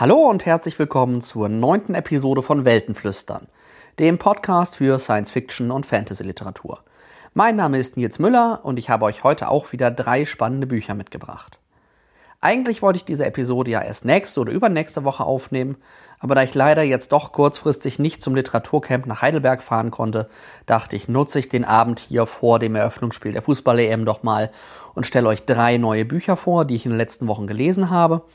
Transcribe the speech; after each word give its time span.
Hallo 0.00 0.30
und 0.30 0.46
herzlich 0.46 0.78
willkommen 0.78 1.20
zur 1.20 1.50
neunten 1.50 1.94
Episode 1.94 2.40
von 2.40 2.64
Weltenflüstern, 2.64 3.48
dem 3.98 4.16
Podcast 4.16 4.76
für 4.76 4.98
Science 4.98 5.30
Fiction 5.30 5.70
und 5.70 5.84
Fantasy 5.84 6.24
Literatur. 6.24 6.82
Mein 7.34 7.56
Name 7.56 7.78
ist 7.78 7.98
Nils 7.98 8.18
Müller 8.18 8.60
und 8.62 8.78
ich 8.78 8.88
habe 8.88 9.04
euch 9.04 9.24
heute 9.24 9.50
auch 9.50 9.72
wieder 9.72 9.90
drei 9.90 10.24
spannende 10.24 10.66
Bücher 10.66 10.94
mitgebracht. 10.94 11.58
Eigentlich 12.40 12.80
wollte 12.80 12.96
ich 12.96 13.04
diese 13.04 13.26
Episode 13.26 13.72
ja 13.72 13.82
erst 13.82 14.06
nächste 14.06 14.40
oder 14.40 14.52
übernächste 14.52 15.04
Woche 15.04 15.24
aufnehmen, 15.24 15.76
aber 16.18 16.34
da 16.34 16.44
ich 16.44 16.54
leider 16.54 16.82
jetzt 16.82 17.12
doch 17.12 17.32
kurzfristig 17.32 17.98
nicht 17.98 18.22
zum 18.22 18.34
Literaturcamp 18.34 19.04
nach 19.04 19.20
Heidelberg 19.20 19.62
fahren 19.62 19.90
konnte, 19.90 20.30
dachte 20.64 20.96
ich, 20.96 21.08
nutze 21.08 21.40
ich 21.40 21.50
den 21.50 21.66
Abend 21.66 22.00
hier 22.00 22.24
vor 22.24 22.58
dem 22.58 22.74
Eröffnungsspiel 22.74 23.32
der 23.32 23.42
Fußball-EM 23.42 24.06
doch 24.06 24.22
mal 24.22 24.50
und 24.94 25.04
stelle 25.04 25.28
euch 25.28 25.44
drei 25.44 25.76
neue 25.76 26.06
Bücher 26.06 26.38
vor, 26.38 26.64
die 26.64 26.76
ich 26.76 26.86
in 26.86 26.92
den 26.92 26.98
letzten 26.98 27.26
Wochen 27.26 27.46
gelesen 27.46 27.90
habe– 27.90 28.22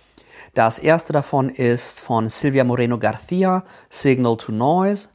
das 0.56 0.80
erste 0.80 1.12
davon 1.12 1.50
ist 1.50 2.00
von 2.00 2.30
Silvia 2.30 2.64
Moreno 2.64 2.98
Garcia, 2.98 3.66
Signal 3.90 4.38
to 4.38 4.54
Noise. 4.54 5.10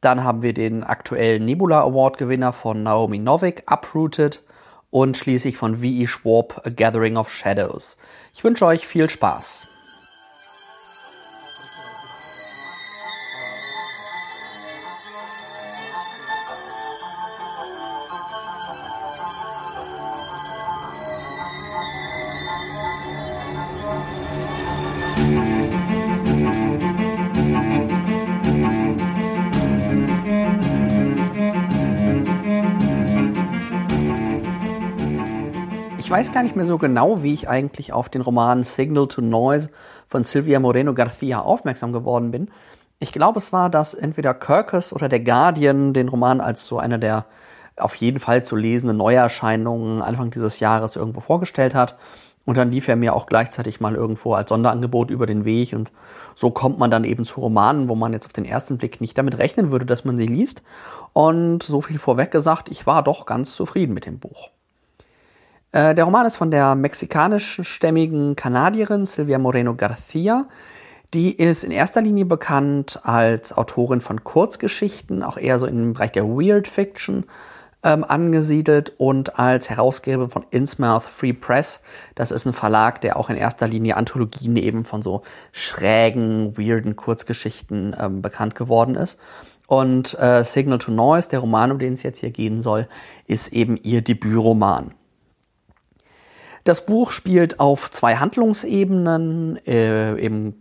Dann 0.00 0.24
haben 0.24 0.42
wir 0.42 0.52
den 0.52 0.82
aktuellen 0.82 1.44
Nebula 1.44 1.82
Award 1.82 2.18
Gewinner 2.18 2.52
von 2.52 2.82
Naomi 2.82 3.20
Novik, 3.20 3.62
Uprooted. 3.70 4.42
Und 4.90 5.16
schließlich 5.16 5.56
von 5.56 5.76
V.E. 5.76 6.08
Schwab, 6.08 6.66
A 6.66 6.70
Gathering 6.70 7.16
of 7.16 7.30
Shadows. 7.30 7.96
Ich 8.34 8.42
wünsche 8.42 8.66
euch 8.66 8.84
viel 8.86 9.08
Spaß. 9.08 9.68
Weiß 36.12 36.30
gar 36.30 36.42
nicht 36.42 36.56
mehr 36.56 36.66
so 36.66 36.76
genau, 36.76 37.22
wie 37.22 37.32
ich 37.32 37.48
eigentlich 37.48 37.94
auf 37.94 38.10
den 38.10 38.20
Roman 38.20 38.64
Signal 38.64 39.08
to 39.08 39.22
Noise 39.22 39.70
von 40.10 40.22
Silvia 40.22 40.60
Moreno 40.60 40.92
Garcia 40.92 41.40
aufmerksam 41.40 41.90
geworden 41.90 42.30
bin. 42.30 42.50
Ich 42.98 43.12
glaube, 43.12 43.38
es 43.38 43.50
war, 43.50 43.70
dass 43.70 43.94
entweder 43.94 44.34
Kirkus 44.34 44.92
oder 44.92 45.08
der 45.08 45.20
Guardian 45.20 45.94
den 45.94 46.10
Roman 46.10 46.42
als 46.42 46.66
so 46.66 46.76
einer 46.76 46.98
der 46.98 47.24
auf 47.78 47.94
jeden 47.94 48.20
Fall 48.20 48.44
zu 48.44 48.56
lesenden 48.56 48.98
Neuerscheinungen 48.98 50.02
Anfang 50.02 50.30
dieses 50.30 50.60
Jahres 50.60 50.96
irgendwo 50.96 51.20
vorgestellt 51.20 51.74
hat. 51.74 51.96
Und 52.44 52.58
dann 52.58 52.70
lief 52.70 52.88
er 52.88 52.96
mir 52.96 53.16
auch 53.16 53.24
gleichzeitig 53.24 53.80
mal 53.80 53.94
irgendwo 53.94 54.34
als 54.34 54.50
Sonderangebot 54.50 55.10
über 55.10 55.24
den 55.24 55.46
Weg. 55.46 55.72
Und 55.72 55.92
so 56.34 56.50
kommt 56.50 56.78
man 56.78 56.90
dann 56.90 57.04
eben 57.04 57.24
zu 57.24 57.40
Romanen, 57.40 57.88
wo 57.88 57.94
man 57.94 58.12
jetzt 58.12 58.26
auf 58.26 58.34
den 58.34 58.44
ersten 58.44 58.76
Blick 58.76 59.00
nicht 59.00 59.16
damit 59.16 59.38
rechnen 59.38 59.70
würde, 59.70 59.86
dass 59.86 60.04
man 60.04 60.18
sie 60.18 60.26
liest. 60.26 60.62
Und 61.14 61.62
so 61.62 61.80
viel 61.80 61.98
vorweg 61.98 62.30
gesagt, 62.30 62.68
ich 62.70 62.86
war 62.86 63.02
doch 63.02 63.24
ganz 63.24 63.56
zufrieden 63.56 63.94
mit 63.94 64.04
dem 64.04 64.18
Buch. 64.18 64.50
Äh, 65.72 65.94
der 65.94 66.04
Roman 66.04 66.26
ist 66.26 66.36
von 66.36 66.50
der 66.50 66.74
mexikanischstämmigen 66.74 68.36
Kanadierin 68.36 69.06
Silvia 69.06 69.38
Moreno 69.38 69.74
Garcia. 69.74 70.46
Die 71.14 71.32
ist 71.32 71.64
in 71.64 71.72
erster 71.72 72.00
Linie 72.00 72.24
bekannt 72.24 73.00
als 73.02 73.56
Autorin 73.56 74.00
von 74.00 74.22
Kurzgeschichten, 74.22 75.22
auch 75.22 75.36
eher 75.36 75.58
so 75.58 75.66
im 75.66 75.94
Bereich 75.94 76.12
der 76.12 76.24
Weird 76.24 76.68
Fiction 76.68 77.24
ähm, 77.82 78.04
angesiedelt 78.04 78.92
und 78.98 79.38
als 79.38 79.68
Herausgeberin 79.68 80.30
von 80.30 80.44
Innsmouth 80.50 81.02
Free 81.02 81.32
Press. 81.32 81.80
Das 82.14 82.30
ist 82.30 82.46
ein 82.46 82.52
Verlag, 82.52 83.00
der 83.00 83.16
auch 83.16 83.28
in 83.28 83.36
erster 83.36 83.66
Linie 83.66 83.96
Anthologien 83.96 84.56
eben 84.56 84.84
von 84.84 85.02
so 85.02 85.22
schrägen, 85.52 86.56
weirden 86.56 86.96
Kurzgeschichten 86.96 87.96
ähm, 87.98 88.22
bekannt 88.22 88.54
geworden 88.54 88.94
ist. 88.94 89.18
Und 89.66 90.18
äh, 90.18 90.44
Signal 90.44 90.78
to 90.78 90.92
Noise, 90.92 91.30
der 91.30 91.40
Roman, 91.40 91.72
um 91.72 91.78
den 91.78 91.94
es 91.94 92.02
jetzt 92.02 92.20
hier 92.20 92.30
gehen 92.30 92.60
soll, 92.60 92.88
ist 93.26 93.52
eben 93.52 93.78
ihr 93.82 94.02
Debütroman. 94.02 94.92
Das 96.64 96.86
Buch 96.86 97.10
spielt 97.10 97.58
auf 97.60 97.90
zwei 97.90 98.16
Handlungsebenen 98.16 99.58
äh, 99.66 100.14
im 100.14 100.54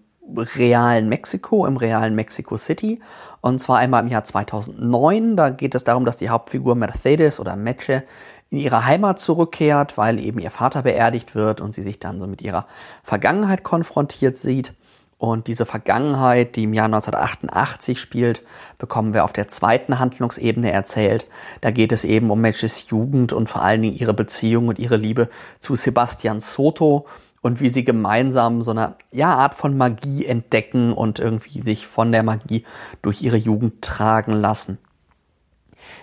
realen 0.56 1.10
Mexiko, 1.10 1.66
im 1.66 1.78
realen 1.78 2.16
Mexico 2.16 2.58
City. 2.58 3.02
Und 3.42 3.60
zwar 3.60 3.80
einmal 3.80 4.04
im 4.04 4.10
Jahr 4.10 4.24
2009. 4.24 5.36
Da 5.36 5.50
geht 5.50 5.76
es 5.76 5.84
darum, 5.84 6.06
dass 6.06 6.18
die 6.18 6.30
Hauptfigur 6.30 6.76
Mercedes 6.76 7.40
oder 7.40 7.56
Meche 7.56 8.04
in 8.50 8.58
ihre 8.60 8.86
Heimat 8.86 9.20
zurückkehrt, 9.20 9.98
weil 9.98 10.20
eben 10.20 10.40
ihr 10.40 10.52
Vater 10.52 10.84
beerdigt 10.84 11.36
wird 11.36 11.62
und 11.62 11.74
sie 11.74 11.82
sich 11.82 12.00
dann 12.00 12.20
so 12.20 12.28
mit 12.28 12.42
ihrer 12.42 12.68
Vergangenheit 13.04 13.64
konfrontiert 13.64 14.38
sieht. 14.38 14.74
Und 15.22 15.46
diese 15.46 15.68
Vergangenheit, 15.68 16.56
die 16.56 16.64
im 16.64 16.74
Jahr 16.74 16.86
1988 16.86 18.00
spielt, 18.00 18.42
bekommen 18.80 19.14
wir 19.14 19.24
auf 19.24 19.32
der 19.32 19.48
zweiten 19.48 20.00
Handlungsebene 20.00 20.72
erzählt. 20.72 21.28
Da 21.62 21.70
geht 21.70 21.92
es 21.92 22.04
eben 22.04 22.32
um 22.32 22.42
Matches 22.42 22.90
Jugend 22.90 23.32
und 23.32 23.48
vor 23.48 23.62
allen 23.62 23.84
Dingen 23.84 23.96
ihre 23.96 24.16
Beziehung 24.16 24.68
und 24.68 24.80
ihre 24.80 24.98
Liebe 24.98 25.30
zu 25.60 25.76
Sebastian 25.76 26.40
Soto 26.40 27.06
und 27.44 27.62
wie 27.62 27.70
sie 27.70 27.84
gemeinsam 27.84 28.64
so 28.64 28.72
eine 28.72 28.96
ja, 29.12 29.36
Art 29.36 29.54
von 29.54 29.78
Magie 29.78 30.26
entdecken 30.26 30.92
und 30.92 31.20
irgendwie 31.20 31.62
sich 31.62 31.86
von 31.86 32.12
der 32.12 32.24
Magie 32.24 32.66
durch 33.04 33.22
ihre 33.22 33.38
Jugend 33.38 33.84
tragen 33.84 34.34
lassen. 34.34 34.80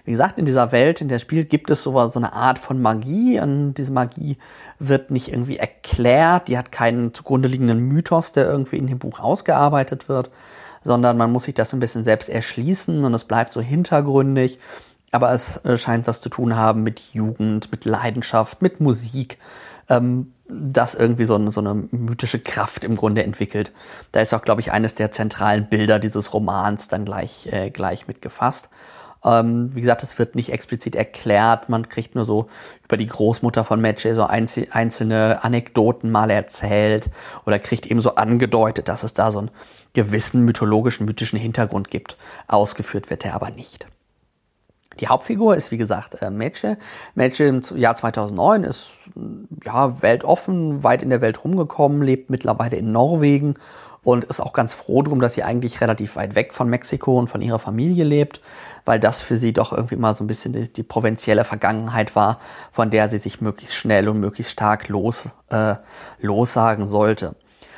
Wie 0.04 0.12
gesagt, 0.12 0.38
in 0.38 0.46
dieser 0.46 0.72
Welt, 0.72 1.00
in 1.00 1.08
der 1.08 1.18
spielt, 1.18 1.50
gibt 1.50 1.70
es 1.70 1.82
so, 1.82 2.08
so 2.08 2.18
eine 2.18 2.32
Art 2.32 2.58
von 2.58 2.80
Magie 2.80 3.40
und 3.40 3.74
diese 3.74 3.92
Magie 3.92 4.38
wird 4.78 5.10
nicht 5.10 5.28
irgendwie 5.28 5.58
erklärt, 5.58 6.48
die 6.48 6.56
hat 6.56 6.72
keinen 6.72 7.12
zugrunde 7.14 7.48
liegenden 7.48 7.80
Mythos, 7.80 8.32
der 8.32 8.46
irgendwie 8.46 8.76
in 8.76 8.86
dem 8.86 8.98
Buch 8.98 9.20
ausgearbeitet 9.20 10.08
wird, 10.08 10.30
sondern 10.84 11.16
man 11.16 11.32
muss 11.32 11.44
sich 11.44 11.54
das 11.54 11.72
ein 11.72 11.80
bisschen 11.80 12.02
selbst 12.02 12.28
erschließen 12.28 13.04
und 13.04 13.14
es 13.14 13.24
bleibt 13.24 13.52
so 13.52 13.60
hintergründig. 13.60 14.58
Aber 15.10 15.32
es 15.32 15.56
äh, 15.64 15.76
scheint 15.76 16.06
was 16.06 16.20
zu 16.20 16.28
tun 16.28 16.54
haben 16.54 16.82
mit 16.82 17.00
Jugend, 17.12 17.72
mit 17.72 17.84
Leidenschaft, 17.84 18.60
mit 18.60 18.80
Musik, 18.80 19.38
ähm, 19.88 20.32
das 20.48 20.94
irgendwie 20.94 21.24
so 21.24 21.34
eine, 21.34 21.50
so 21.50 21.60
eine 21.60 21.74
mythische 21.74 22.38
Kraft 22.38 22.84
im 22.84 22.94
Grunde 22.94 23.22
entwickelt. 23.22 23.72
Da 24.12 24.20
ist 24.20 24.34
auch, 24.34 24.42
glaube 24.42 24.60
ich, 24.60 24.72
eines 24.72 24.94
der 24.94 25.10
zentralen 25.10 25.68
Bilder 25.68 25.98
dieses 25.98 26.32
Romans 26.32 26.88
dann 26.88 27.04
gleich, 27.04 27.48
äh, 27.52 27.70
gleich 27.70 28.06
mitgefasst. 28.06 28.68
Ähm, 29.24 29.74
wie 29.74 29.80
gesagt, 29.80 30.02
es 30.02 30.18
wird 30.18 30.34
nicht 30.34 30.52
explizit 30.52 30.94
erklärt, 30.94 31.68
man 31.68 31.88
kriegt 31.88 32.14
nur 32.14 32.24
so 32.24 32.48
über 32.84 32.96
die 32.96 33.06
Großmutter 33.06 33.64
von 33.64 33.80
Matchay 33.80 34.14
so 34.14 34.24
einzelne 34.24 35.42
Anekdoten 35.42 36.10
mal 36.10 36.30
erzählt 36.30 37.10
oder 37.44 37.58
kriegt 37.58 37.86
eben 37.86 38.00
so 38.00 38.14
angedeutet, 38.14 38.88
dass 38.88 39.02
es 39.02 39.14
da 39.14 39.32
so 39.32 39.40
einen 39.40 39.50
gewissen 39.92 40.44
mythologischen, 40.44 41.06
mythischen 41.06 41.38
Hintergrund 41.38 41.90
gibt. 41.90 42.16
Ausgeführt 42.46 43.10
wird 43.10 43.24
er 43.24 43.34
aber 43.34 43.50
nicht. 43.50 43.86
Die 45.00 45.08
Hauptfigur 45.08 45.56
ist, 45.56 45.70
wie 45.70 45.78
gesagt, 45.78 46.20
äh, 46.22 46.30
Mädchen. 46.30 46.76
Mädchen 47.14 47.60
im 47.70 47.76
Jahr 47.76 47.94
2009 47.94 48.64
ist 48.64 48.98
ja 49.64 50.02
weltoffen, 50.02 50.82
weit 50.82 51.02
in 51.02 51.10
der 51.10 51.20
Welt 51.20 51.44
rumgekommen, 51.44 52.02
lebt 52.02 52.30
mittlerweile 52.30 52.76
in 52.76 52.92
Norwegen 52.92 53.54
und 54.02 54.24
ist 54.24 54.40
auch 54.40 54.52
ganz 54.52 54.72
froh 54.72 55.02
drum, 55.02 55.20
dass 55.20 55.34
sie 55.34 55.42
eigentlich 55.42 55.80
relativ 55.80 56.16
weit 56.16 56.34
weg 56.34 56.54
von 56.54 56.68
Mexiko 56.68 57.18
und 57.18 57.28
von 57.28 57.42
ihrer 57.42 57.58
Familie 57.58 58.04
lebt, 58.04 58.40
weil 58.88 58.98
das 58.98 59.20
für 59.20 59.36
sie 59.36 59.52
doch 59.52 59.74
irgendwie 59.74 59.96
mal 59.96 60.14
so 60.14 60.24
ein 60.24 60.26
bisschen 60.26 60.54
die, 60.54 60.72
die 60.72 60.82
provinzielle 60.82 61.44
Vergangenheit 61.44 62.16
war, 62.16 62.38
von 62.72 62.88
der 62.88 63.10
sie 63.10 63.18
sich 63.18 63.42
möglichst 63.42 63.76
schnell 63.76 64.08
und 64.08 64.18
möglichst 64.18 64.50
stark 64.50 64.88
los, 64.88 65.28
äh, 65.50 65.74
lossagen 66.22 66.86
sollte. 66.86 67.34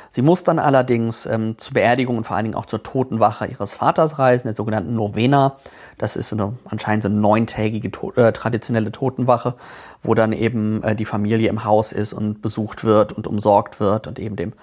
Sie 0.09 0.21
muss 0.21 0.45
dann 0.45 0.57
allerdings 0.57 1.25
ähm, 1.25 1.57
zur 1.57 1.73
Beerdigung 1.73 2.15
und 2.15 2.23
vor 2.23 2.37
allen 2.37 2.45
Dingen 2.45 2.55
auch 2.55 2.65
zur 2.65 2.81
Totenwache 2.81 3.45
ihres 3.45 3.75
Vaters 3.75 4.19
reisen, 4.19 4.47
der 4.47 4.55
sogenannten 4.55 4.95
Novena. 4.95 5.57
Das 5.97 6.15
ist 6.15 6.29
so 6.29 6.37
eine, 6.37 6.53
anscheinend 6.63 7.03
so 7.03 7.09
eine 7.09 7.17
neuntägige 7.17 7.91
to 7.91 8.13
äh, 8.13 8.31
traditionelle 8.31 8.93
Totenwache, 8.93 9.55
wo 10.03 10.13
dann 10.13 10.31
eben 10.31 10.81
äh, 10.81 10.95
die 10.95 11.03
Familie 11.03 11.49
im 11.49 11.65
Haus 11.65 11.91
ist 11.91 12.13
und 12.13 12.41
besucht 12.41 12.85
wird 12.85 13.11
und 13.11 13.27
umsorgt 13.27 13.81
wird 13.81 14.07
und 14.07 14.17
eben 14.17 14.37
dem 14.37 14.53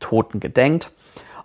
Toten 0.00 0.38
gedenkt. 0.38 0.92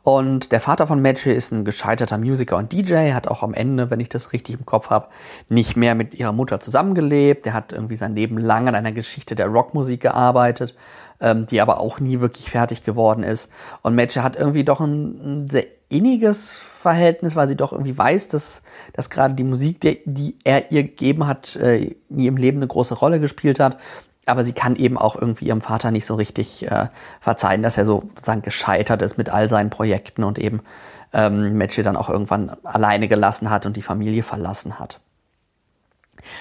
Und 0.03 0.51
der 0.51 0.61
Vater 0.61 0.87
von 0.87 1.01
Meche 1.01 1.31
ist 1.31 1.51
ein 1.51 1.65
gescheiterter 1.65 2.17
Musiker 2.17 2.57
und 2.57 2.71
DJ, 2.71 3.11
hat 3.11 3.27
auch 3.27 3.43
am 3.43 3.53
Ende, 3.53 3.89
wenn 3.89 3.99
ich 3.99 4.09
das 4.09 4.33
richtig 4.33 4.55
im 4.57 4.65
Kopf 4.65 4.89
habe, 4.89 5.07
nicht 5.49 5.75
mehr 5.75 5.95
mit 5.95 6.15
ihrer 6.15 6.31
Mutter 6.31 6.59
zusammengelebt. 6.59 7.45
Der 7.45 7.53
hat 7.53 7.73
irgendwie 7.73 7.97
sein 7.97 8.15
Leben 8.15 8.37
lang 8.37 8.67
an 8.67 8.75
einer 8.75 8.91
Geschichte 8.91 9.35
der 9.35 9.47
Rockmusik 9.47 10.01
gearbeitet, 10.01 10.75
ähm, 11.19 11.47
die 11.47 11.59
aber 11.61 11.79
auch 11.79 11.99
nie 11.99 12.21
wirklich 12.21 12.49
fertig 12.49 12.83
geworden 12.83 13.23
ist. 13.23 13.51
Und 13.81 13.95
Meche 13.95 14.23
hat 14.23 14.35
irgendwie 14.35 14.63
doch 14.63 14.79
ein, 14.79 15.43
ein 15.43 15.49
sehr 15.49 15.65
inniges 15.89 16.53
Verhältnis, 16.53 17.35
weil 17.35 17.47
sie 17.47 17.57
doch 17.57 17.73
irgendwie 17.73 17.97
weiß, 17.97 18.29
dass, 18.29 18.61
dass 18.93 19.09
gerade 19.09 19.33
die 19.33 19.43
Musik, 19.43 19.81
die, 19.81 19.99
die 20.05 20.37
er 20.43 20.71
ihr 20.71 20.83
gegeben 20.83 21.27
hat, 21.27 21.55
äh, 21.57 21.95
in 22.09 22.19
ihrem 22.19 22.37
Leben 22.37 22.59
eine 22.59 22.67
große 22.67 22.93
Rolle 22.93 23.19
gespielt 23.19 23.59
hat 23.59 23.77
aber 24.29 24.43
sie 24.43 24.53
kann 24.53 24.75
eben 24.75 24.97
auch 24.97 25.15
irgendwie 25.15 25.45
ihrem 25.45 25.61
Vater 25.61 25.91
nicht 25.91 26.05
so 26.05 26.15
richtig 26.15 26.69
äh, 26.69 26.87
verzeihen, 27.19 27.63
dass 27.63 27.77
er 27.77 27.85
so 27.85 28.03
sozusagen 28.15 28.41
gescheitert 28.41 29.01
ist 29.01 29.17
mit 29.17 29.29
all 29.29 29.49
seinen 29.49 29.69
Projekten 29.69 30.23
und 30.23 30.39
eben 30.39 30.61
ähm, 31.13 31.57
Meche 31.57 31.83
dann 31.83 31.97
auch 31.97 32.09
irgendwann 32.09 32.55
alleine 32.63 33.07
gelassen 33.07 33.49
hat 33.49 33.65
und 33.65 33.75
die 33.75 33.81
Familie 33.81 34.23
verlassen 34.23 34.79
hat. 34.79 34.99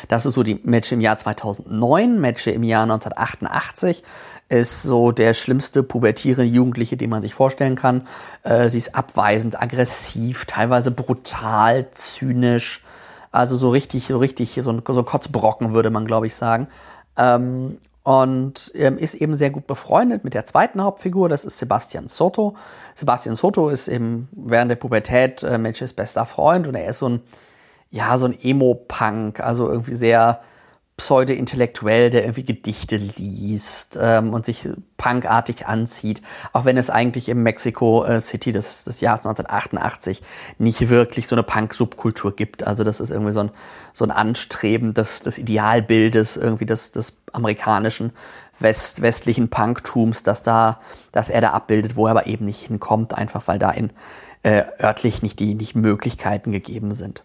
Das 0.08 0.26
ist 0.26 0.35
so 0.35 0.43
die 0.43 0.61
Meche 0.64 0.94
im 0.94 1.00
Jahr 1.00 1.17
2009. 1.17 2.20
Meche 2.20 2.50
im 2.50 2.64
Jahr 2.64 2.82
1988 2.82 4.02
ist 4.49 4.82
so 4.82 5.12
der 5.12 5.35
schlimmste 5.35 5.82
pubertierende 5.82 6.50
Jugendliche, 6.50 6.96
den 6.96 7.11
man 7.11 7.23
sich 7.23 7.35
vorstellen 7.35 7.76
kann. 7.76 8.06
Äh, 8.43 8.69
sie 8.69 8.79
ist 8.79 8.94
abweisend, 8.94 9.61
aggressiv, 9.61 10.46
teilweise 10.46 10.90
brutal, 10.90 11.90
zynisch. 11.93 12.85
Also 13.31 13.56
so 13.56 13.70
richtig, 13.70 14.06
so 14.06 14.19
richtig, 14.19 14.58
so 14.62 14.70
ein, 14.70 14.82
so 14.87 15.02
Kotzbrocken 15.02 15.75
würde 15.75 15.90
man, 15.90 16.06
glaube 16.06 16.26
ich, 16.26 16.35
sagen. 16.35 16.69
Ähm, 17.19 17.79
und 18.09 18.73
ähm, 18.75 18.97
ist 18.97 19.15
eben 19.15 19.35
sehr 19.37 19.50
gut 19.50 19.67
befreundet 19.67 20.25
mit 20.25 20.32
der 20.32 20.47
zweiten 20.47 20.82
Hauptfigur, 20.82 21.29
das 21.29 21.44
ist 21.44 21.59
Sebastian 21.59 22.09
Soto. 22.09 22.56
Sebastian 22.94 23.37
Soto 23.37 23.69
ist 23.69 23.87
eben 23.87 24.29
während 24.32 24.70
der 24.70 24.76
Pubertät 24.76 25.43
äh, 25.43 25.59
Mitches 25.59 25.93
bester 25.93 26.25
Freund 26.25 26.67
und 26.67 26.75
er 26.75 26.88
ist 26.88 27.00
so 27.00 27.09
ein, 27.11 27.20
ja, 27.91 28.17
so 28.17 28.25
ein 28.25 28.38
Emo-Punk, 28.41 29.41
also 29.41 29.69
irgendwie 29.70 29.94
sehr 29.97 30.41
pseudo-intellektuell, 30.99 32.11
der 32.11 32.25
irgendwie 32.25 32.45
Gedichte 32.45 32.97
liest 32.97 33.99
ähm, 34.00 34.35
und 34.35 34.45
sich 34.45 34.69
punkartig 34.97 35.67
anzieht, 35.67 36.21
auch 36.53 36.65
wenn 36.65 36.77
es 36.77 36.91
eigentlich 36.91 37.29
im 37.29 37.43
Mexico 37.45 38.05
äh, 38.05 38.21
City 38.21 38.50
des, 38.50 38.85
des 38.85 39.00
Jahres 39.00 39.21
1988 39.21 40.23
nicht 40.59 40.91
wirklich 40.91 41.29
so 41.29 41.37
eine 41.37 41.45
Punk-Subkultur 41.45 42.35
gibt. 42.35 42.67
Also 42.67 42.83
das 42.83 42.99
ist 42.99 43.11
irgendwie 43.11 43.33
so 43.33 43.41
ein, 43.41 43.50
so 43.93 44.05
ein 44.05 44.11
Anstreben 44.11 44.93
des, 44.93 45.21
des 45.21 45.39
Idealbildes 45.39 46.37
irgendwie 46.37 46.67
des, 46.67 46.91
des 46.91 47.17
amerikanischen 47.33 48.12
West, 48.59 49.00
westlichen 49.00 49.50
Punktums, 49.50 50.25
dass 50.25 50.43
da, 50.43 50.81
dass 51.12 51.31
er 51.31 51.41
da 51.41 51.50
abbildet, 51.53 51.95
wo 51.95 52.06
er 52.06 52.11
aber 52.11 52.27
eben 52.27 52.45
nicht 52.45 52.67
hinkommt, 52.67 53.15
einfach 53.15 53.47
weil 53.47 53.61
da 53.61 53.71
in 53.71 53.91
äh, 54.43 54.65
örtlich 54.81 55.23
nicht 55.23 55.39
die 55.39 55.55
nicht 55.55 55.77
Möglichkeiten 55.77 56.50
gegeben 56.50 56.93
sind. 56.93 57.23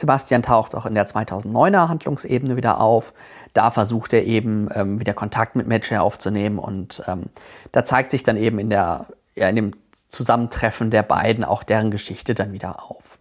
Sebastian 0.00 0.42
taucht 0.42 0.74
auch 0.74 0.86
in 0.86 0.94
der 0.94 1.06
2009er 1.06 1.88
Handlungsebene 1.88 2.56
wieder 2.56 2.80
auf. 2.80 3.12
Da 3.52 3.70
versucht 3.70 4.12
er 4.12 4.24
eben 4.24 4.68
ähm, 4.74 4.98
wieder 4.98 5.12
Kontakt 5.12 5.56
mit 5.56 5.66
Meche 5.66 6.00
aufzunehmen 6.00 6.58
und 6.58 7.02
ähm, 7.06 7.24
da 7.72 7.84
zeigt 7.84 8.10
sich 8.10 8.22
dann 8.22 8.36
eben 8.36 8.58
in, 8.58 8.70
der, 8.70 9.06
ja, 9.34 9.48
in 9.48 9.56
dem 9.56 9.72
Zusammentreffen 10.08 10.90
der 10.90 11.02
beiden 11.02 11.44
auch 11.44 11.62
deren 11.62 11.90
Geschichte 11.90 12.34
dann 12.34 12.52
wieder 12.52 12.90
auf. 12.90 13.18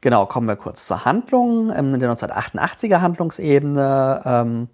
Genau, 0.00 0.26
kommen 0.26 0.48
wir 0.48 0.56
kurz 0.56 0.86
zur 0.86 1.04
Handlung. 1.04 1.70
In 1.70 1.98
der 1.98 2.10
1988er 2.12 3.00
Handlungsebene 3.00 4.22
ähm, 4.24 4.68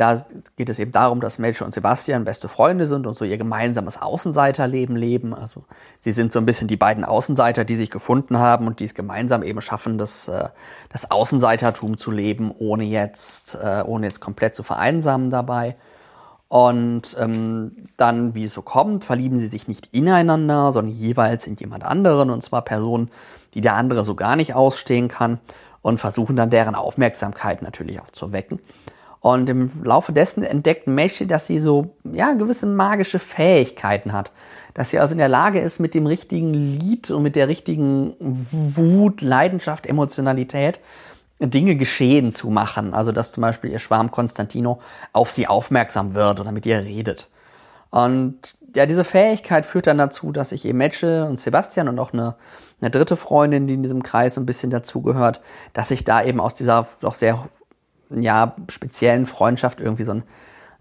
da 0.00 0.18
geht 0.56 0.70
es 0.70 0.78
eben 0.78 0.92
darum, 0.92 1.20
dass 1.20 1.38
Melchior 1.38 1.66
und 1.66 1.72
Sebastian 1.72 2.24
beste 2.24 2.48
Freunde 2.48 2.86
sind 2.86 3.06
und 3.06 3.18
so 3.18 3.26
ihr 3.26 3.36
gemeinsames 3.36 4.00
Außenseiterleben 4.00 4.96
leben. 4.96 5.34
Also 5.34 5.64
sie 6.00 6.12
sind 6.12 6.32
so 6.32 6.38
ein 6.38 6.46
bisschen 6.46 6.68
die 6.68 6.78
beiden 6.78 7.04
Außenseiter, 7.04 7.66
die 7.66 7.76
sich 7.76 7.90
gefunden 7.90 8.38
haben 8.38 8.66
und 8.66 8.80
die 8.80 8.86
es 8.86 8.94
gemeinsam 8.94 9.42
eben 9.42 9.60
schaffen, 9.60 9.98
das, 9.98 10.26
äh, 10.26 10.48
das 10.88 11.10
Außenseitertum 11.10 11.98
zu 11.98 12.10
leben, 12.10 12.50
ohne 12.58 12.84
jetzt, 12.84 13.58
äh, 13.62 13.82
ohne 13.84 14.06
jetzt 14.06 14.20
komplett 14.20 14.54
zu 14.54 14.62
vereinsamen 14.62 15.28
dabei. 15.28 15.76
Und 16.48 17.14
ähm, 17.20 17.88
dann, 17.98 18.34
wie 18.34 18.44
es 18.44 18.54
so 18.54 18.62
kommt, 18.62 19.04
verlieben 19.04 19.36
sie 19.36 19.48
sich 19.48 19.68
nicht 19.68 19.90
ineinander, 19.92 20.72
sondern 20.72 20.94
jeweils 20.94 21.46
in 21.46 21.56
jemand 21.56 21.84
anderen, 21.84 22.30
und 22.30 22.42
zwar 22.42 22.62
Personen, 22.62 23.10
die 23.52 23.60
der 23.60 23.74
andere 23.74 24.06
so 24.06 24.14
gar 24.14 24.34
nicht 24.34 24.54
ausstehen 24.54 25.08
kann, 25.08 25.40
und 25.82 25.98
versuchen 25.98 26.36
dann 26.36 26.50
deren 26.50 26.74
Aufmerksamkeit 26.74 27.62
natürlich 27.62 28.00
auch 28.00 28.10
zu 28.10 28.32
wecken. 28.32 28.60
Und 29.20 29.48
im 29.50 29.70
Laufe 29.84 30.12
dessen 30.12 30.42
entdeckt 30.42 30.86
Messi, 30.86 31.26
dass 31.26 31.46
sie 31.46 31.58
so, 31.58 31.94
ja, 32.04 32.32
gewisse 32.32 32.66
magische 32.66 33.18
Fähigkeiten 33.18 34.12
hat. 34.12 34.32
Dass 34.72 34.90
sie 34.90 34.98
also 34.98 35.12
in 35.12 35.18
der 35.18 35.28
Lage 35.28 35.60
ist, 35.60 35.78
mit 35.78 35.94
dem 35.94 36.06
richtigen 36.06 36.54
Lied 36.54 37.10
und 37.10 37.22
mit 37.22 37.36
der 37.36 37.48
richtigen 37.48 38.14
Wut, 38.18 39.20
Leidenschaft, 39.20 39.86
Emotionalität 39.86 40.80
Dinge 41.40 41.76
geschehen 41.76 42.32
zu 42.32 42.50
machen. 42.50 42.94
Also, 42.94 43.12
dass 43.12 43.32
zum 43.32 43.42
Beispiel 43.42 43.70
ihr 43.70 43.78
Schwarm 43.78 44.10
Konstantino 44.10 44.80
auf 45.12 45.30
sie 45.30 45.46
aufmerksam 45.46 46.14
wird 46.14 46.40
oder 46.40 46.52
mit 46.52 46.66
ihr 46.66 46.78
redet. 46.84 47.28
Und 47.90 48.54
ja, 48.74 48.86
diese 48.86 49.04
Fähigkeit 49.04 49.66
führt 49.66 49.86
dann 49.86 49.98
dazu, 49.98 50.32
dass 50.32 50.50
sich 50.50 50.64
eben 50.64 50.78
Meche 50.78 51.24
und 51.24 51.40
Sebastian 51.40 51.88
und 51.88 51.98
auch 51.98 52.12
eine, 52.12 52.36
eine 52.80 52.90
dritte 52.90 53.16
Freundin, 53.16 53.66
die 53.66 53.74
in 53.74 53.82
diesem 53.82 54.02
Kreis 54.02 54.34
so 54.34 54.40
ein 54.40 54.46
bisschen 54.46 54.70
dazugehört, 54.70 55.40
dass 55.72 55.88
sich 55.88 56.04
da 56.04 56.22
eben 56.22 56.40
aus 56.40 56.54
dieser 56.54 56.86
doch 57.00 57.14
sehr 57.14 57.48
ja, 58.10 58.54
speziellen 58.68 59.26
Freundschaft 59.26 59.80
irgendwie 59.80 60.04
so 60.04 60.12
ein, 60.12 60.22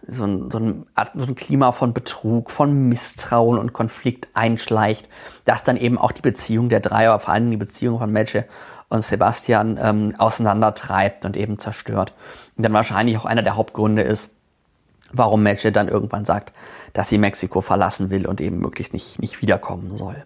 so 0.07 0.23
ein, 0.23 0.49
so 0.51 0.59
ein, 0.59 0.85
so 1.15 1.25
ein 1.25 1.35
Klima 1.35 1.71
von 1.71 1.93
Betrug, 1.93 2.51
von 2.51 2.89
Misstrauen 2.89 3.59
und 3.59 3.73
Konflikt 3.73 4.27
einschleicht, 4.33 5.09
das 5.45 5.63
dann 5.63 5.77
eben 5.77 5.97
auch 5.97 6.11
die 6.11 6.21
Beziehung 6.21 6.69
der 6.69 6.79
drei, 6.79 7.09
aber 7.09 7.19
vor 7.19 7.33
allem 7.33 7.51
die 7.51 7.57
Beziehung 7.57 7.99
von 7.99 8.11
Meche 8.11 8.45
und 8.89 9.03
Sebastian 9.03 9.79
ähm, 9.81 10.15
auseinandertreibt 10.17 11.25
und 11.25 11.37
eben 11.37 11.59
zerstört. 11.59 12.13
Und 12.57 12.63
dann 12.63 12.73
wahrscheinlich 12.73 13.17
auch 13.17 13.25
einer 13.25 13.43
der 13.43 13.55
Hauptgründe 13.55 14.01
ist, 14.01 14.31
warum 15.11 15.43
Meche 15.43 15.71
dann 15.71 15.87
irgendwann 15.87 16.25
sagt, 16.25 16.53
dass 16.93 17.09
sie 17.09 17.17
Mexiko 17.17 17.61
verlassen 17.61 18.09
will 18.09 18.25
und 18.25 18.41
eben 18.41 18.59
möglichst 18.59 18.93
nicht, 18.93 19.19
nicht 19.19 19.41
wiederkommen 19.41 19.95
soll. 19.95 20.25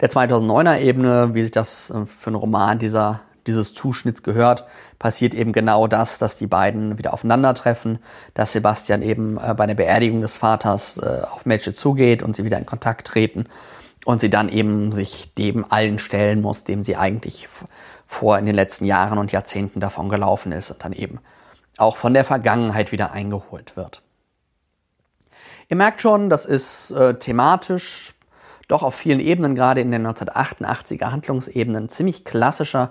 Der 0.00 0.10
2009er 0.10 0.78
Ebene, 0.78 1.34
wie 1.34 1.42
sich 1.42 1.52
das 1.52 1.90
äh, 1.90 2.06
für 2.06 2.28
einen 2.28 2.36
Roman 2.36 2.78
dieser 2.78 3.20
dieses 3.46 3.74
Zuschnitts 3.74 4.22
gehört, 4.22 4.66
passiert 4.98 5.34
eben 5.34 5.52
genau 5.52 5.86
das, 5.86 6.18
dass 6.18 6.36
die 6.36 6.46
beiden 6.46 6.98
wieder 6.98 7.12
aufeinandertreffen, 7.12 7.98
dass 8.34 8.52
Sebastian 8.52 9.02
eben 9.02 9.38
äh, 9.38 9.54
bei 9.54 9.66
der 9.66 9.74
Beerdigung 9.74 10.20
des 10.20 10.36
Vaters 10.36 10.98
äh, 10.98 11.22
auf 11.30 11.46
Mädchen 11.46 11.74
zugeht 11.74 12.22
und 12.22 12.36
sie 12.36 12.44
wieder 12.44 12.58
in 12.58 12.66
Kontakt 12.66 13.06
treten 13.06 13.46
und 14.04 14.20
sie 14.20 14.30
dann 14.30 14.48
eben 14.48 14.92
sich 14.92 15.34
dem 15.34 15.70
allen 15.70 15.98
stellen 15.98 16.40
muss, 16.40 16.64
dem 16.64 16.82
sie 16.82 16.96
eigentlich 16.96 17.48
vor 18.06 18.38
in 18.38 18.46
den 18.46 18.54
letzten 18.54 18.84
Jahren 18.84 19.18
und 19.18 19.32
Jahrzehnten 19.32 19.80
davon 19.80 20.08
gelaufen 20.08 20.52
ist 20.52 20.70
und 20.70 20.84
dann 20.84 20.92
eben 20.92 21.20
auch 21.76 21.96
von 21.96 22.12
der 22.12 22.24
Vergangenheit 22.24 22.92
wieder 22.92 23.12
eingeholt 23.12 23.76
wird. 23.76 24.02
Ihr 25.68 25.76
merkt 25.76 26.02
schon, 26.02 26.28
das 26.28 26.46
ist 26.46 26.90
äh, 26.90 27.14
thematisch 27.14 28.14
doch 28.70 28.82
auf 28.82 28.94
vielen 28.94 29.20
Ebenen, 29.20 29.54
gerade 29.54 29.80
in 29.80 29.90
den 29.90 30.06
1988er 30.06 31.10
Handlungsebenen, 31.10 31.88
ziemlich 31.88 32.24
klassischer 32.24 32.90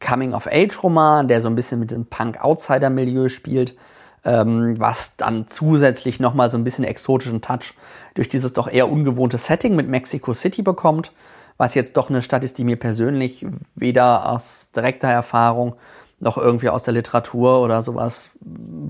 Coming-of-Age-Roman, 0.00 1.28
der 1.28 1.42
so 1.42 1.48
ein 1.48 1.54
bisschen 1.54 1.80
mit 1.80 1.90
dem 1.90 2.06
Punk-Outsider-Milieu 2.06 3.28
spielt, 3.28 3.76
ähm, 4.24 4.78
was 4.78 5.16
dann 5.16 5.48
zusätzlich 5.48 6.20
nochmal 6.20 6.50
so 6.50 6.58
ein 6.58 6.64
bisschen 6.64 6.84
exotischen 6.84 7.40
Touch 7.40 7.74
durch 8.14 8.28
dieses 8.28 8.52
doch 8.52 8.68
eher 8.68 8.90
ungewohnte 8.90 9.38
Setting 9.38 9.76
mit 9.76 9.88
Mexico 9.88 10.34
City 10.34 10.62
bekommt, 10.62 11.12
was 11.56 11.74
jetzt 11.74 11.96
doch 11.96 12.10
eine 12.10 12.22
Stadt 12.22 12.44
ist, 12.44 12.58
die 12.58 12.64
mir 12.64 12.76
persönlich 12.76 13.46
weder 13.74 14.30
aus 14.30 14.70
direkter 14.72 15.08
Erfahrung 15.08 15.76
noch 16.18 16.36
irgendwie 16.36 16.68
aus 16.68 16.82
der 16.82 16.94
Literatur 16.94 17.60
oder 17.60 17.82
sowas 17.82 18.30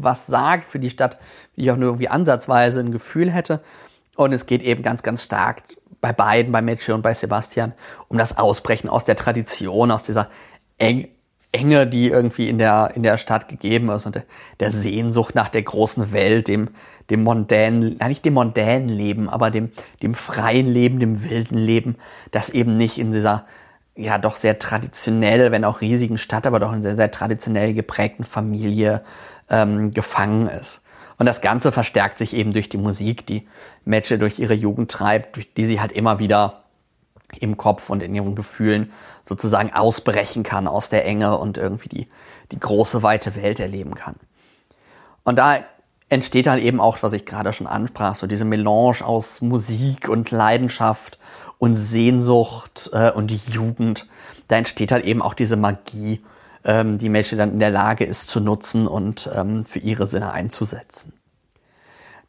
was 0.03 0.27
sagt 0.27 0.65
für 0.65 0.79
die 0.79 0.91
Stadt, 0.91 1.19
wie 1.55 1.63
ich 1.63 1.71
auch 1.71 1.77
nur 1.77 1.91
irgendwie 1.91 2.09
ansatzweise 2.09 2.81
ein 2.81 2.93
Gefühl 2.93 3.31
hätte. 3.31 3.61
Und 4.17 4.33
es 4.33 4.47
geht 4.47 4.63
eben 4.63 4.83
ganz, 4.83 5.03
ganz 5.03 5.23
stark 5.23 5.63
bei 6.01 6.13
beiden, 6.13 6.53
bei 6.53 6.63
Meche 6.63 6.95
und 6.95 7.03
bei 7.03 7.15
Sebastian, 7.15 7.73
um 8.09 8.19
das 8.19 8.37
Ausbrechen 8.37 8.89
aus 8.89 9.05
der 9.05 9.17
Tradition, 9.17 9.91
aus 9.91 10.03
dieser 10.03 10.29
Eng 10.81 11.09
Enge, 11.53 11.87
die 11.87 12.09
irgendwie 12.09 12.49
in 12.49 12.59
der, 12.59 12.93
in 12.95 13.03
der 13.03 13.19
Stadt 13.19 13.49
gegeben 13.49 13.89
ist 13.91 14.07
und 14.07 14.15
der, 14.15 14.25
der 14.61 14.71
Sehnsucht 14.71 15.35
nach 15.35 15.49
der 15.49 15.63
großen 15.63 16.13
Welt, 16.13 16.47
dem, 16.47 16.69
dem 17.11 17.25
mondänen, 17.25 17.99
nicht 18.07 18.25
dem 18.25 18.35
mondänen 18.35 18.89
Leben, 18.89 19.29
aber 19.29 19.51
dem, 19.51 19.73
dem 20.01 20.15
freien 20.15 20.69
Leben, 20.69 21.01
dem 21.01 21.25
wilden 21.25 21.59
Leben, 21.59 21.97
das 22.31 22.51
eben 22.51 22.77
nicht 22.77 22.99
in 22.99 23.11
dieser, 23.11 23.47
ja, 23.97 24.19
doch 24.19 24.37
sehr 24.37 24.61
traditionell, 24.61 25.51
wenn 25.51 25.65
auch 25.65 25.81
riesigen 25.81 26.19
Stadt, 26.19 26.47
aber 26.47 26.61
doch 26.61 26.73
in 26.73 26.83
sehr, 26.83 26.95
sehr 26.95 27.11
traditionell 27.11 27.75
geprägten 27.75 28.23
Familie 28.23 29.03
ähm, 29.49 29.91
gefangen 29.91 30.47
ist. 30.47 30.83
Und 31.19 31.27
das 31.27 31.41
Ganze 31.41 31.73
verstärkt 31.73 32.19
sich 32.19 32.35
eben 32.35 32.53
durch 32.53 32.69
die 32.69 32.79
Musik, 32.79 33.27
die 33.27 33.49
Meche 33.85 34.19
durch 34.19 34.39
ihre 34.39 34.55
Jugend 34.55 34.91
treibt, 34.91 35.35
durch 35.35 35.53
die 35.53 35.65
sie 35.65 35.81
halt 35.81 35.91
immer 35.91 36.21
wieder 36.21 36.60
im 37.39 37.57
Kopf 37.57 37.91
und 37.91 38.03
in 38.03 38.15
ihren 38.15 38.35
Gefühlen 38.35 38.93
sozusagen 39.25 39.73
ausbrechen 39.73 40.43
kann 40.43 40.67
aus 40.67 40.89
der 40.89 41.05
Enge 41.05 41.39
und 41.39 41.59
irgendwie 41.59 41.89
die, 41.89 42.09
die 42.53 42.61
große, 42.61 43.03
weite 43.03 43.37
Welt 43.37 43.61
erleben 43.61 43.95
kann. 43.95 44.17
Und 45.25 45.37
da 45.37 45.59
entsteht 46.09 46.47
dann 46.47 46.59
eben 46.59 46.81
auch, 46.81 47.03
was 47.03 47.13
ich 47.13 47.25
gerade 47.25 47.53
schon 47.53 47.67
ansprach, 47.67 48.17
so 48.17 48.27
diese 48.27 48.45
Melange 48.45 49.05
aus 49.05 49.41
Musik 49.41 50.09
und 50.09 50.31
Leidenschaft 50.31 51.19
und 51.59 51.75
Sehnsucht 51.75 52.91
äh, 52.93 53.13
und 53.13 53.31
Jugend. 53.31 54.07
Da 54.49 54.57
entsteht 54.57 54.93
halt 54.93 55.05
eben 55.05 55.23
auch 55.23 55.35
diese 55.35 55.57
Magie, 55.57 56.25
ähm, 56.65 56.99
die 56.99 57.09
Menschen 57.09 57.39
dann 57.39 57.53
in 57.53 57.61
der 57.61 57.71
Lage 57.71 58.05
ist 58.05 58.27
zu 58.27 58.41
nutzen 58.41 58.89
und 58.89 59.31
ähm, 59.33 59.65
für 59.65 59.79
ihre 59.79 60.07
Sinne 60.07 60.33
einzusetzen. 60.33 61.13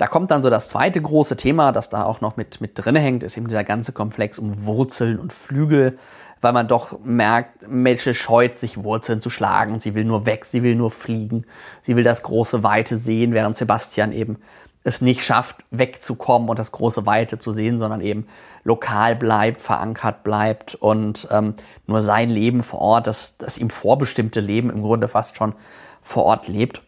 Da 0.02 0.08
kommt 0.08 0.32
dann 0.32 0.42
so 0.42 0.50
das 0.50 0.68
zweite 0.68 1.00
große 1.00 1.38
Thema, 1.38 1.72
das 1.72 1.92
da 1.92 2.06
auch 2.06 2.22
noch 2.22 2.36
mit, 2.36 2.60
mit 2.60 2.72
drin 2.74 2.96
hängt, 2.96 3.22
ist 3.22 3.38
eben 3.38 3.48
dieser 3.48 3.64
ganze 3.64 3.92
Komplex 3.92 4.40
um 4.40 4.66
Wurzeln 4.66 5.20
und 5.20 5.32
Flügel, 5.32 6.00
weil 6.42 6.54
man 6.54 6.68
doch 6.68 6.98
merkt, 7.04 7.70
Mädchen 7.70 8.16
scheut 8.16 8.58
sich 8.58 8.84
Wurzeln 8.84 9.22
zu 9.22 9.30
schlagen. 9.30 9.80
Sie 9.80 9.94
will 9.94 10.04
nur 10.04 10.26
weg, 10.26 10.46
sie 10.46 10.64
will 10.64 10.74
nur 10.74 10.90
fliegen, 10.90 11.46
sie 11.84 11.96
will 11.96 12.04
das 12.04 12.24
große 12.24 12.64
Weite 12.64 12.98
sehen, 12.98 13.34
während 13.36 13.56
Sebastian 13.56 14.12
eben 14.12 14.38
es 14.84 15.02
nicht 15.02 15.24
schafft, 15.24 15.58
wegzukommen 15.70 16.50
und 16.50 16.58
das 16.58 16.72
große 16.72 17.06
Weite 17.06 17.38
zu 17.38 17.52
sehen, 17.52 17.78
sondern 17.78 18.02
eben 18.02 18.26
lokal 18.64 19.16
bleibt, 19.16 19.62
verankert 19.62 20.24
bleibt 20.24 20.74
und 20.74 21.28
ähm, 21.30 21.54
nur 21.86 22.02
sein 22.02 22.32
Leben 22.32 22.64
vor 22.64 22.80
Ort, 22.80 23.06
das, 23.06 23.38
das 23.38 23.60
ihm 23.60 23.70
vorbestimmte 23.70 24.40
Leben 24.40 24.72
im 24.72 24.82
Grunde 24.82 25.08
fast 25.08 25.38
schon 25.38 25.54
vor 26.02 26.24
Ort 26.24 26.48
lebt. 26.48 26.82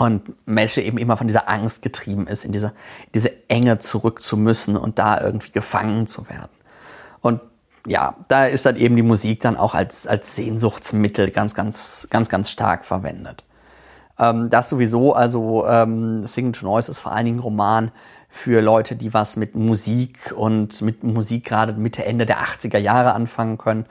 Und 0.00 0.32
Mesche 0.46 0.80
eben 0.80 0.96
immer 0.96 1.18
von 1.18 1.26
dieser 1.26 1.50
Angst 1.50 1.82
getrieben 1.82 2.26
ist, 2.26 2.46
in 2.46 2.52
diese, 2.52 2.72
diese 3.12 3.32
Enge 3.50 3.80
zurück 3.80 4.22
zu 4.22 4.38
müssen 4.38 4.78
und 4.78 4.98
da 4.98 5.20
irgendwie 5.20 5.50
gefangen 5.50 6.06
zu 6.06 6.26
werden. 6.30 6.48
Und 7.20 7.42
ja, 7.86 8.16
da 8.28 8.46
ist 8.46 8.64
dann 8.64 8.76
eben 8.76 8.96
die 8.96 9.02
Musik 9.02 9.40
dann 9.40 9.58
auch 9.58 9.74
als, 9.74 10.06
als 10.06 10.34
Sehnsuchtsmittel 10.36 11.30
ganz, 11.30 11.54
ganz, 11.54 12.08
ganz, 12.08 12.30
ganz 12.30 12.48
stark 12.48 12.86
verwendet. 12.86 13.44
Ähm, 14.18 14.48
das 14.48 14.70
sowieso, 14.70 15.12
also 15.12 15.66
ähm, 15.66 16.26
Singing 16.26 16.54
to 16.54 16.64
Noise 16.64 16.90
ist 16.90 17.00
vor 17.00 17.12
allen 17.12 17.26
Dingen 17.26 17.36
ein 17.40 17.42
Roman 17.42 17.92
für 18.30 18.62
Leute, 18.62 18.96
die 18.96 19.12
was 19.12 19.36
mit 19.36 19.54
Musik 19.54 20.32
und 20.34 20.80
mit 20.80 21.04
Musik 21.04 21.44
gerade 21.44 21.74
Mitte, 21.74 22.06
Ende 22.06 22.24
der 22.24 22.38
80er 22.42 22.78
Jahre 22.78 23.12
anfangen 23.12 23.58
können. 23.58 23.84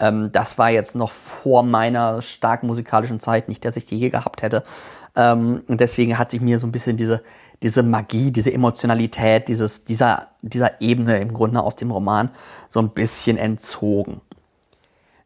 Ähm, 0.00 0.30
das 0.32 0.58
war 0.58 0.70
jetzt 0.70 0.96
noch 0.96 1.12
vor 1.12 1.62
meiner 1.62 2.22
stark 2.22 2.62
musikalischen 2.62 3.20
Zeit, 3.20 3.48
nicht, 3.48 3.64
dass 3.64 3.76
ich 3.76 3.86
die 3.86 3.98
je 3.98 4.08
gehabt 4.08 4.42
hätte. 4.42 4.64
Ähm, 5.14 5.62
und 5.68 5.80
deswegen 5.80 6.18
hat 6.18 6.30
sich 6.30 6.40
mir 6.40 6.58
so 6.58 6.66
ein 6.66 6.72
bisschen 6.72 6.96
diese, 6.96 7.22
diese 7.62 7.82
Magie, 7.82 8.30
diese 8.30 8.52
Emotionalität, 8.52 9.48
dieses, 9.48 9.84
dieser, 9.84 10.28
dieser 10.42 10.80
Ebene 10.80 11.18
im 11.18 11.32
Grunde 11.34 11.60
aus 11.62 11.76
dem 11.76 11.90
Roman 11.90 12.30
so 12.68 12.80
ein 12.80 12.90
bisschen 12.90 13.36
entzogen. 13.36 14.20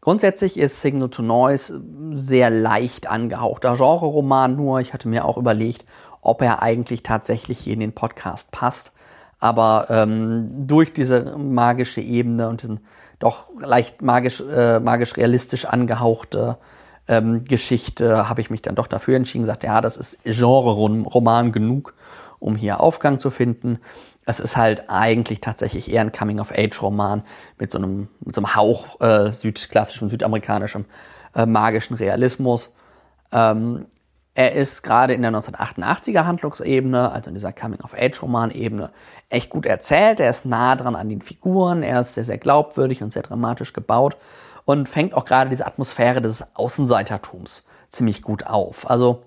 Grundsätzlich 0.01 0.59
ist 0.59 0.83
Signal 0.83 1.09
to 1.09 1.23
Noise 1.23 1.81
sehr 2.17 2.51
leicht 2.51 3.07
angehauchter 3.07 3.77
Genre-Roman 3.77 4.55
nur. 4.55 4.81
Ich 4.81 4.93
hatte 4.93 5.09
mir 5.09 5.25
auch 5.25 5.39
überlegt, 5.39 5.87
ob 6.21 6.43
er 6.43 6.63
eigentlich 6.63 7.03
tatsächlich 7.03 7.61
hier 7.61 7.73
in 7.73 7.81
den 7.81 7.95
Podcast 7.95 8.51
passt. 8.51 8.93
Aber 9.39 9.87
ähm, 9.89 10.67
durch 10.67 10.93
diese 10.93 11.37
magische 11.39 12.01
Ebene 12.01 12.49
und 12.49 12.63
diesen 12.63 12.81
doch 13.19 13.49
leicht 13.61 14.03
magisch, 14.03 14.41
äh, 14.41 14.81
magisch 14.81 15.17
realistisch 15.17 15.65
angehauchte 15.65 16.59
ähm, 17.07 17.45
Geschichte 17.45 18.29
habe 18.29 18.41
ich 18.41 18.51
mich 18.51 18.63
dann 18.63 18.75
doch 18.75 18.87
dafür 18.87 19.17
entschieden, 19.17 19.43
gesagt, 19.43 19.65
ja, 19.65 19.81
das 19.81 19.97
ist 19.97 20.19
Genre-Roman 20.25 21.53
genug, 21.53 21.95
um 22.39 22.57
hier 22.57 22.81
Aufgang 22.81 23.19
zu 23.19 23.31
finden. 23.31 23.79
Es 24.27 24.41
ist 24.41 24.57
halt 24.57 24.89
eigentlich 24.89 25.41
tatsächlich 25.41 25.91
eher 25.91 26.01
ein 26.01 26.13
Coming-of-Age-Roman 26.13 27.23
mit 27.59 27.71
so 27.71 27.79
einem, 27.79 28.09
mit 28.25 28.35
so 28.35 28.41
einem 28.41 28.55
Hauch 28.55 29.01
äh, 29.01 29.31
südklassischem, 29.31 30.09
südamerikanischem 30.09 30.87
äh, 31.35 31.45
magischen 31.45 31.97
Realismus. 31.97 32.73
Ähm, 33.33 33.87
er 34.35 34.53
ist 34.53 34.83
gerade 34.83 35.15
in 35.15 35.23
der 35.23 35.31
1988er 35.33 36.27
Handlungsebene, 36.27 37.13
also 37.13 37.29
in 37.31 37.35
dieser 37.35 37.53
Coming-of-Age-Roman-Ebene, 37.53 38.91
echt 39.29 39.49
gut 39.49 39.65
erzählt. 39.65 40.19
Er 40.19 40.31
ist 40.31 40.45
nah 40.45 40.75
dran 40.75 40.97
an 40.97 41.09
den 41.09 41.23
Figuren, 41.23 41.83
er 41.83 42.01
ist 42.01 42.15
sehr, 42.15 42.25
sehr 42.25 42.39
glaubwürdig 42.39 43.03
und 43.03 43.13
sehr 43.13 43.23
dramatisch 43.23 43.73
gebaut 43.73 44.17
und 44.65 44.89
fängt 44.89 45.15
auch 45.15 45.25
gerade 45.25 45.51
diese 45.51 45.67
Atmosphäre 45.67 46.21
des 46.21 46.45
Außenseitertums 46.55 47.65
ziemlich 47.91 48.23
gut 48.23 48.47
auf. 48.47 48.91
Also 48.91 49.23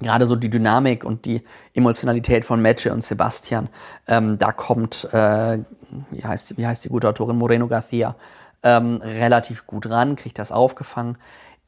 gerade 0.00 0.26
so 0.26 0.36
die 0.36 0.50
Dynamik 0.50 1.04
und 1.04 1.24
die 1.24 1.42
Emotionalität 1.74 2.44
von 2.44 2.60
Meche 2.60 2.92
und 2.92 3.02
Sebastian, 3.02 3.68
ähm, 4.06 4.38
da 4.38 4.52
kommt, 4.52 5.08
äh, 5.12 5.58
wie, 6.10 6.24
heißt, 6.24 6.56
wie 6.56 6.66
heißt 6.66 6.84
die 6.84 6.88
gute 6.88 7.08
Autorin, 7.08 7.36
Moreno 7.36 7.66
Garcia, 7.66 8.14
ähm, 8.62 9.00
relativ 9.02 9.66
gut 9.66 9.88
ran, 9.88 10.16
kriegt 10.16 10.38
das 10.38 10.52
aufgefangen. 10.52 11.18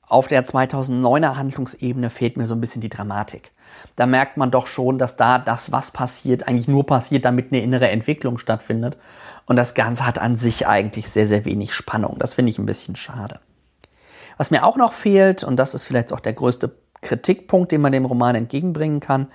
Auf 0.09 0.27
der 0.27 0.45
2009er 0.45 1.37
Handlungsebene 1.37 2.11
fehlt 2.11 2.37
mir 2.37 2.47
so 2.47 2.55
ein 2.55 2.61
bisschen 2.61 2.81
die 2.81 2.89
Dramatik. 2.89 3.53
Da 3.97 4.07
merkt 4.07 4.37
man 4.37 4.51
doch 4.51 4.67
schon, 4.67 4.99
dass 4.99 5.17
da 5.17 5.39
das, 5.39 5.71
was 5.71 5.91
passiert, 5.91 6.49
eigentlich 6.49 6.69
nur 6.69 6.87
passiert, 6.87 7.25
damit 7.25 7.53
eine 7.53 7.63
innere 7.63 7.89
Entwicklung 7.89 8.39
stattfindet. 8.39 8.97
Und 9.47 9.57
das 9.57 9.75
Ganze 9.75 10.07
hat 10.07 10.19
an 10.19 10.37
sich 10.37 10.67
eigentlich 10.67 11.11
sehr, 11.11 11.27
sehr 11.27 11.45
wenig 11.45 11.75
Spannung. 11.75 12.17
Das 12.19 12.35
finde 12.35 12.51
ich 12.51 12.59
ein 12.59 12.67
bisschen 12.67 12.97
schade. 12.97 13.41
Was 14.37 14.51
mir 14.51 14.65
auch 14.65 14.77
noch 14.77 14.93
fehlt, 14.93 15.45
und 15.45 15.57
das 15.57 15.75
ist 15.75 15.85
vielleicht 15.85 16.13
auch 16.13 16.21
der 16.21 16.33
größte 16.33 16.71
Kritikpunkt, 17.03 17.73
den 17.73 17.81
man 17.81 17.93
dem 17.93 18.05
Roman 18.05 18.35
entgegenbringen 18.35 19.01
kann, 19.01 19.29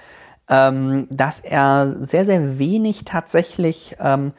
ähm, 0.50 1.08
dass 1.10 1.40
er 1.40 1.96
sehr, 2.00 2.26
sehr 2.26 2.58
wenig 2.60 3.06
tatsächlich 3.06 3.96
ähm, 4.00 4.34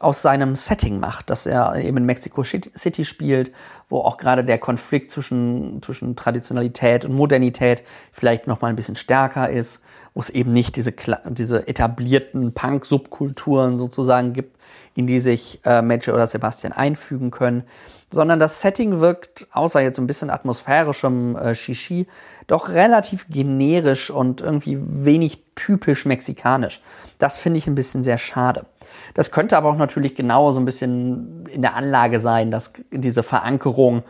aus 0.00 0.22
seinem 0.22 0.56
Setting 0.56 0.98
macht, 0.98 1.30
dass 1.30 1.46
er 1.46 1.76
eben 1.76 1.98
in 1.98 2.04
Mexico 2.04 2.42
City 2.42 3.04
spielt, 3.04 3.52
wo 3.88 3.98
auch 3.98 4.16
gerade 4.16 4.44
der 4.44 4.58
Konflikt 4.58 5.12
zwischen, 5.12 5.80
zwischen 5.82 6.16
Traditionalität 6.16 7.04
und 7.04 7.14
Modernität 7.14 7.84
vielleicht 8.12 8.48
noch 8.48 8.60
mal 8.60 8.68
ein 8.68 8.76
bisschen 8.76 8.96
stärker 8.96 9.48
ist, 9.48 9.80
wo 10.14 10.20
es 10.20 10.30
eben 10.30 10.52
nicht 10.52 10.74
diese, 10.74 10.92
diese 11.28 11.68
etablierten 11.68 12.52
Punk-Subkulturen 12.52 13.78
sozusagen 13.78 14.32
gibt, 14.32 14.56
in 14.94 15.06
die 15.06 15.20
sich 15.20 15.60
äh, 15.64 15.82
Medje 15.82 16.12
oder 16.12 16.26
Sebastian 16.26 16.72
einfügen 16.72 17.30
können, 17.30 17.62
sondern 18.10 18.40
das 18.40 18.60
Setting 18.60 19.00
wirkt, 19.00 19.46
außer 19.52 19.80
jetzt 19.80 19.96
so 19.96 20.02
ein 20.02 20.08
bisschen 20.08 20.30
atmosphärischem 20.30 21.36
äh, 21.36 21.54
Shishi, 21.54 22.08
doch 22.48 22.68
relativ 22.68 23.28
generisch 23.28 24.10
und 24.10 24.40
irgendwie 24.40 24.78
wenig 24.80 25.44
typisch 25.54 26.04
mexikanisch. 26.06 26.82
Das 27.18 27.38
finde 27.38 27.58
ich 27.58 27.68
ein 27.68 27.76
bisschen 27.76 28.02
sehr 28.02 28.18
schade. 28.18 28.66
Das 29.14 29.30
könnte 29.30 29.56
aber 29.56 29.70
auch 29.70 29.76
natürlich 29.76 30.14
genau 30.14 30.52
so 30.52 30.60
ein 30.60 30.64
bisschen 30.64 31.46
in 31.46 31.62
der 31.62 31.74
Anlage 31.74 32.20
sein, 32.20 32.50
dass 32.50 32.72
diese 32.92 33.22
Verankerung, 33.22 34.02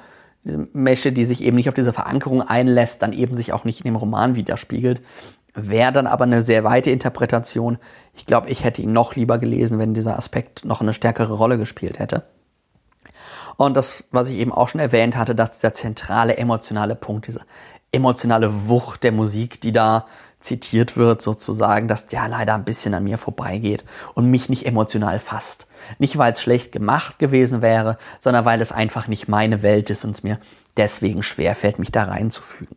diese 0.45 0.69
Mesche, 0.73 1.13
die 1.13 1.25
sich 1.25 1.43
eben 1.43 1.57
nicht 1.57 1.69
auf 1.69 1.75
diese 1.75 1.93
Verankerung 1.93 2.43
einlässt, 2.43 3.03
dann 3.03 3.13
eben 3.13 3.37
sich 3.37 3.53
auch 3.53 3.65
nicht 3.65 3.81
in 3.81 3.85
dem 3.85 3.97
Roman 3.97 4.35
widerspiegelt. 4.35 5.01
Wäre 5.55 5.93
dann 5.93 6.07
aber 6.07 6.25
eine 6.25 6.43
sehr 6.43 6.65
weite 6.65 6.91
Interpretation. 6.91 7.79
Ich 8.15 8.27
glaube, 8.27 8.49
ich 8.51 8.65
hätte 8.65 8.83
ihn 8.83 8.93
noch 8.93 9.17
lieber 9.17 9.39
gelesen, 9.39 9.79
wenn 9.79 9.95
dieser 9.95 10.17
Aspekt 10.17 10.65
noch 10.65 10.81
eine 10.81 10.95
stärkere 10.95 11.35
Rolle 11.35 11.59
gespielt 11.59 11.99
hätte. 11.99 12.25
Und 13.57 13.77
das, 13.77 14.05
was 14.11 14.29
ich 14.29 14.39
eben 14.39 14.53
auch 14.53 14.69
schon 14.69 14.81
erwähnt 14.81 15.17
hatte, 15.17 15.35
dass 15.35 15.59
der 15.59 15.75
zentrale 15.75 16.37
emotionale 16.37 16.95
Punkt, 16.95 17.27
diese 17.27 17.43
emotionale 17.93 18.69
Wucht 18.69 19.03
der 19.03 19.13
Musik, 19.13 19.61
die 19.61 19.73
da 19.73 20.07
zitiert 20.41 20.97
wird, 20.97 21.23
sozusagen, 21.23 21.87
dass 21.87 22.07
der 22.07 22.27
leider 22.29 22.55
ein 22.55 22.65
bisschen 22.65 22.95
an 22.95 23.05
mir 23.05 23.19
vorbeigeht 23.19 23.85
und 24.15 24.31
mich 24.31 24.49
nicht 24.49 24.67
emotional 24.67 25.19
fasst. 25.19 25.67
Nicht, 25.99 26.19
weil 26.19 26.33
es 26.33 26.41
schlecht 26.41 26.73
gemacht 26.73 27.19
gewesen 27.19 27.63
wäre, 27.63 27.99
sondern 28.19 28.45
weil 28.45 28.61
es 28.61 28.73
einfach 28.73 29.07
nicht 29.07 29.29
meine 29.29 29.63
Welt 29.63 29.91
ist 29.91 30.05
und 30.05 30.13
es 30.13 30.23
mir 30.23 30.39
deswegen 30.77 31.23
schwerfällt, 31.23 31.79
mich 31.79 31.93
da 31.93 32.05
reinzufügen. 32.05 32.77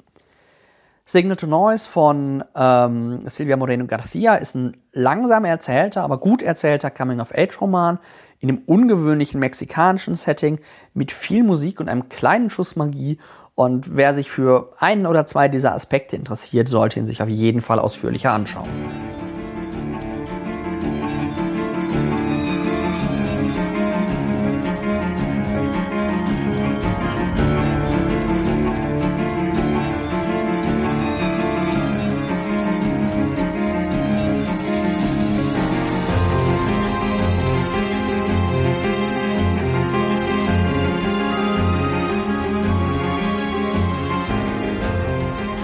Signal 1.05 1.35
to 1.35 1.47
Noise 1.47 1.87
von 1.87 2.45
ähm, 2.55 3.23
Silvia 3.27 3.57
Moreno 3.57 3.85
Garcia 3.85 4.35
ist 4.35 4.55
ein 4.55 4.77
langsam 4.93 5.43
erzählter, 5.43 6.01
aber 6.01 6.17
gut 6.17 6.41
erzählter 6.41 6.89
Coming-of-Age-Roman 6.89 7.99
in 8.39 8.49
einem 8.49 8.61
ungewöhnlichen 8.65 9.39
mexikanischen 9.39 10.15
Setting 10.15 10.59
mit 10.93 11.11
viel 11.11 11.43
Musik 11.43 11.79
und 11.79 11.89
einem 11.89 12.09
kleinen 12.09 12.49
Schuss 12.49 12.75
Magie. 12.75 13.17
Und 13.55 13.95
wer 13.95 14.13
sich 14.13 14.31
für 14.31 14.71
einen 14.79 15.05
oder 15.05 15.25
zwei 15.25 15.47
dieser 15.47 15.73
Aspekte 15.73 16.15
interessiert, 16.15 16.67
sollte 16.67 16.99
ihn 16.99 17.05
sich 17.05 17.21
auf 17.21 17.29
jeden 17.29 17.61
Fall 17.61 17.79
ausführlicher 17.79 18.31
anschauen. 18.31 18.67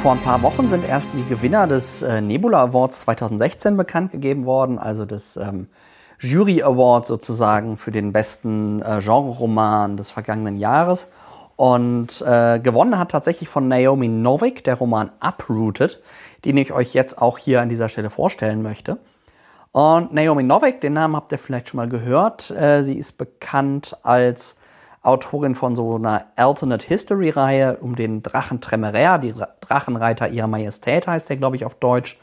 Vor 0.09 0.15
ein 0.15 0.23
paar 0.23 0.41
Wochen 0.41 0.69
sind 0.69 0.89
erst 0.89 1.13
die 1.13 1.23
Gewinner 1.25 1.67
des 1.67 2.01
äh, 2.01 2.19
Nebula 2.19 2.63
Awards 2.63 3.01
2016 3.01 3.77
bekannt 3.77 4.11
gegeben 4.11 4.47
worden, 4.47 4.79
also 4.79 5.05
des 5.05 5.37
ähm, 5.37 5.67
Jury 6.19 6.63
Awards 6.63 7.07
sozusagen 7.07 7.77
für 7.77 7.91
den 7.91 8.11
besten 8.11 8.81
äh, 8.81 9.01
Genre-Roman 9.01 9.97
des 9.97 10.09
vergangenen 10.09 10.57
Jahres. 10.57 11.11
Und 11.57 12.23
äh, 12.25 12.59
gewonnen 12.59 12.97
hat 12.97 13.11
tatsächlich 13.11 13.49
von 13.49 13.67
Naomi 13.67 14.07
Novik 14.07 14.63
der 14.63 14.79
Roman 14.79 15.11
Uprooted, 15.21 16.01
den 16.43 16.57
ich 16.57 16.73
euch 16.73 16.95
jetzt 16.95 17.21
auch 17.21 17.37
hier 17.37 17.61
an 17.61 17.69
dieser 17.69 17.87
Stelle 17.87 18.09
vorstellen 18.09 18.63
möchte. 18.63 18.97
Und 19.73 20.11
Naomi 20.11 20.41
Novik, 20.41 20.81
den 20.81 20.93
Namen 20.93 21.15
habt 21.15 21.31
ihr 21.31 21.37
vielleicht 21.37 21.69
schon 21.69 21.77
mal 21.77 21.87
gehört. 21.87 22.49
Äh, 22.49 22.81
sie 22.81 22.97
ist 22.97 23.19
bekannt 23.19 23.95
als 24.01 24.58
Autorin 25.01 25.55
von 25.55 25.75
so 25.75 25.95
einer 25.95 26.25
Alternate 26.35 26.85
History 26.85 27.29
Reihe 27.29 27.77
um 27.77 27.95
den 27.95 28.21
Drachen 28.21 28.59
Tremeraire, 28.59 29.19
die 29.19 29.33
Drachenreiter 29.61 30.27
ihrer 30.29 30.47
Majestät 30.47 31.07
heißt 31.07 31.29
der, 31.29 31.37
glaube 31.37 31.55
ich, 31.55 31.65
auf 31.65 31.75
Deutsch, 31.75 32.19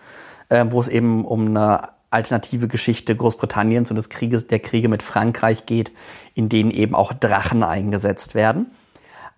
äh, 0.48 0.64
wo 0.68 0.80
es 0.80 0.88
eben 0.88 1.24
um 1.24 1.46
eine 1.46 1.88
alternative 2.10 2.68
Geschichte 2.68 3.16
Großbritanniens 3.16 3.90
und 3.90 3.96
des 3.96 4.08
Krieges, 4.08 4.46
der 4.46 4.60
Kriege 4.60 4.88
mit 4.88 5.02
Frankreich 5.02 5.66
geht, 5.66 5.92
in 6.34 6.48
denen 6.48 6.70
eben 6.70 6.94
auch 6.94 7.12
Drachen 7.12 7.62
eingesetzt 7.62 8.34
werden. 8.34 8.70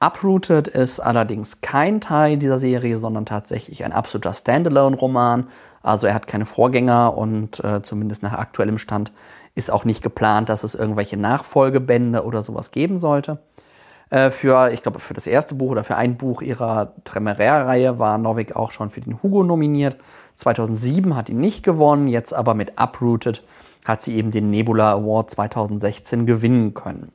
Uprooted 0.01 0.69
ist 0.69 1.01
allerdings 1.01 1.61
kein 1.61 2.01
Teil 2.01 2.37
dieser 2.37 2.59
Serie, 2.59 2.99
sondern 2.99 3.27
tatsächlich 3.27 3.85
ein 3.85 3.93
absoluter 3.93 4.33
Standalone-Roman. 4.33 5.49
Also 5.83 6.07
er 6.07 6.15
hat 6.15 6.29
keine 6.29 6.47
Vorgänger 6.47 7.17
und 7.17 7.63
äh, 7.65 7.83
zumindest 7.83 8.23
nach 8.23 8.33
aktuellem 8.33 8.79
Stand 8.79 9.11
ist 9.59 9.71
auch 9.71 9.85
nicht 9.85 10.03
geplant, 10.03 10.49
dass 10.49 10.63
es 10.65 10.75
irgendwelche 10.75 11.17
Nachfolgebände 11.17 12.25
oder 12.25 12.43
sowas 12.43 12.71
geben 12.71 12.99
sollte. 12.99 13.39
Äh, 14.09 14.31
für, 14.31 14.71
ich 14.73 14.83
glaube, 14.83 15.01
für 15.01 15.15
das 15.15 15.27
erste 15.27 15.55
Buch 15.55 15.73
oder 15.73 15.85
für 15.85 15.97
ein 15.97 16.17
Buch 16.17 16.41
ihrer 16.41 16.95
Tremeraire-Reihe 17.05 17.99
war 17.99 18.17
Novik 18.17 18.57
auch 18.57 18.71
schon 18.71 18.89
für 18.89 19.01
den 19.01 19.23
Hugo 19.23 19.43
nominiert. 19.43 19.97
2007 20.37 21.17
hat 21.17 21.29
ihn 21.29 21.41
nicht 21.41 21.65
gewonnen, 21.65 22.07
jetzt 22.09 22.33
aber 22.33 22.55
mit 22.55 22.81
Uprooted 22.81 23.43
hat 23.85 24.01
sie 24.01 24.17
eben 24.17 24.31
den 24.31 24.49
Nebula 24.49 24.93
Award 24.93 25.31
2016 25.31 26.25
gewinnen 26.25 26.73
können. 26.73 27.13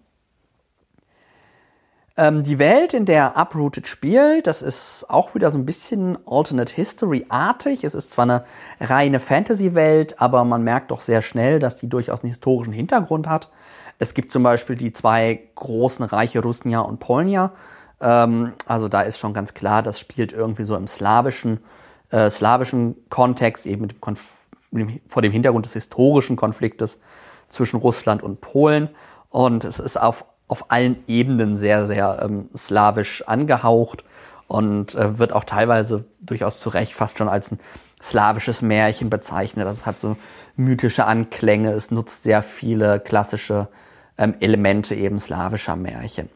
Ähm, 2.16 2.44
die 2.44 2.60
Welt, 2.60 2.94
in 2.94 3.06
der 3.06 3.36
Uprooted 3.38 3.88
spielt, 3.88 4.46
das 4.46 4.62
ist 4.62 5.10
auch 5.10 5.34
wieder 5.34 5.50
so 5.50 5.58
ein 5.58 5.66
bisschen 5.66 6.18
Alternate 6.28 6.72
History-artig. 6.74 7.84
Es 7.84 7.96
ist 7.96 8.12
zwar 8.12 8.24
eine 8.24 8.46
reine 8.80 9.20
Fantasy-Welt, 9.20 10.22
aber 10.22 10.44
man 10.44 10.64
merkt 10.64 10.92
doch 10.92 11.02
sehr 11.02 11.24
schnell, 11.24 11.60
dass 11.60 11.76
die 11.76 11.90
durchaus 11.90 12.22
einen 12.22 12.30
historischen 12.30 12.72
Hintergrund 12.72 13.28
hat. 13.28 13.50
Es 13.98 14.14
gibt 14.14 14.32
zum 14.32 14.44
Beispiel 14.44 14.76
die 14.76 14.94
zwei 14.94 15.42
großen 15.56 16.06
Reiche 16.06 16.42
Rusnia 16.42 16.82
und 16.82 17.00
Polnia. 17.00 17.52
Ähm, 18.00 18.54
also 18.68 18.90
da 18.90 19.02
ist 19.02 19.18
schon 19.18 19.34
ganz 19.34 19.56
klar, 19.56 19.82
das 19.82 20.00
spielt 20.00 20.34
irgendwie 20.34 20.66
so 20.66 20.76
im 20.76 20.86
slawischen, 20.86 21.64
äh, 22.12 22.30
slawischen 22.30 22.96
Kontext, 23.10 23.66
eben 23.66 23.82
mit 23.82 23.92
dem 23.92 25.00
vor 25.08 25.22
dem 25.24 25.32
Hintergrund 25.32 25.66
des 25.66 25.74
historischen 25.74 26.36
Konfliktes 26.36 27.00
zwischen 27.50 27.78
Russland 27.78 28.22
und 28.22 28.40
Polen. 28.40 28.90
Und 29.30 29.64
es 29.64 29.80
ist 29.80 30.00
auf 30.00 30.26
auf 30.48 30.72
allen 30.72 31.04
Ebenen 31.08 31.58
sehr, 31.58 31.86
sehr 31.86 32.22
ähm, 32.24 32.50
slawisch 32.56 33.24
angehaucht 33.28 34.04
und 34.48 34.96
äh, 34.96 35.18
wird 35.20 35.34
auch 35.34 35.46
teilweise 35.46 36.06
durchaus 36.20 36.60
zu 36.60 36.70
Recht 36.70 36.94
fast 36.94 37.18
schon 37.18 37.30
als 37.30 37.52
ein 37.52 37.60
slawisches 38.02 38.62
Märchen 38.62 39.10
bezeichnet. 39.10 39.66
Das 39.66 39.86
hat 39.86 40.00
so 40.00 40.18
mythische 40.56 41.06
Anklänge, 41.06 41.72
es 41.72 41.90
nutzt 41.90 42.24
sehr 42.24 42.44
viele 42.44 43.00
klassische 43.00 43.70
ähm, 44.18 44.36
Elemente 44.40 44.96
eben 44.96 45.20
slawischer 45.20 45.76
Märchen. 45.76 46.30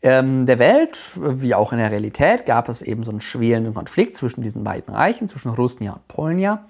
Ähm, 0.00 0.46
der 0.46 0.58
Welt, 0.58 0.98
wie 1.14 1.54
auch 1.54 1.72
in 1.72 1.78
der 1.78 1.92
Realität, 1.92 2.44
gab 2.44 2.68
es 2.68 2.82
eben 2.82 3.04
so 3.04 3.12
einen 3.12 3.20
schwelenden 3.20 3.74
Konflikt 3.74 4.16
zwischen 4.16 4.42
diesen 4.42 4.64
beiden 4.64 4.92
Reichen, 4.92 5.28
zwischen 5.28 5.52
Rusnia 5.52 5.92
und 5.92 6.08
Polnia. 6.08 6.64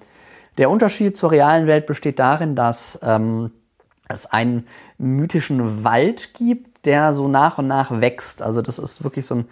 Der 0.59 0.69
Unterschied 0.69 1.17
zur 1.17 1.31
realen 1.31 1.65
Welt 1.65 1.87
besteht 1.87 2.19
darin, 2.19 2.55
dass 2.55 2.99
ähm, 3.01 3.49
es 4.09 4.25
einen 4.25 4.67
mythischen 4.97 5.83
Wald 5.83 6.33
gibt, 6.33 6.85
der 6.85 7.13
so 7.13 7.27
nach 7.27 7.57
und 7.57 7.67
nach 7.67 8.01
wächst. 8.01 8.41
Also 8.41 8.61
das 8.61 8.79
ist 8.79 9.03
wirklich 9.03 9.25
so 9.25 9.35
ein, 9.35 9.45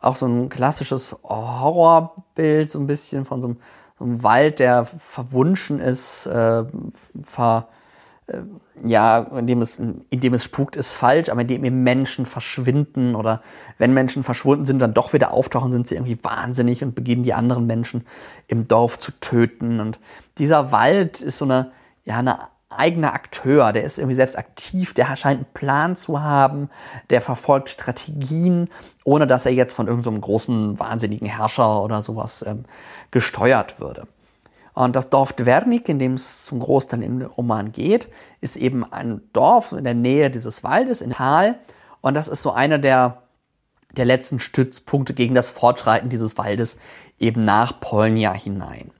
auch 0.00 0.16
so 0.16 0.26
ein 0.26 0.48
klassisches 0.48 1.16
Horrorbild, 1.24 2.70
so 2.70 2.78
ein 2.78 2.86
bisschen 2.86 3.24
von 3.24 3.40
so 3.40 3.48
einem, 3.48 3.56
so 3.98 4.04
einem 4.04 4.22
Wald, 4.22 4.60
der 4.60 4.84
verwunschen 4.84 5.80
ist, 5.80 6.26
äh, 6.26 6.64
ver, 7.24 7.68
äh, 8.28 8.42
ja, 8.84 9.18
indem 9.18 9.60
es, 9.60 9.80
indem 10.10 10.34
es 10.34 10.44
spukt, 10.44 10.76
ist 10.76 10.92
falsch, 10.92 11.30
aber 11.30 11.40
indem 11.40 11.64
eben 11.64 11.82
Menschen 11.82 12.26
verschwinden 12.26 13.16
oder 13.16 13.42
wenn 13.78 13.92
Menschen 13.92 14.22
verschwunden 14.22 14.64
sind, 14.64 14.78
dann 14.78 14.94
doch 14.94 15.12
wieder 15.12 15.32
auftauchen, 15.32 15.72
sind 15.72 15.88
sie 15.88 15.96
irgendwie 15.96 16.22
wahnsinnig 16.22 16.84
und 16.84 16.94
beginnen 16.94 17.24
die 17.24 17.34
anderen 17.34 17.66
Menschen 17.66 18.06
im 18.46 18.68
Dorf 18.68 19.00
zu 19.00 19.10
töten. 19.18 19.80
Und 19.80 19.98
dieser 20.38 20.70
Wald 20.70 21.20
ist 21.20 21.38
so 21.38 21.44
eine, 21.44 21.72
ja, 22.04 22.18
eine 22.18 22.38
eigener 22.70 23.14
Akteur, 23.14 23.72
der 23.72 23.84
ist 23.84 23.98
irgendwie 23.98 24.14
selbst 24.14 24.36
aktiv, 24.36 24.92
der 24.92 25.16
scheint 25.16 25.38
einen 25.38 25.52
Plan 25.54 25.96
zu 25.96 26.20
haben, 26.20 26.68
der 27.10 27.20
verfolgt 27.20 27.70
Strategien, 27.70 28.68
ohne 29.04 29.26
dass 29.26 29.46
er 29.46 29.52
jetzt 29.52 29.72
von 29.72 29.86
irgendeinem 29.86 30.16
so 30.16 30.20
großen, 30.20 30.78
wahnsinnigen 30.78 31.26
Herrscher 31.26 31.82
oder 31.82 32.02
sowas 32.02 32.44
ähm, 32.46 32.64
gesteuert 33.10 33.80
würde. 33.80 34.06
Und 34.74 34.94
das 34.94 35.10
Dorf 35.10 35.32
Dwernik, 35.32 35.88
in 35.88 35.98
dem 35.98 36.14
es 36.14 36.44
zum 36.44 36.60
Großteil 36.60 37.02
im 37.02 37.22
Roman 37.22 37.72
geht, 37.72 38.08
ist 38.40 38.56
eben 38.56 38.84
ein 38.84 39.22
Dorf 39.32 39.72
in 39.72 39.82
der 39.82 39.94
Nähe 39.94 40.30
dieses 40.30 40.62
Waldes, 40.62 41.00
in 41.00 41.10
Tal. 41.10 41.58
Und 42.00 42.14
das 42.14 42.28
ist 42.28 42.42
so 42.42 42.52
einer 42.52 42.78
der, 42.78 43.22
der 43.96 44.04
letzten 44.04 44.38
Stützpunkte 44.38 45.14
gegen 45.14 45.34
das 45.34 45.50
Fortschreiten 45.50 46.10
dieses 46.10 46.38
Waldes 46.38 46.76
eben 47.18 47.44
nach 47.44 47.80
Polnia 47.80 48.32
hinein. 48.32 48.92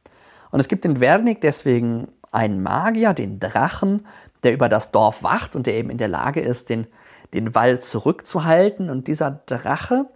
Und 0.50 0.59
es 0.59 0.66
gibt 0.66 0.85
in 0.85 0.96
Dwernik 0.96 1.40
deswegen 1.42 2.09
einen 2.31 2.62
Magier, 2.62 3.14
den 3.14 3.41
Drachen, 3.41 4.07
der 4.43 4.53
über 4.53 4.69
das 4.69 4.93
Dorf 4.93 5.23
wacht 5.23 5.57
und 5.57 5.67
der 5.67 5.75
eben 5.75 5.91
in 5.91 5.99
der 5.99 6.09
Lage 6.09 6.41
ist, 6.41 6.69
den, 6.69 6.87
den 7.35 7.55
Wald 7.55 7.85
zurückzuhalten. 7.85 8.91
Und 8.91 9.09
dieser 9.09 9.31
Drache, 9.47 10.07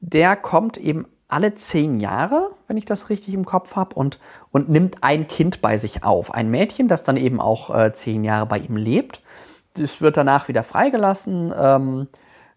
der 0.00 0.36
kommt 0.36 0.76
eben 0.76 1.06
alle 1.28 1.54
zehn 1.54 2.00
Jahre, 2.00 2.50
wenn 2.68 2.76
ich 2.76 2.84
das 2.84 3.10
richtig 3.10 3.34
im 3.34 3.44
Kopf 3.44 3.74
habe, 3.74 3.94
und, 3.96 4.20
und 4.52 4.68
nimmt 4.68 5.02
ein 5.02 5.26
Kind 5.26 5.60
bei 5.60 5.76
sich 5.76 6.04
auf. 6.04 6.32
Ein 6.32 6.50
Mädchen, 6.50 6.86
das 6.86 7.02
dann 7.02 7.16
eben 7.16 7.40
auch 7.40 7.74
äh, 7.74 7.92
zehn 7.92 8.24
Jahre 8.24 8.46
bei 8.46 8.58
ihm 8.58 8.76
lebt. 8.76 9.20
Das 9.74 10.00
wird 10.00 10.16
danach 10.16 10.46
wieder 10.46 10.62
freigelassen. 10.62 11.52
Ähm, 11.56 12.08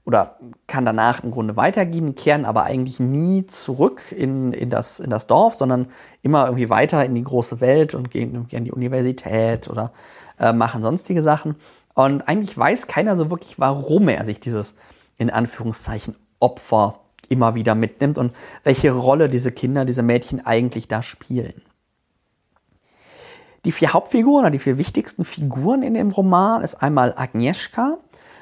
oder 0.07 0.37
kann 0.67 0.85
danach 0.85 1.21
im 1.21 1.31
Grunde 1.31 1.57
weitergehen, 1.57 2.15
kehren 2.15 2.45
aber 2.45 2.63
eigentlich 2.63 2.97
nie 2.97 3.45
zurück 3.45 4.13
in, 4.13 4.53
in, 4.53 4.69
das, 4.69 5.01
in 5.01 5.09
das 5.09 5.27
Dorf, 5.27 5.55
sondern 5.55 5.89
immer 6.21 6.45
irgendwie 6.45 6.69
weiter 6.69 7.03
in 7.03 7.13
die 7.13 7.25
große 7.25 7.59
Welt 7.59 7.93
und 7.93 8.09
gehen 8.09 8.33
irgendwie 8.33 8.55
an 8.55 8.63
die 8.63 8.71
Universität 8.71 9.69
oder 9.69 9.91
äh, 10.39 10.53
machen 10.53 10.81
sonstige 10.81 11.21
Sachen. 11.21 11.55
Und 11.93 12.21
eigentlich 12.21 12.57
weiß 12.57 12.87
keiner 12.87 13.17
so 13.17 13.29
wirklich, 13.29 13.59
warum 13.59 14.07
er 14.07 14.23
sich 14.23 14.39
dieses 14.39 14.77
in 15.17 15.29
Anführungszeichen 15.29 16.15
Opfer 16.39 17.01
immer 17.27 17.55
wieder 17.55 17.75
mitnimmt 17.75 18.17
und 18.17 18.31
welche 18.63 18.91
Rolle 18.91 19.27
diese 19.27 19.51
Kinder, 19.51 19.83
diese 19.83 20.03
Mädchen 20.03 20.45
eigentlich 20.45 20.87
da 20.87 21.03
spielen. 21.03 21.61
Die 23.65 23.73
vier 23.73 23.91
Hauptfiguren 23.91 24.45
oder 24.45 24.51
die 24.51 24.59
vier 24.59 24.77
wichtigsten 24.77 25.25
Figuren 25.25 25.83
in 25.83 25.95
dem 25.95 26.11
Roman 26.11 26.61
ist 26.61 26.75
einmal 26.75 27.13
Agnieszka, 27.17 27.97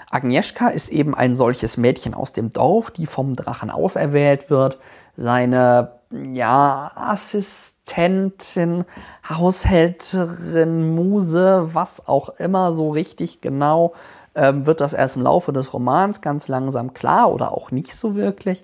Agnieszka 0.10 0.70
ist 0.70 0.90
eben 0.90 1.16
ein 1.16 1.36
solches 1.36 1.78
Mädchen 1.78 2.14
aus 2.14 2.34
dem 2.34 2.52
Dorf, 2.52 2.92
die 2.92 3.06
vom 3.06 3.36
Drachen 3.36 3.70
auserwählt 3.70 4.50
wird. 4.50 4.80
Seine 5.18 5.92
ja, 6.12 6.92
Assistentin, 6.96 8.86
Haushälterin, 9.28 10.96
Muse, 10.96 11.70
was 11.74 12.08
auch 12.08 12.30
immer 12.30 12.74
so 12.74 12.92
richtig 12.92 13.42
genau, 13.42 13.94
ähm, 14.36 14.66
wird 14.66 14.82
das 14.82 14.94
erst 14.94 15.16
im 15.16 15.24
Laufe 15.24 15.52
des 15.54 15.74
Romans 15.74 16.22
ganz 16.22 16.48
langsam 16.48 16.94
klar 16.94 17.32
oder 17.32 17.52
auch 17.52 17.72
nicht 17.72 17.96
so 17.96 18.16
wirklich. 18.16 18.64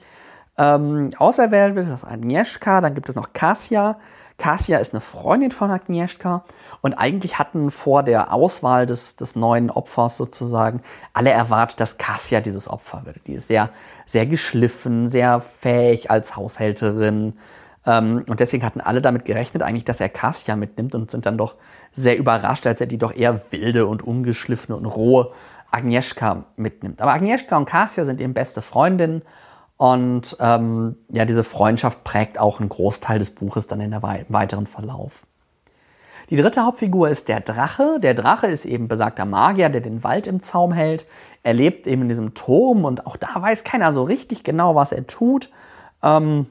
Ähm, 0.58 1.12
auserwählt 1.18 1.76
wird 1.76 1.90
das 1.90 2.06
Agnieszka, 2.06 2.82
dann 2.82 2.94
gibt 2.94 3.10
es 3.10 3.16
noch 3.16 3.34
Kasia. 3.34 3.98
Kasia 4.38 4.80
ist 4.80 4.94
eine 4.94 5.02
Freundin 5.02 5.52
von 5.52 5.72
Agnieszka 5.72 6.44
und 6.82 6.94
eigentlich 6.94 7.40
hatten 7.40 7.72
vor 7.72 8.04
der 8.04 8.34
Auswahl 8.34 8.86
des, 8.86 9.16
des 9.16 9.36
neuen 9.36 9.70
Opfers 9.70 10.18
sozusagen 10.18 10.82
alle 11.14 11.30
erwartet, 11.30 11.80
dass 11.80 11.98
Kasia 11.98 12.42
dieses 12.42 12.68
Opfer 12.68 13.06
wird. 13.06 13.18
Die 13.28 13.34
ist 13.34 13.48
sehr, 13.48 13.70
sehr 14.06 14.26
geschliffen, 14.26 15.08
sehr 15.08 15.40
fähig 15.42 16.10
als 16.10 16.36
Haushälterin. 16.36 17.34
Ähm, 17.86 18.24
und 18.28 18.40
deswegen 18.40 18.66
hatten 18.66 18.82
alle 18.82 19.02
damit 19.02 19.26
gerechnet, 19.26 19.64
eigentlich, 19.64 19.86
dass 19.86 20.00
er 20.00 20.10
Kasia 20.10 20.56
mitnimmt 20.56 20.96
und 20.96 21.12
sind 21.12 21.26
dann 21.26 21.38
doch 21.38 21.56
sehr 21.92 22.18
überrascht, 22.18 22.66
als 22.68 22.82
er 22.82 22.88
die 22.88 22.98
doch 22.98 23.16
eher 23.16 23.42
wilde 23.52 23.86
und 23.88 24.04
ungeschliffene 24.04 24.76
und 24.76 24.86
rohe 24.86 25.32
Agnieszka 25.72 26.46
mitnimmt. 26.58 27.02
Aber 27.02 27.14
Agnieszka 27.14 27.58
und 27.58 27.66
Kasia 27.66 28.06
sind 28.06 28.20
eben 28.20 28.34
beste 28.34 28.62
Freundinnen 28.62 29.22
und 29.82 30.38
ähm, 30.40 30.96
ja, 31.10 31.26
diese 31.26 31.44
Freundschaft 31.44 32.04
prägt 32.04 32.40
auch 32.40 32.60
einen 32.60 32.70
Großteil 32.70 33.18
des 33.18 33.32
Buches 33.32 33.66
dann 33.66 33.82
in 33.82 33.90
der 33.90 34.04
wei 34.04 34.28
weiteren 34.30 34.68
Verlauf. 34.68 35.26
Die 36.30 36.36
dritte 36.36 36.64
Hauptfigur 36.64 37.10
ist 37.10 37.28
der 37.28 37.40
Drache. 37.40 38.00
Der 38.00 38.14
Drache 38.14 38.46
ist 38.46 38.66
eben 38.66 38.88
besagter 38.88 39.26
Magier, 39.26 39.70
der 39.70 39.82
den 39.82 40.04
Wald 40.04 40.28
im 40.28 40.40
Zaum 40.40 40.72
hält. 40.72 41.08
Er 41.42 41.56
lebt 41.56 41.88
eben 41.88 42.04
in 42.04 42.10
diesem 42.10 42.36
Turm 42.36 42.86
und 42.86 43.08
auch 43.08 43.18
da 43.18 43.30
weiß 43.34 43.64
keiner 43.64 43.92
so 43.92 44.04
richtig 44.04 44.44
genau, 44.44 44.76
was 44.76 44.92
er 44.92 45.08
tut. 45.08 45.50
Ähm, 46.04 46.46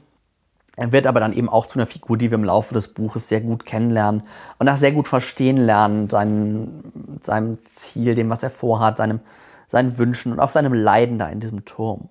er 0.74 0.90
wird 0.90 1.06
aber 1.06 1.20
dann 1.20 1.32
eben 1.32 1.48
auch 1.48 1.68
zu 1.68 1.78
einer 1.78 1.86
Figur, 1.86 2.18
die 2.18 2.32
wir 2.32 2.38
im 2.38 2.42
Laufe 2.42 2.74
des 2.74 2.92
Buches 2.94 3.28
sehr 3.28 3.42
gut 3.42 3.64
kennenlernen 3.64 4.24
und 4.58 4.68
auch 4.68 4.76
sehr 4.76 4.90
gut 4.90 5.06
verstehen 5.06 5.56
lernen, 5.56 6.10
seinen, 6.10 7.20
seinem 7.20 7.58
Ziel, 7.68 8.16
dem, 8.16 8.28
was 8.28 8.42
er 8.42 8.50
vorhat, 8.50 8.96
seinem, 8.96 9.20
seinen 9.68 9.98
Wünschen 9.98 10.32
und 10.32 10.40
auch 10.40 10.50
seinem 10.50 10.74
Leiden 10.74 11.16
da 11.16 11.28
in 11.28 11.38
diesem 11.38 11.64
Turm. 11.64 12.08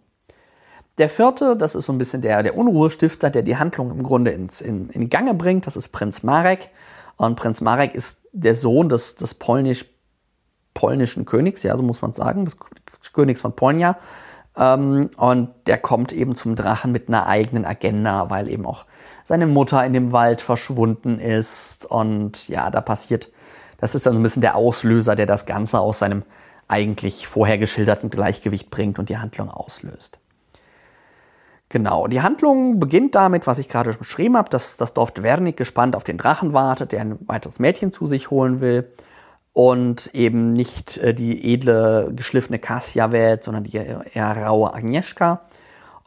Der 1.00 1.10
vierte, 1.10 1.56
das 1.56 1.76
ist 1.76 1.86
so 1.86 1.94
ein 1.94 1.98
bisschen 1.98 2.22
der, 2.22 2.44
der 2.44 2.58
Unruhestifter, 2.58 3.30
der 3.30 3.42
die 3.42 3.56
Handlung 3.56 3.90
im 3.90 4.04
Grunde 4.04 4.32
ins, 4.32 4.60
in, 4.60 4.90
in 4.90 5.10
Gange 5.10 5.34
bringt, 5.34 5.66
das 5.66 5.78
ist 5.78 5.90
Prinz 5.90 6.24
Marek. 6.24 6.70
Und 7.16 7.36
Prinz 7.36 7.62
Marek 7.62 7.96
ist 7.96 8.20
der 8.34 8.54
Sohn 8.54 8.90
des, 8.90 9.16
des 9.16 9.34
polnisch, 9.34 9.86
polnischen 10.74 11.26
Königs, 11.26 11.64
ja, 11.64 11.76
so 11.78 11.84
muss 11.84 12.02
man 12.02 12.12
sagen, 12.12 12.44
des 12.44 12.58
Königs 13.14 13.40
von 13.40 13.56
Polnia. 13.56 13.98
Ähm, 14.58 15.10
und 15.16 15.50
der 15.68 15.78
kommt 15.78 16.12
eben 16.12 16.36
zum 16.36 16.58
Drachen 16.58 16.92
mit 16.92 17.08
einer 17.08 17.28
eigenen 17.28 17.66
Agenda, 17.66 18.30
weil 18.30 18.50
eben 18.50 18.66
auch 18.66 18.86
seine 19.24 19.48
Mutter 19.48 19.86
in 19.86 19.94
dem 19.94 20.12
Wald 20.12 20.42
verschwunden 20.42 21.20
ist. 21.20 21.86
Und 21.86 22.50
ja, 22.50 22.70
da 22.72 22.82
passiert, 22.82 23.32
das 23.78 23.96
ist 23.96 24.06
dann 24.06 24.16
so 24.16 24.20
ein 24.20 24.24
bisschen 24.24 24.42
der 24.42 24.56
Auslöser, 24.56 25.16
der 25.16 25.26
das 25.26 25.46
Ganze 25.46 25.80
aus 25.80 26.00
seinem 26.00 26.24
eigentlich 26.68 27.26
vorher 27.26 27.58
geschilderten 27.58 28.10
Gleichgewicht 28.10 28.70
bringt 28.70 29.00
und 29.00 29.08
die 29.08 29.18
Handlung 29.18 29.50
auslöst. 29.50 30.20
Genau, 31.70 32.08
die 32.08 32.22
Handlung 32.22 32.80
beginnt 32.80 33.14
damit, 33.14 33.46
was 33.46 33.60
ich 33.60 33.70
gerade 33.70 33.94
beschrieben 33.94 34.36
habe, 34.36 34.50
dass 34.50 34.78
das 34.78 34.96
Dorf 34.96 35.12
Dwernik 35.12 35.56
gespannt 35.56 35.96
auf 35.96 36.04
den 36.04 36.18
Drachen 36.18 36.52
wartet, 36.54 36.92
der 36.92 37.02
ein 37.02 37.20
weiteres 37.28 37.60
Mädchen 37.60 37.92
zu 37.92 38.08
sich 38.08 38.32
holen 38.32 38.60
will 38.60 38.92
und 39.54 40.10
eben 40.16 40.54
nicht 40.54 40.98
äh, 40.98 41.14
die 41.14 41.54
edle, 41.54 42.12
geschliffene 42.16 42.58
Kassia 42.58 43.12
wählt, 43.12 43.44
sondern 43.44 43.66
die 43.66 43.78
eher 43.78 44.38
raue 44.38 44.74
Agnieszka. 44.74 45.42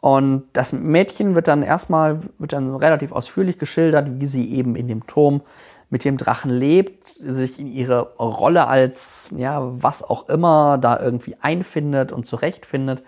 Und 0.03 0.43
das 0.51 0.73
Mädchen 0.73 1.33
wird 1.33 1.47
dann 1.47 1.63
erstmal, 1.63 2.19
wird 2.37 2.51
dann 2.51 2.75
relativ 2.75 3.13
ausführlich 3.13 3.57
geschildert, 3.57 4.19
wie 4.19 4.25
sie 4.25 4.53
eben 4.53 4.75
in 4.75 4.89
dem 4.89 5.07
Turm 5.07 5.39
mit 5.89 6.03
dem 6.03 6.17
Drachen 6.17 6.51
lebt, 6.51 7.07
sich 7.07 7.57
in 7.57 7.67
ihre 7.67 8.17
Rolle 8.17 8.67
als, 8.67 9.29
ja, 9.33 9.61
was 9.81 10.03
auch 10.03 10.27
immer 10.27 10.77
da 10.77 10.99
irgendwie 10.99 11.37
einfindet 11.39 12.11
und 12.11 12.25
zurechtfindet 12.25 13.01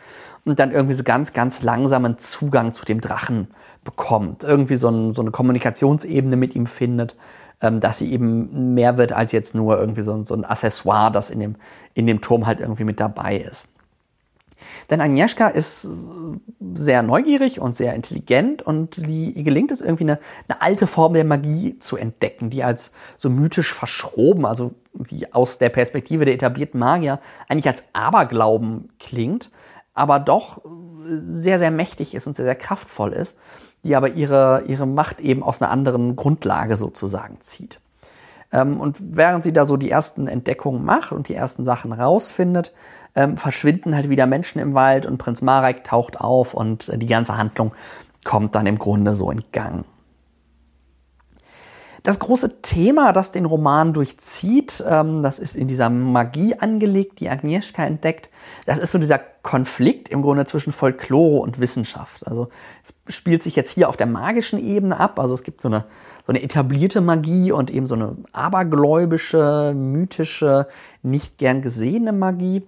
und 0.46 0.58
dann 0.58 0.72
irgendwie 0.72 0.94
so 0.94 1.04
ganz, 1.04 1.34
ganz 1.34 1.62
langsamen 1.64 2.18
Zugang 2.18 2.72
zu 2.72 2.86
dem 2.86 3.02
Drachen 3.02 3.50
bekommt. 3.84 4.46
Irgendwie 4.46 4.78
so, 4.78 4.88
ein, 4.88 5.12
so 5.12 5.22
eine 5.22 5.32
Kommunikationsebene 5.32 6.38
mit 6.38 6.56
ihm 6.56 6.66
findet, 6.66 7.18
ähm, 7.60 7.82
dass 7.82 7.98
sie 7.98 8.10
eben 8.10 8.74
mehr 8.74 8.98
wird 8.98 9.12
als 9.12 9.34
jetzt 9.34 9.54
nur 9.54 9.78
irgendwie 9.78 10.04
so, 10.04 10.24
so 10.24 10.34
ein 10.34 10.46
Accessoire, 10.46 11.12
das 11.12 11.30
in 11.30 11.42
dem, 11.42 11.56
in 11.94 12.08
dem 12.08 12.22
Turm 12.22 12.46
halt 12.46 12.62
irgendwie 12.62 12.86
mit 12.86 13.02
dabei 13.02 13.36
ist. 13.36 13.68
Denn 14.90 15.02
Agnieszka 15.02 15.48
ist 15.48 15.88
sehr 16.76 17.04
neugierig 17.04 17.60
und 17.60 17.76
sehr 17.76 17.94
intelligent 17.94 18.62
und 18.62 18.96
sie 18.96 19.44
gelingt 19.44 19.72
es 19.72 19.82
irgendwie 19.82 20.06
eine, 20.06 20.20
eine 20.48 20.62
alte 20.62 20.88
Form 20.88 21.14
der 21.14 21.26
Magie 21.26 21.78
zu 21.80 21.98
entdecken, 21.98 22.50
die 22.50 22.64
als 22.64 22.92
so 23.18 23.30
mythisch 23.30 23.74
verschroben, 23.74 24.46
also 24.46 24.74
die 24.94 25.34
aus 25.34 25.58
der 25.58 25.70
Perspektive 25.70 26.26
der 26.26 26.36
etablierten 26.36 26.80
Magier 26.80 27.20
eigentlich 27.48 27.68
als 27.68 27.84
Aberglauben 27.94 28.90
klingt, 29.00 29.52
aber 29.94 30.20
doch 30.20 30.62
sehr, 31.06 31.60
sehr 31.60 31.72
mächtig 31.72 32.16
ist 32.16 32.28
und 32.28 32.34
sehr, 32.34 32.46
sehr 32.46 32.56
kraftvoll 32.56 33.14
ist, 33.14 33.38
die 33.84 33.96
aber 33.96 34.10
ihre, 34.10 34.64
ihre 34.68 34.88
Macht 34.88 35.22
eben 35.22 35.44
aus 35.44 35.62
einer 35.62 35.72
anderen 35.72 36.16
Grundlage 36.16 36.78
sozusagen 36.78 37.42
zieht. 37.42 37.80
Ähm, 38.52 38.80
und 38.80 38.98
während 39.02 39.44
sie 39.44 39.54
da 39.54 39.66
so 39.66 39.78
die 39.78 39.92
ersten 39.92 40.28
Entdeckungen 40.28 40.84
macht 40.84 41.12
und 41.12 41.30
die 41.30 41.36
ersten 41.36 41.64
Sachen 41.66 41.94
rausfindet, 41.94 42.74
ähm, 43.16 43.38
verschwinden 43.38 43.96
halt 43.96 44.10
wieder 44.10 44.26
Menschen 44.26 44.60
im 44.60 44.74
Wald 44.74 45.06
und 45.06 45.18
Prinz 45.18 45.42
Marek 45.42 45.84
taucht 45.84 46.20
auf 46.20 46.54
und 46.54 46.90
äh, 46.90 46.98
die 46.98 47.08
ganze 47.08 47.38
Handlung 47.38 47.74
kommt 48.24 48.56
dann 48.56 48.66
im 48.66 48.78
Grunde 48.78 49.16
so 49.16 49.32
in 49.32 49.44
Gang. 49.52 49.86
Das 52.06 52.20
große 52.20 52.62
Thema, 52.62 53.14
das 53.14 53.32
den 53.32 53.46
Roman 53.46 53.92
durchzieht, 53.92 54.84
ähm, 54.88 55.24
das 55.24 55.40
ist 55.40 55.56
in 55.56 55.68
dieser 55.68 55.90
Magie 55.90 56.54
angelegt, 56.54 57.20
die 57.20 57.32
Agnieszka 57.32 57.84
entdeckt. 57.84 58.30
Das 58.68 58.78
ist 58.78 58.92
so 58.92 59.00
dieser 59.00 59.18
Konflikt 59.18 60.10
im 60.10 60.22
Grunde 60.22 60.46
zwischen 60.46 60.72
Folklore 60.72 61.42
und 61.42 61.60
Wissenschaft. 61.60 62.28
Also 62.28 62.50
es 63.08 63.16
spielt 63.16 63.42
sich 63.42 63.56
jetzt 63.56 63.72
hier 63.72 63.90
auf 63.90 63.98
der 63.98 64.06
magischen 64.06 64.64
Ebene 64.64 65.00
ab. 65.00 65.20
Also 65.20 65.34
es 65.34 65.42
gibt 65.42 65.62
so 65.62 65.68
eine, 65.68 65.86
so 66.28 66.32
eine 66.32 66.44
etablierte 66.44 67.02
Magie 67.02 67.52
und 67.52 67.72
eben 67.72 67.88
so 67.88 67.96
eine 67.96 68.16
abergläubische, 68.34 69.74
mythische, 69.76 70.68
nicht 71.02 71.40
gern 71.40 71.64
gesehene 71.64 72.14
Magie. 72.14 72.62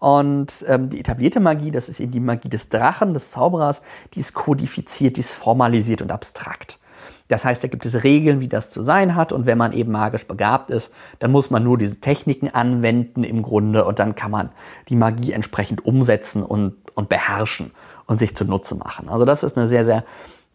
Und 0.00 0.64
ähm, 0.66 0.88
die 0.88 0.98
etablierte 0.98 1.40
Magie, 1.40 1.70
das 1.70 1.88
ist 1.88 2.00
eben 2.00 2.10
die 2.10 2.20
Magie 2.20 2.48
des 2.48 2.70
Drachen, 2.70 3.12
des 3.12 3.30
Zauberers, 3.30 3.82
die 4.14 4.20
ist 4.20 4.32
kodifiziert, 4.32 5.16
die 5.16 5.20
ist 5.20 5.34
formalisiert 5.34 6.00
und 6.00 6.10
abstrakt. 6.10 6.80
Das 7.28 7.44
heißt, 7.44 7.62
da 7.62 7.68
gibt 7.68 7.86
es 7.86 8.02
Regeln, 8.02 8.40
wie 8.40 8.48
das 8.48 8.70
zu 8.72 8.82
sein 8.82 9.14
hat. 9.14 9.32
Und 9.32 9.46
wenn 9.46 9.58
man 9.58 9.72
eben 9.72 9.92
magisch 9.92 10.26
begabt 10.26 10.70
ist, 10.70 10.92
dann 11.20 11.30
muss 11.30 11.50
man 11.50 11.62
nur 11.62 11.78
diese 11.78 12.00
Techniken 12.00 12.48
anwenden 12.48 13.22
im 13.22 13.42
Grunde 13.42 13.84
und 13.84 13.98
dann 13.98 14.14
kann 14.14 14.30
man 14.30 14.50
die 14.88 14.96
Magie 14.96 15.32
entsprechend 15.32 15.84
umsetzen 15.84 16.42
und, 16.42 16.74
und 16.94 17.08
beherrschen 17.08 17.70
und 18.06 18.18
sich 18.18 18.34
zunutze 18.34 18.74
machen. 18.74 19.08
Also 19.08 19.26
das 19.26 19.42
ist 19.42 19.56
eine 19.56 19.68
sehr, 19.68 19.84
sehr 19.84 20.04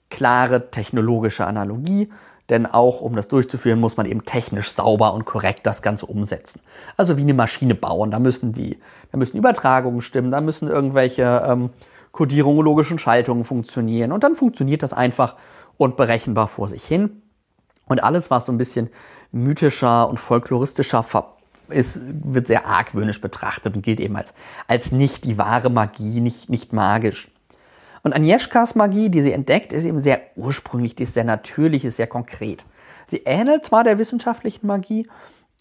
klare 0.09 0.71
technologische 0.71 1.45
Analogie. 1.45 2.09
Denn 2.49 2.67
auch 2.67 3.01
um 3.01 3.15
das 3.15 3.27
durchzuführen, 3.27 3.79
muss 3.79 3.97
man 3.97 4.05
eben 4.05 4.23
technisch 4.23 4.69
sauber 4.69 5.13
und 5.13 5.25
korrekt 5.25 5.65
das 5.65 5.81
Ganze 5.81 6.05
umsetzen. 6.05 6.61
Also 6.95 7.17
wie 7.17 7.21
eine 7.21 7.33
Maschine 7.33 7.73
bauen. 7.73 8.11
Da 8.11 8.19
müssen 8.19 8.53
die, 8.53 8.77
da 9.11 9.17
müssen 9.17 9.37
Übertragungen 9.37 10.01
stimmen, 10.01 10.31
da 10.31 10.41
müssen 10.41 10.67
irgendwelche 10.67 11.43
ähm, 11.47 11.71
Kodierungen, 12.11 12.63
logischen 12.63 12.99
Schaltungen 12.99 13.45
funktionieren. 13.45 14.11
Und 14.11 14.23
dann 14.23 14.35
funktioniert 14.35 14.83
das 14.83 14.93
einfach 14.93 15.35
und 15.77 15.97
berechenbar 15.97 16.47
vor 16.47 16.67
sich 16.67 16.85
hin. 16.85 17.21
Und 17.87 18.03
alles, 18.03 18.31
was 18.31 18.45
so 18.45 18.51
ein 18.51 18.57
bisschen 18.57 18.89
mythischer 19.31 20.07
und 20.07 20.19
folkloristischer 20.19 21.05
ist, 21.69 21.99
wird 22.23 22.47
sehr 22.47 22.67
argwöhnisch 22.67 23.21
betrachtet 23.21 23.75
und 23.75 23.81
gilt 23.81 23.99
eben 23.99 24.15
als, 24.15 24.33
als 24.67 24.91
nicht 24.91 25.23
die 25.23 25.37
wahre 25.37 25.69
Magie, 25.69 26.21
nicht, 26.21 26.49
nicht 26.49 26.73
magisch. 26.73 27.31
Und 28.05 28.13
Agnieszkas 28.13 28.75
Magie, 28.75 29.09
die 29.09 29.23
sie 29.23 29.33
entdeckt, 29.33 29.73
ist 29.73 29.83
eben 29.83 29.97
sehr 29.97 30.21
ursprünglich, 30.35 30.93
die 30.93 31.03
ist 31.03 31.15
sehr 31.15 31.23
natürlich, 31.23 31.83
ist 31.85 31.97
sehr 31.97 32.05
konkret. 32.05 32.63
Sie 33.07 33.23
ähnelt 33.25 33.65
zwar 33.65 33.83
der 33.83 33.97
wissenschaftlichen 33.97 34.67
Magie, 34.67 35.07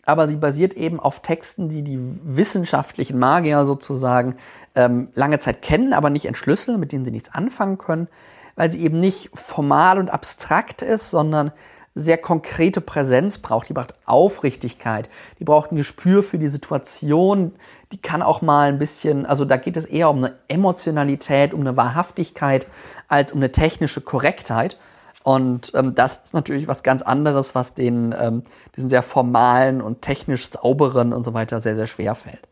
aber 0.04 0.28
sie 0.28 0.36
basiert 0.36 0.74
eben 0.74 1.00
auf 1.00 1.20
Texten, 1.20 1.70
die 1.70 1.80
die 1.80 1.98
wissenschaftlichen 2.22 3.18
Magier 3.18 3.64
sozusagen 3.64 4.36
ähm, 4.74 5.08
lange 5.14 5.38
Zeit 5.38 5.62
kennen, 5.62 5.94
aber 5.94 6.10
nicht 6.10 6.26
entschlüsseln, 6.26 6.78
mit 6.78 6.92
denen 6.92 7.06
sie 7.06 7.12
nichts 7.12 7.32
anfangen 7.32 7.78
können, 7.78 8.08
weil 8.56 8.68
sie 8.68 8.82
eben 8.82 9.00
nicht 9.00 9.30
formal 9.32 9.98
und 9.98 10.12
abstrakt 10.12 10.82
ist, 10.82 11.08
sondern 11.08 11.50
sehr 11.94 12.18
konkrete 12.18 12.82
Präsenz 12.82 13.38
braucht, 13.38 13.70
die 13.70 13.72
braucht 13.72 13.94
Aufrichtigkeit, 14.04 15.08
die 15.38 15.44
braucht 15.44 15.72
ein 15.72 15.76
Gespür 15.76 16.22
für 16.22 16.38
die 16.38 16.48
Situation, 16.48 17.52
die 17.94 18.00
kann 18.00 18.22
auch 18.22 18.42
mal 18.42 18.68
ein 18.68 18.80
bisschen, 18.80 19.24
also 19.24 19.44
da 19.44 19.56
geht 19.56 19.76
es 19.76 19.84
eher 19.84 20.10
um 20.10 20.16
eine 20.18 20.34
Emotionalität, 20.48 21.54
um 21.54 21.60
eine 21.60 21.76
Wahrhaftigkeit 21.76 22.66
als 23.06 23.30
um 23.30 23.38
eine 23.38 23.52
technische 23.52 24.00
Korrektheit. 24.00 24.76
Und 25.22 25.70
ähm, 25.76 25.94
das 25.94 26.16
ist 26.24 26.34
natürlich 26.34 26.66
was 26.66 26.82
ganz 26.82 27.02
anderes, 27.02 27.54
was 27.54 27.74
den, 27.74 28.12
ähm, 28.18 28.42
diesen 28.74 28.90
sehr 28.90 29.04
formalen 29.04 29.80
und 29.80 30.02
technisch 30.02 30.48
sauberen 30.48 31.12
und 31.12 31.22
so 31.22 31.34
weiter 31.34 31.60
sehr, 31.60 31.76
sehr 31.76 31.86
schwer 31.86 32.16
fällt. 32.16 32.48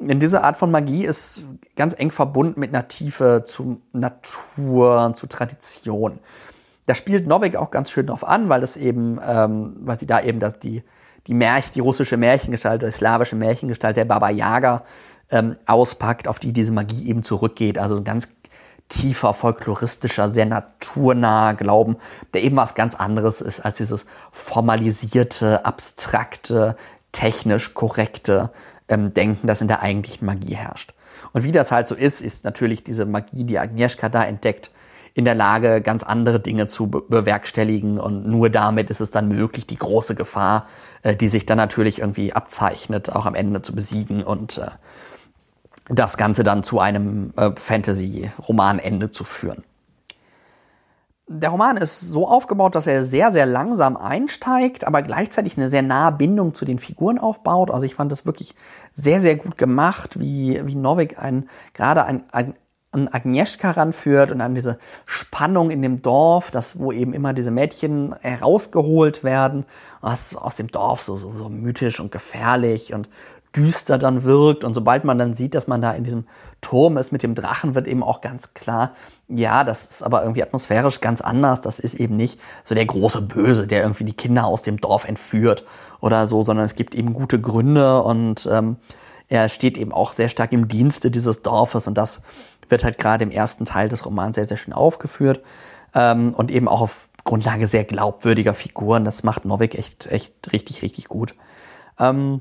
Denn 0.00 0.20
diese 0.20 0.42
Art 0.42 0.56
von 0.56 0.70
Magie 0.70 1.04
ist 1.04 1.44
ganz 1.76 1.94
eng 1.96 2.10
verbunden 2.10 2.58
mit 2.58 2.70
einer 2.70 2.88
Tiefe 2.88 3.42
zu 3.44 3.82
Natur, 3.92 5.12
zu 5.14 5.26
Tradition. 5.26 6.18
Da 6.86 6.94
spielt 6.94 7.26
Novik 7.26 7.56
auch 7.56 7.70
ganz 7.70 7.90
schön 7.90 8.06
drauf 8.06 8.26
an, 8.26 8.48
weil 8.48 8.62
es 8.62 8.78
eben, 8.78 9.20
ähm, 9.22 9.76
weil 9.80 9.98
sie 9.98 10.06
da 10.06 10.22
eben 10.22 10.40
das, 10.40 10.58
die, 10.58 10.82
die 11.26 11.34
Märchen, 11.34 11.72
die 11.74 11.80
russische 11.80 12.16
Märchengestalt 12.16 12.82
oder 12.82 12.90
die 12.90 12.96
slawische 12.96 13.36
Märchengestalt 13.36 13.96
der 13.96 14.04
Baba 14.04 14.30
Yaga 14.30 14.84
ähm, 15.30 15.56
auspackt, 15.66 16.28
auf 16.28 16.38
die 16.38 16.52
diese 16.52 16.72
Magie 16.72 17.08
eben 17.08 17.22
zurückgeht. 17.22 17.78
Also 17.78 17.96
ein 17.96 18.04
ganz 18.04 18.28
tiefer, 18.88 19.32
folkloristischer, 19.32 20.28
sehr 20.28 20.46
naturnaher 20.46 21.54
Glauben, 21.54 21.96
der 22.34 22.42
eben 22.42 22.56
was 22.56 22.74
ganz 22.74 22.94
anderes 22.94 23.40
ist 23.40 23.60
als 23.60 23.78
dieses 23.78 24.06
formalisierte, 24.30 25.64
abstrakte, 25.64 26.76
technisch 27.12 27.72
korrekte 27.74 28.50
ähm, 28.88 29.14
Denken, 29.14 29.46
das 29.46 29.60
in 29.60 29.68
der 29.68 29.80
eigentlichen 29.82 30.26
Magie 30.26 30.54
herrscht. 30.54 30.92
Und 31.32 31.44
wie 31.44 31.52
das 31.52 31.72
halt 31.72 31.88
so 31.88 31.94
ist, 31.94 32.20
ist 32.20 32.44
natürlich 32.44 32.84
diese 32.84 33.06
Magie, 33.06 33.44
die 33.44 33.58
Agnieszka 33.58 34.08
da 34.08 34.24
entdeckt, 34.24 34.70
in 35.14 35.24
der 35.24 35.34
Lage, 35.34 35.80
ganz 35.80 36.02
andere 36.02 36.40
Dinge 36.40 36.66
zu 36.66 36.86
be 36.86 37.02
bewerkstelligen. 37.08 37.98
Und 37.98 38.26
nur 38.26 38.50
damit 38.50 38.90
ist 38.90 39.00
es 39.00 39.10
dann 39.10 39.28
möglich, 39.28 39.66
die 39.66 39.76
große 39.76 40.14
Gefahr, 40.14 40.66
äh, 41.02 41.14
die 41.14 41.28
sich 41.28 41.46
dann 41.46 41.58
natürlich 41.58 42.00
irgendwie 42.00 42.32
abzeichnet, 42.32 43.10
auch 43.10 43.26
am 43.26 43.34
Ende 43.34 43.62
zu 43.62 43.74
besiegen 43.74 44.22
und 44.22 44.58
äh, 44.58 44.70
das 45.88 46.16
Ganze 46.16 46.44
dann 46.44 46.62
zu 46.62 46.78
einem 46.78 47.32
äh, 47.36 47.50
Fantasy-Romanende 47.54 49.10
zu 49.10 49.24
führen. 49.24 49.64
Der 51.28 51.50
Roman 51.50 51.76
ist 51.76 52.00
so 52.00 52.28
aufgebaut, 52.28 52.74
dass 52.74 52.86
er 52.86 53.04
sehr, 53.04 53.30
sehr 53.30 53.46
langsam 53.46 53.96
einsteigt, 53.96 54.86
aber 54.86 55.02
gleichzeitig 55.02 55.56
eine 55.56 55.70
sehr 55.70 55.82
nahe 55.82 56.12
Bindung 56.12 56.52
zu 56.52 56.64
den 56.64 56.78
Figuren 56.78 57.18
aufbaut. 57.18 57.70
Also 57.70 57.86
ich 57.86 57.94
fand 57.94 58.12
das 58.12 58.26
wirklich 58.26 58.54
sehr, 58.92 59.20
sehr 59.20 59.36
gut 59.36 59.56
gemacht, 59.56 60.18
wie, 60.18 60.60
wie 60.66 60.74
Novik 60.74 61.18
ein, 61.18 61.48
gerade 61.74 62.04
ein, 62.04 62.24
ein 62.32 62.54
an 62.92 63.08
Agnieszka 63.08 63.72
ranführt 63.72 64.32
und 64.32 64.40
an 64.40 64.54
diese 64.54 64.78
Spannung 65.06 65.70
in 65.70 65.82
dem 65.82 66.02
Dorf, 66.02 66.50
das, 66.50 66.78
wo 66.78 66.92
eben 66.92 67.14
immer 67.14 67.32
diese 67.32 67.50
Mädchen 67.50 68.14
herausgeholt 68.20 69.24
werden, 69.24 69.64
was 70.02 70.36
aus 70.36 70.56
dem 70.56 70.68
Dorf 70.68 71.02
so, 71.02 71.16
so, 71.16 71.32
so 71.36 71.48
mythisch 71.48 72.00
und 72.00 72.12
gefährlich 72.12 72.92
und 72.92 73.08
düster 73.56 73.98
dann 73.98 74.24
wirkt. 74.24 74.64
Und 74.64 74.74
sobald 74.74 75.04
man 75.04 75.18
dann 75.18 75.34
sieht, 75.34 75.54
dass 75.54 75.66
man 75.66 75.80
da 75.80 75.92
in 75.92 76.04
diesem 76.04 76.26
Turm 76.60 76.96
ist 76.96 77.12
mit 77.12 77.22
dem 77.22 77.34
Drachen, 77.34 77.74
wird 77.74 77.86
eben 77.86 78.02
auch 78.02 78.20
ganz 78.20 78.54
klar, 78.54 78.92
ja, 79.28 79.64
das 79.64 79.84
ist 79.84 80.02
aber 80.02 80.22
irgendwie 80.22 80.42
atmosphärisch 80.42 81.00
ganz 81.00 81.20
anders. 81.20 81.60
Das 81.60 81.78
ist 81.78 81.94
eben 81.94 82.16
nicht 82.16 82.38
so 82.64 82.74
der 82.74 82.86
große 82.86 83.22
Böse, 83.22 83.66
der 83.66 83.82
irgendwie 83.82 84.04
die 84.04 84.12
Kinder 84.12 84.44
aus 84.44 84.62
dem 84.62 84.78
Dorf 84.78 85.06
entführt 85.06 85.64
oder 86.00 86.26
so, 86.26 86.42
sondern 86.42 86.66
es 86.66 86.74
gibt 86.74 86.94
eben 86.94 87.14
gute 87.14 87.40
Gründe 87.40 88.02
und 88.02 88.48
ähm, 88.50 88.76
er 89.28 89.48
steht 89.48 89.78
eben 89.78 89.92
auch 89.92 90.12
sehr 90.12 90.28
stark 90.28 90.52
im 90.52 90.68
Dienste 90.68 91.10
dieses 91.10 91.42
Dorfes 91.42 91.86
und 91.86 91.96
das 91.96 92.20
wird 92.72 92.82
halt 92.82 92.98
gerade 92.98 93.22
im 93.22 93.30
ersten 93.30 93.64
Teil 93.64 93.88
des 93.88 94.04
Romans 94.04 94.34
sehr, 94.34 94.46
sehr 94.46 94.56
schön 94.56 94.74
aufgeführt 94.74 95.44
ähm, 95.94 96.34
und 96.34 96.50
eben 96.50 96.66
auch 96.66 96.80
auf 96.80 97.08
Grundlage 97.22 97.68
sehr 97.68 97.84
glaubwürdiger 97.84 98.54
Figuren. 98.54 99.04
Das 99.04 99.22
macht 99.22 99.44
Novik 99.44 99.76
echt, 99.76 100.06
echt 100.06 100.52
richtig, 100.52 100.82
richtig 100.82 101.06
gut. 101.06 101.36
Ähm, 102.00 102.40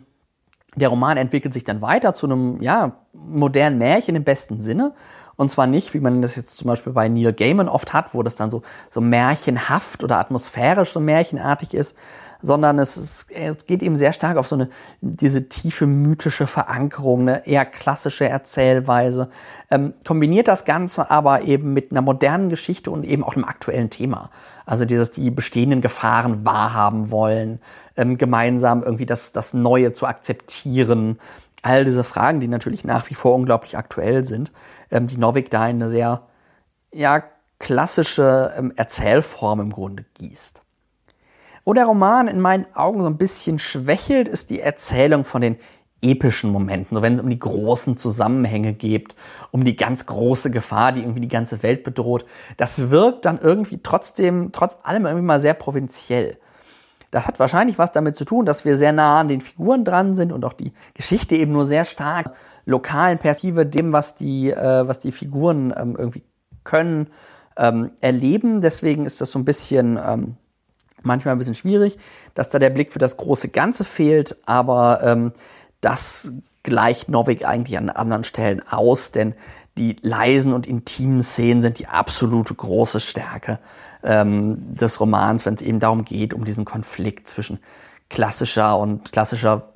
der 0.75 0.89
Roman 0.89 1.17
entwickelt 1.17 1.53
sich 1.53 1.63
dann 1.63 1.81
weiter 1.81 2.15
zu 2.15 2.25
einem 2.25 2.61
ja, 2.61 2.93
modernen 3.13 3.77
Märchen 3.77 4.15
im 4.15 4.23
besten 4.23 4.61
Sinne. 4.61 4.93
Und 5.35 5.49
zwar 5.49 5.67
nicht, 5.67 5.93
wie 5.93 5.99
man 5.99 6.21
das 6.21 6.35
jetzt 6.35 6.57
zum 6.57 6.67
Beispiel 6.67 6.93
bei 6.93 7.09
Neil 7.09 7.33
Gaiman 7.33 7.67
oft 7.67 7.93
hat, 7.93 8.13
wo 8.13 8.23
das 8.23 8.35
dann 8.35 8.51
so, 8.51 8.61
so 8.89 9.01
märchenhaft 9.01 10.03
oder 10.03 10.19
atmosphärisch 10.19 10.91
so 10.91 10.99
märchenartig 10.99 11.73
ist, 11.73 11.97
sondern 12.41 12.79
es, 12.79 12.97
ist, 12.97 13.31
es 13.31 13.65
geht 13.65 13.83
eben 13.83 13.95
sehr 13.95 14.13
stark 14.13 14.37
auf 14.37 14.47
so 14.47 14.55
eine, 14.55 14.69
diese 15.01 15.49
tiefe 15.49 15.87
mythische 15.87 16.47
Verankerung, 16.47 17.21
eine 17.21 17.47
eher 17.47 17.65
klassische 17.65 18.27
Erzählweise, 18.27 19.29
ähm, 19.69 19.93
kombiniert 20.05 20.47
das 20.47 20.65
Ganze 20.65 21.11
aber 21.11 21.41
eben 21.41 21.73
mit 21.73 21.91
einer 21.91 22.01
modernen 22.01 22.49
Geschichte 22.49 22.91
und 22.91 23.03
eben 23.03 23.23
auch 23.23 23.35
einem 23.35 23.45
aktuellen 23.45 23.89
Thema. 23.89 24.29
Also 24.65 24.85
dieses, 24.85 25.11
die 25.11 25.31
bestehenden 25.31 25.81
Gefahren 25.81 26.45
wahrhaben 26.45 27.11
wollen, 27.11 27.59
ähm, 27.97 28.17
gemeinsam 28.17 28.83
irgendwie 28.83 29.05
das, 29.05 29.31
das 29.31 29.53
Neue 29.53 29.93
zu 29.93 30.05
akzeptieren. 30.05 31.19
All 31.61 31.85
diese 31.85 32.03
Fragen, 32.03 32.39
die 32.39 32.47
natürlich 32.47 32.83
nach 32.83 33.09
wie 33.09 33.15
vor 33.15 33.35
unglaublich 33.35 33.77
aktuell 33.77 34.23
sind, 34.23 34.51
ähm, 34.89 35.07
die 35.07 35.17
Novik 35.17 35.49
da 35.49 35.67
in 35.67 35.77
eine 35.77 35.89
sehr, 35.89 36.23
ja, 36.93 37.23
klassische 37.59 38.53
ähm, 38.57 38.73
Erzählform 38.75 39.59
im 39.59 39.71
Grunde 39.71 40.05
gießt. 40.15 40.60
Wo 41.63 41.73
der 41.73 41.85
Roman 41.85 42.27
in 42.27 42.41
meinen 42.41 42.65
Augen 42.73 43.01
so 43.01 43.07
ein 43.07 43.17
bisschen 43.17 43.59
schwächelt, 43.59 44.27
ist 44.27 44.49
die 44.49 44.61
Erzählung 44.61 45.23
von 45.23 45.41
den 45.41 45.57
epischen 46.01 46.51
Momenten, 46.51 46.95
so 46.95 47.03
wenn 47.03 47.13
es 47.13 47.19
um 47.19 47.29
die 47.29 47.37
großen 47.37 47.95
Zusammenhänge 47.95 48.73
geht, 48.73 49.15
um 49.51 49.63
die 49.63 49.75
ganz 49.75 50.07
große 50.07 50.49
Gefahr, 50.49 50.93
die 50.93 51.01
irgendwie 51.01 51.21
die 51.21 51.27
ganze 51.27 51.61
Welt 51.61 51.83
bedroht. 51.83 52.25
Das 52.57 52.89
wirkt 52.89 53.25
dann 53.25 53.39
irgendwie 53.39 53.79
trotzdem, 53.83 54.51
trotz 54.51 54.79
allem 54.81 55.05
irgendwie 55.05 55.25
mal 55.25 55.39
sehr 55.39 55.53
provinziell. 55.53 56.37
Das 57.11 57.27
hat 57.27 57.39
wahrscheinlich 57.39 57.77
was 57.77 57.91
damit 57.91 58.15
zu 58.15 58.25
tun, 58.25 58.45
dass 58.45 58.65
wir 58.65 58.75
sehr 58.75 58.93
nah 58.93 59.19
an 59.19 59.27
den 59.27 59.41
Figuren 59.41 59.85
dran 59.85 60.15
sind 60.15 60.31
und 60.31 60.43
auch 60.45 60.53
die 60.53 60.73
Geschichte 60.93 61.35
eben 61.35 61.51
nur 61.51 61.65
sehr 61.65 61.85
stark 61.85 62.33
lokalen 62.65 63.17
Perspektive 63.17 63.65
dem, 63.65 63.91
was 63.91 64.15
die, 64.15 64.49
äh, 64.49 64.87
was 64.87 64.99
die 64.99 65.11
Figuren 65.11 65.73
ähm, 65.77 65.95
irgendwie 65.97 66.23
können, 66.63 67.07
ähm, 67.57 67.91
erleben. 67.99 68.61
Deswegen 68.61 69.05
ist 69.05 69.19
das 69.19 69.31
so 69.31 69.39
ein 69.39 69.45
bisschen 69.45 69.99
ähm, 70.03 70.37
manchmal 71.03 71.35
ein 71.35 71.37
bisschen 71.37 71.53
schwierig, 71.53 71.97
dass 72.33 72.49
da 72.49 72.59
der 72.59 72.69
Blick 72.69 72.93
für 72.93 72.99
das 72.99 73.17
große 73.17 73.49
Ganze 73.49 73.83
fehlt, 73.83 74.37
aber 74.45 75.01
ähm, 75.03 75.31
das 75.81 76.31
gleicht 76.63 77.09
Novik 77.09 77.45
eigentlich 77.45 77.77
an 77.77 77.89
anderen 77.89 78.23
Stellen 78.23 78.61
aus, 78.67 79.11
denn 79.11 79.35
die 79.77 79.95
leisen 80.01 80.53
und 80.53 80.67
intimen 80.67 81.21
Szenen 81.21 81.61
sind 81.61 81.79
die 81.79 81.87
absolute 81.87 82.53
große 82.53 82.99
Stärke 82.99 83.59
ähm, 84.03 84.75
des 84.75 84.99
Romans, 84.99 85.45
wenn 85.45 85.55
es 85.55 85.61
eben 85.61 85.79
darum 85.79 86.05
geht, 86.05 86.33
um 86.33 86.45
diesen 86.45 86.65
Konflikt 86.65 87.29
zwischen 87.29 87.59
klassischer 88.09 88.77
und 88.77 89.11
klassischer 89.11 89.71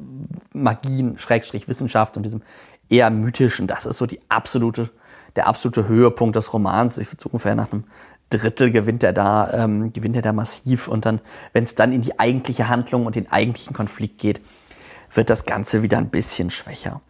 Magie, 0.51 1.13
Schrägstrich 1.17 1.67
Wissenschaft 1.67 2.17
und 2.17 2.23
diesem 2.23 2.41
eher 2.89 3.09
mythischen. 3.09 3.67
Das 3.67 3.85
ist 3.85 3.97
so 3.97 4.05
die 4.05 4.19
absolute, 4.29 4.89
der 5.35 5.47
absolute 5.47 5.87
Höhepunkt 5.87 6.35
des 6.35 6.51
Romans. 6.51 6.97
Ich 6.97 7.11
würde 7.11 7.27
ungefähr 7.29 7.55
nach 7.55 7.71
einem 7.71 7.85
Drittel 8.29 8.71
gewinnt 8.71 9.03
er 9.03 9.13
da, 9.13 9.51
ähm, 9.53 9.93
gewinnt 9.93 10.15
er 10.15 10.21
da 10.21 10.33
massiv 10.33 10.87
und 10.87 11.05
dann, 11.05 11.21
wenn 11.53 11.63
es 11.63 11.75
dann 11.75 11.93
in 11.93 12.01
die 12.01 12.19
eigentliche 12.19 12.69
Handlung 12.69 13.05
und 13.05 13.15
den 13.15 13.31
eigentlichen 13.31 13.73
Konflikt 13.73 14.17
geht, 14.19 14.41
wird 15.13 15.29
das 15.29 15.45
Ganze 15.45 15.81
wieder 15.81 15.97
ein 15.97 16.09
bisschen 16.09 16.51
schwächer. 16.51 17.01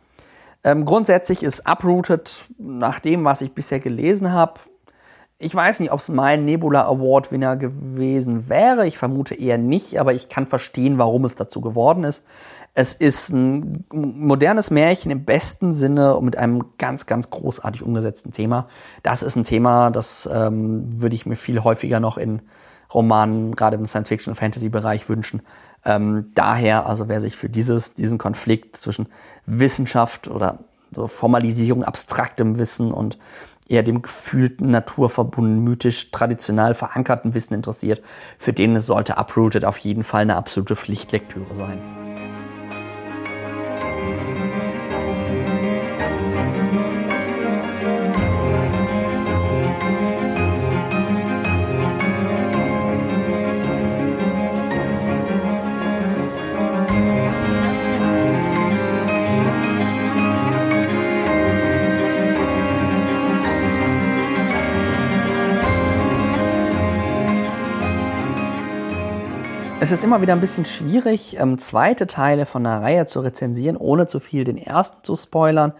Ähm, 0.63 0.86
grundsätzlich 0.86 1.43
ist 1.43 1.67
Uprooted, 1.69 2.43
nach 2.58 2.99
dem, 2.99 3.23
was 3.23 3.41
ich 3.41 3.54
bisher 3.54 3.80
gelesen 3.80 4.32
habe, 4.32 4.60
ich 5.38 5.54
weiß 5.54 5.82
nicht, 5.82 5.91
ob 5.91 5.99
es 5.99 6.08
mein 6.08 6.45
Nebula 6.45 6.86
Award 6.86 7.32
Winner 7.32 7.58
gewesen 7.58 8.47
wäre. 8.47 8.88
Ich 8.88 8.97
vermute 8.97 9.36
eher 9.36 9.58
nicht, 9.58 9.99
aber 9.99 10.13
ich 10.13 10.30
kann 10.30 10.47
verstehen, 10.47 10.97
warum 10.97 11.25
es 11.25 11.36
dazu 11.36 11.60
geworden 11.60 12.06
ist. 12.06 12.23
Es 12.77 12.93
ist 12.93 13.29
ein 13.29 13.85
modernes 13.93 14.69
Märchen 14.69 15.09
im 15.09 15.23
besten 15.23 15.73
Sinne 15.73 16.19
mit 16.21 16.35
einem 16.35 16.77
ganz, 16.77 17.05
ganz 17.05 17.29
großartig 17.29 17.81
umgesetzten 17.81 18.33
Thema. 18.33 18.67
Das 19.01 19.23
ist 19.23 19.38
ein 19.38 19.45
Thema, 19.45 19.91
das 19.91 20.29
ähm, 20.31 21.01
würde 21.01 21.15
ich 21.15 21.25
mir 21.25 21.38
viel 21.38 21.63
häufiger 21.63 22.01
noch 22.01 22.17
in 22.17 22.41
Romanen, 22.93 23.55
gerade 23.55 23.77
im 23.77 23.88
Science-Fiction- 23.88 24.31
und 24.31 24.35
Fantasy-Bereich 24.35 25.07
wünschen. 25.07 25.41
Ähm, 25.85 26.31
daher, 26.35 26.85
also 26.85 27.07
wer 27.07 27.21
sich 27.21 27.38
für 27.38 27.47
dieses, 27.47 27.93
diesen 27.93 28.17
Konflikt 28.17 28.75
zwischen 28.75 29.07
Wissenschaft 29.45 30.27
oder 30.27 30.59
so 30.93 31.07
Formalisierung 31.07 31.85
abstraktem 31.85 32.57
Wissen 32.57 32.91
und 32.91 33.17
eher 33.69 33.83
dem 33.83 34.01
gefühlten, 34.01 34.69
naturverbunden, 34.69 35.63
mythisch, 35.63 36.11
traditionell 36.11 36.73
verankerten 36.73 37.35
Wissen 37.35 37.53
interessiert, 37.53 38.01
für 38.38 38.51
den 38.51 38.77
sollte 38.81 39.15
Uprooted 39.15 39.63
auf 39.63 39.77
jeden 39.77 40.03
Fall 40.03 40.23
eine 40.23 40.35
absolute 40.35 40.75
Pflichtlektüre 40.75 41.55
sein. 41.55 41.79
Es 69.86 69.91
ist 69.91 70.04
immer 70.04 70.19
wieder 70.19 70.34
ein 70.34 70.41
bisschen 70.41 70.65
schwierig, 70.65 71.38
ähm, 71.39 71.60
zweite 71.60 72.08
Teile 72.08 72.48
von 72.48 72.65
einer 72.65 72.82
Reihe 72.82 73.06
zu 73.06 73.19
rezensieren, 73.19 73.78
ohne 73.78 74.08
zu 74.08 74.19
viel 74.19 74.43
den 74.43 74.58
ersten 74.58 75.04
zu 75.04 75.13
spoilern. 75.13 75.74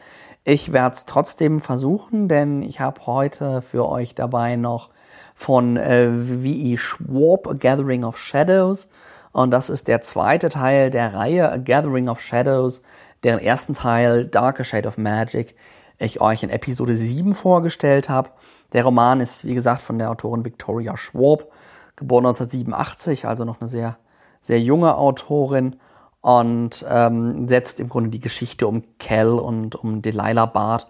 Ich 0.44 0.72
werde 0.72 0.96
es 0.96 1.06
trotzdem 1.06 1.60
versuchen, 1.60 2.28
denn 2.28 2.62
ich 2.62 2.80
habe 2.80 3.08
heute 3.08 3.64
für 3.64 3.90
euch 3.90 4.14
dabei 4.14 4.58
noch 4.58 4.92
von 5.34 5.76
äh, 5.76 6.08
V.E. 6.14 6.78
Schwab, 6.78 7.48
A 7.48 7.54
Gathering 7.54 8.04
of 8.04 8.20
Shadows. 8.20 8.92
Und 9.32 9.50
das 9.50 9.72
ist 9.72 9.88
der 9.88 10.02
zweite 10.02 10.50
Teil 10.50 10.92
der 10.92 11.16
Reihe 11.16 11.52
A 11.52 11.58
Gathering 11.58 12.08
of 12.08 12.22
Shadows, 12.22 12.84
deren 13.24 13.40
ersten 13.40 13.74
Teil 13.74 14.26
Darker 14.26 14.66
Shade 14.66 14.88
of 14.88 15.00
Magic 15.00 15.56
ich 15.98 16.22
euch 16.22 16.44
in 16.44 16.52
Episode 16.52 16.96
7 16.96 17.34
vorgestellt 17.34 18.08
habe. 18.08 18.30
Der 18.72 18.84
Roman 18.84 19.20
ist, 19.20 19.46
wie 19.46 19.56
gesagt, 19.56 19.82
von 19.82 19.98
der 19.98 20.12
Autorin 20.12 20.46
Victoria 20.46 20.96
Schwab 20.96 21.48
geboren 21.96 22.26
1987, 22.26 23.26
also 23.26 23.46
noch 23.46 23.62
eine 23.62 23.68
sehr, 23.68 23.98
sehr 24.42 24.60
junge 24.60 24.96
Autorin 24.98 25.78
und 26.22 26.86
ähm, 26.90 27.48
setzt 27.48 27.80
im 27.80 27.90
Grunde 27.90 28.10
die 28.10 28.20
Geschichte 28.20 28.68
um 28.68 28.84
Cal 28.98 29.40
und 29.40 29.76
um 29.76 30.02
Delilah 30.02 30.48
Bart 30.48 30.88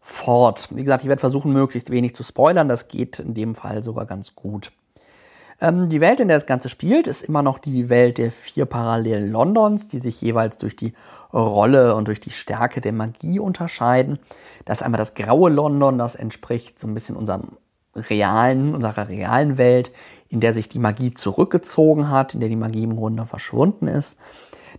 fort. 0.00 0.68
Wie 0.70 0.82
gesagt, 0.82 1.02
ich 1.02 1.08
werde 1.08 1.20
versuchen, 1.20 1.52
möglichst 1.52 1.90
wenig 1.90 2.14
zu 2.14 2.22
spoilern. 2.22 2.68
Das 2.68 2.88
geht 2.88 3.18
in 3.18 3.34
dem 3.34 3.54
Fall 3.54 3.84
sogar 3.84 4.06
ganz 4.06 4.34
gut. 4.34 4.72
Ähm, 5.60 5.88
die 5.88 6.00
Welt, 6.00 6.20
in 6.20 6.28
der 6.28 6.36
das 6.36 6.46
Ganze 6.46 6.68
spielt, 6.68 7.06
ist 7.06 7.22
immer 7.22 7.42
noch 7.42 7.58
die 7.58 7.88
Welt 7.88 8.18
der 8.18 8.30
vier 8.30 8.64
parallelen 8.64 9.30
Londons, 9.30 9.88
die 9.88 9.98
sich 9.98 10.20
jeweils 10.20 10.56
durch 10.58 10.76
die 10.76 10.94
Rolle 11.32 11.94
und 11.94 12.08
durch 12.08 12.20
die 12.20 12.30
Stärke 12.30 12.80
der 12.80 12.92
Magie 12.92 13.38
unterscheiden. 13.38 14.18
Das 14.64 14.78
ist 14.78 14.82
einmal 14.82 14.98
das 14.98 15.14
graue 15.14 15.50
London, 15.50 15.98
das 15.98 16.14
entspricht 16.14 16.78
so 16.78 16.86
ein 16.86 16.94
bisschen 16.94 17.16
unserem 17.16 17.58
realen, 17.94 18.74
unserer 18.74 19.08
realen 19.08 19.58
Welt, 19.58 19.90
in 20.28 20.40
der 20.40 20.52
sich 20.52 20.68
die 20.68 20.78
Magie 20.78 21.14
zurückgezogen 21.14 22.10
hat, 22.10 22.34
in 22.34 22.40
der 22.40 22.48
die 22.48 22.56
Magie 22.56 22.82
im 22.82 22.96
Grunde 22.96 23.26
verschwunden 23.26 23.88
ist. 23.88 24.18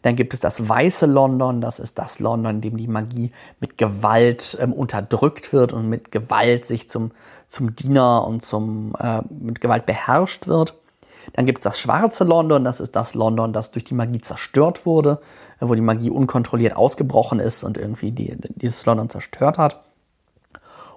Dann 0.02 0.16
gibt 0.16 0.34
es 0.34 0.40
das 0.40 0.70
weiße 0.70 1.08
London, 1.08 1.62
das 1.62 1.80
ist 1.80 2.00
das 2.00 2.20
London, 2.20 2.56
in 2.56 2.62
dem 2.62 2.78
die 2.78 2.88
Magie 2.88 3.32
mit 3.60 3.78
Gewalt 3.78 4.58
ähm, 4.62 4.72
unterdrückt 4.72 5.52
wird 5.52 5.74
und 5.74 5.90
mit 5.90 6.12
Gewalt 6.12 6.66
sich 6.66 6.90
zum, 6.90 7.12
zum 7.48 7.76
Diener 7.76 8.26
und 8.26 8.42
zum, 8.42 8.94
äh, 9.00 9.22
mit 9.30 9.60
Gewalt 9.60 9.86
beherrscht 9.86 10.48
wird. 10.48 10.76
Dann 11.34 11.46
gibt 11.46 11.60
es 11.60 11.64
das 11.64 11.80
schwarze 11.80 12.24
London, 12.24 12.64
das 12.64 12.80
ist 12.80 12.96
das 12.96 13.14
London, 13.14 13.52
das 13.52 13.72
durch 13.72 13.84
die 13.84 13.94
Magie 13.94 14.22
zerstört 14.22 14.86
wurde, 14.86 15.20
äh, 15.60 15.68
wo 15.68 15.76
die 15.76 15.82
Magie 15.82 16.10
unkontrolliert 16.10 16.78
ausgebrochen 16.78 17.40
ist 17.40 17.64
und 17.64 17.78
irgendwie 17.78 18.12
die, 18.12 18.38
dieses 18.56 18.86
London 18.86 19.10
zerstört 19.10 19.58
hat. 19.58 19.84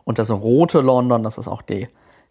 Und 0.05 0.19
das 0.19 0.31
rote 0.31 0.81
London, 0.81 1.23
das 1.23 1.39
ist 1.39 1.49
auch 1.49 1.63
die, 1.63 1.89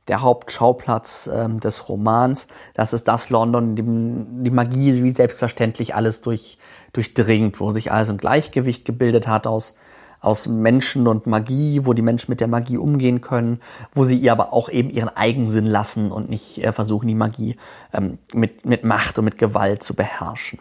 der 0.07 0.21
Hauptschauplatz 0.21 1.29
ähm, 1.33 1.59
des 1.59 1.87
Romans. 1.87 2.47
Das 2.73 2.93
ist 2.93 3.07
das 3.07 3.29
London, 3.29 3.75
dem 3.75 4.43
die 4.43 4.49
Magie 4.49 5.03
wie 5.03 5.11
selbstverständlich 5.11 5.95
alles 5.95 6.21
durch, 6.21 6.57
durchdringt, 6.93 7.59
wo 7.59 7.71
sich 7.71 7.91
also 7.91 8.11
ein 8.11 8.17
Gleichgewicht 8.17 8.85
gebildet 8.85 9.27
hat 9.27 9.47
aus, 9.47 9.75
aus 10.19 10.47
Menschen 10.47 11.07
und 11.07 11.27
Magie, 11.27 11.81
wo 11.83 11.93
die 11.93 12.01
Menschen 12.01 12.31
mit 12.31 12.39
der 12.39 12.47
Magie 12.47 12.77
umgehen 12.77 13.21
können, 13.21 13.59
wo 13.93 14.05
sie 14.05 14.17
ihr 14.17 14.31
aber 14.31 14.53
auch 14.53 14.69
eben 14.69 14.89
ihren 14.89 15.09
Eigensinn 15.09 15.65
lassen 15.65 16.11
und 16.11 16.29
nicht 16.29 16.63
äh, 16.63 16.71
versuchen, 16.71 17.07
die 17.07 17.15
Magie 17.15 17.57
ähm, 17.93 18.17
mit, 18.33 18.65
mit 18.65 18.83
Macht 18.83 19.17
und 19.19 19.25
mit 19.25 19.37
Gewalt 19.37 19.83
zu 19.83 19.95
beherrschen. 19.95 20.59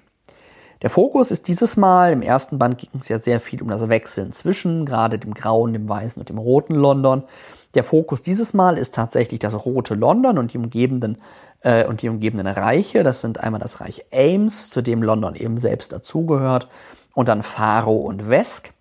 Der 0.82 0.88
Fokus 0.88 1.30
ist 1.30 1.46
dieses 1.46 1.76
Mal, 1.76 2.12
im 2.12 2.22
ersten 2.22 2.58
Band 2.58 2.78
ging 2.78 2.88
es 2.98 3.08
ja 3.08 3.18
sehr 3.18 3.38
viel 3.38 3.60
um 3.60 3.68
das 3.68 3.86
Wechseln 3.90 4.32
zwischen 4.32 4.86
gerade 4.86 5.18
dem 5.18 5.34
grauen, 5.34 5.74
dem 5.74 5.86
weißen 5.86 6.20
und 6.20 6.30
dem 6.30 6.38
roten 6.38 6.74
London. 6.74 7.24
Der 7.74 7.84
Fokus 7.84 8.22
dieses 8.22 8.52
Mal 8.52 8.78
ist 8.78 8.94
tatsächlich 8.94 9.40
das 9.40 9.64
rote 9.64 9.94
London 9.94 10.38
und 10.38 10.52
die 10.52 10.58
umgebenden 10.58 11.18
äh, 11.60 11.86
und 11.86 12.02
die 12.02 12.08
umgebenden 12.08 12.46
Reiche. 12.46 13.02
Das 13.02 13.20
sind 13.20 13.38
einmal 13.38 13.60
das 13.60 13.80
Reich 13.80 14.04
Ames, 14.12 14.70
zu 14.70 14.82
dem 14.82 15.02
London 15.02 15.36
eben 15.36 15.58
selbst 15.58 15.92
dazugehört, 15.92 16.68
und 17.14 17.28
dann 17.28 17.42
Faro 17.42 17.96
und 17.96 18.28
Wesk. 18.28 18.72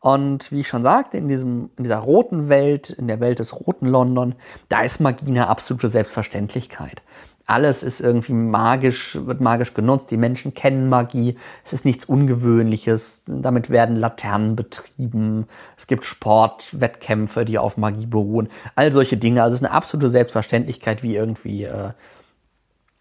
Und 0.00 0.52
wie 0.52 0.60
ich 0.60 0.68
schon 0.68 0.82
sagte, 0.82 1.18
in, 1.18 1.26
diesem, 1.26 1.70
in 1.76 1.84
dieser 1.84 1.98
roten 1.98 2.48
Welt, 2.48 2.90
in 2.90 3.08
der 3.08 3.18
Welt 3.18 3.40
des 3.40 3.58
roten 3.58 3.86
London, 3.86 4.36
da 4.68 4.82
ist 4.82 5.00
Magie 5.00 5.26
eine 5.26 5.48
absolute 5.48 5.88
Selbstverständlichkeit 5.88 7.02
alles 7.46 7.84
ist 7.84 8.00
irgendwie 8.00 8.32
magisch, 8.32 9.16
wird 9.24 9.40
magisch 9.40 9.72
genutzt. 9.72 10.10
Die 10.10 10.16
Menschen 10.16 10.52
kennen 10.54 10.88
Magie. 10.88 11.36
Es 11.64 11.72
ist 11.72 11.84
nichts 11.84 12.04
Ungewöhnliches. 12.04 13.22
Damit 13.26 13.70
werden 13.70 13.94
Laternen 13.94 14.56
betrieben. 14.56 15.46
Es 15.76 15.86
gibt 15.86 16.04
Sportwettkämpfe, 16.04 17.44
die 17.44 17.58
auf 17.58 17.76
Magie 17.76 18.06
beruhen. 18.06 18.48
All 18.74 18.90
solche 18.92 19.16
Dinge. 19.16 19.44
Also 19.44 19.54
es 19.54 19.60
ist 19.60 19.66
eine 19.66 19.74
absolute 19.74 20.08
Selbstverständlichkeit, 20.08 21.04
wie 21.04 21.14
irgendwie 21.14 21.64
äh, 21.64 21.90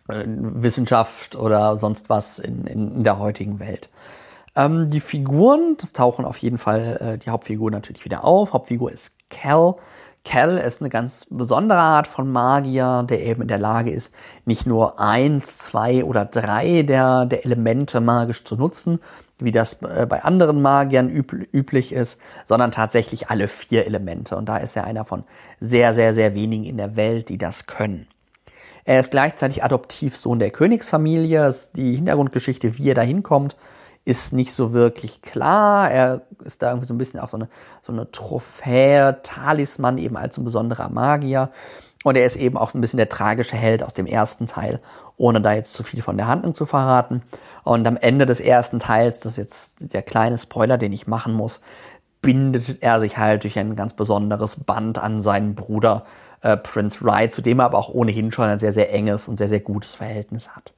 äh 0.09 0.25
Wissenschaft 0.27 1.35
oder 1.35 1.77
sonst 1.77 2.09
was 2.09 2.37
in, 2.37 2.67
in, 2.67 2.97
in 2.97 3.03
der 3.03 3.17
heutigen 3.17 3.59
Welt. 3.59 3.89
Ähm, 4.55 4.91
die 4.91 5.01
Figuren, 5.01 5.75
das 5.79 5.91
tauchen 5.91 6.23
auf 6.23 6.37
jeden 6.37 6.59
Fall 6.59 6.97
äh, 7.01 7.17
die 7.17 7.31
Hauptfigur 7.31 7.71
natürlich 7.71 8.05
wieder 8.05 8.23
auf. 8.23 8.53
Hauptfigur 8.53 8.91
ist 8.91 9.11
Cal. 9.29 9.75
Cal 10.25 10.57
ist 10.57 10.81
eine 10.81 10.89
ganz 10.89 11.25
besondere 11.29 11.79
Art 11.79 12.07
von 12.07 12.29
Magier, 12.29 13.05
der 13.07 13.21
eben 13.21 13.43
in 13.43 13.47
der 13.47 13.59
Lage 13.59 13.91
ist, 13.91 14.13
nicht 14.45 14.65
nur 14.65 14.99
eins, 14.99 15.59
zwei 15.59 16.03
oder 16.03 16.25
drei 16.25 16.81
der, 16.81 17.25
der 17.25 17.45
Elemente 17.45 18.01
magisch 18.01 18.43
zu 18.43 18.55
nutzen, 18.55 18.99
wie 19.37 19.51
das 19.51 19.81
äh, 19.83 20.05
bei 20.09 20.23
anderen 20.23 20.61
Magiern 20.61 21.09
üb 21.09 21.31
üblich 21.53 21.93
ist, 21.93 22.19
sondern 22.43 22.71
tatsächlich 22.71 23.29
alle 23.29 23.47
vier 23.47 23.85
Elemente. 23.85 24.35
Und 24.35 24.49
da 24.49 24.57
ist 24.57 24.75
er 24.75 24.85
einer 24.85 25.05
von 25.05 25.23
sehr, 25.59 25.93
sehr, 25.93 26.13
sehr 26.13 26.33
wenigen 26.33 26.65
in 26.65 26.77
der 26.77 26.95
Welt, 26.95 27.29
die 27.29 27.37
das 27.37 27.67
können. 27.67 28.07
Er 28.83 28.99
ist 28.99 29.11
gleichzeitig 29.11 29.63
Adoptivsohn 29.63 30.39
der 30.39 30.51
Königsfamilie. 30.51 31.53
Die 31.75 31.95
Hintergrundgeschichte, 31.95 32.77
wie 32.77 32.89
er 32.89 32.95
da 32.95 33.01
hinkommt, 33.01 33.55
ist 34.05 34.33
nicht 34.33 34.53
so 34.53 34.71
wirklich 34.71 35.21
klar. 35.23 35.89
Er 35.89 36.21
ist 36.43 36.61
da 36.61 36.69
irgendwie 36.69 36.87
so 36.87 36.93
ein 36.93 36.99
bisschen 36.99 37.19
auch 37.19 37.29
so 37.29 37.37
eine, 37.37 37.49
so 37.81 37.91
eine 37.91 38.11
Trophäe, 38.11 39.17
Talisman 39.23 39.97
eben 39.97 40.15
als 40.15 40.37
ein 40.37 40.45
besonderer 40.45 40.89
Magier. 40.89 41.49
Und 42.03 42.15
er 42.15 42.25
ist 42.25 42.35
eben 42.35 42.55
auch 42.55 42.75
ein 42.75 42.81
bisschen 42.81 42.97
der 42.97 43.09
tragische 43.09 43.57
Held 43.57 43.81
aus 43.81 43.95
dem 43.95 44.05
ersten 44.05 44.45
Teil, 44.45 44.79
ohne 45.17 45.41
da 45.41 45.53
jetzt 45.53 45.73
zu 45.73 45.81
viel 45.81 46.03
von 46.03 46.17
der 46.17 46.27
Handlung 46.27 46.53
zu 46.53 46.67
verraten. 46.67 47.23
Und 47.63 47.87
am 47.87 47.97
Ende 47.97 48.27
des 48.27 48.39
ersten 48.39 48.77
Teils, 48.77 49.21
das 49.21 49.33
ist 49.33 49.37
jetzt 49.37 49.93
der 49.93 50.03
kleine 50.03 50.37
Spoiler, 50.37 50.77
den 50.77 50.93
ich 50.93 51.07
machen 51.07 51.33
muss, 51.33 51.61
bindet 52.21 52.83
er 52.83 52.99
sich 52.99 53.17
halt 53.17 53.43
durch 53.43 53.57
ein 53.57 53.75
ganz 53.75 53.93
besonderes 53.93 54.63
Band 54.63 54.99
an 54.99 55.19
seinen 55.19 55.55
Bruder 55.55 56.05
äh, 56.41 56.57
Prince 56.57 57.03
Rye, 57.03 57.31
zu 57.31 57.41
dem 57.41 57.59
er 57.59 57.65
aber 57.65 57.79
auch 57.79 57.89
ohnehin 57.89 58.31
schon 58.31 58.45
ein 58.45 58.59
sehr, 58.59 58.73
sehr 58.73 58.93
enges 58.93 59.27
und 59.27 59.37
sehr, 59.37 59.49
sehr 59.49 59.61
gutes 59.61 59.95
Verhältnis 59.95 60.55
hat. 60.55 60.73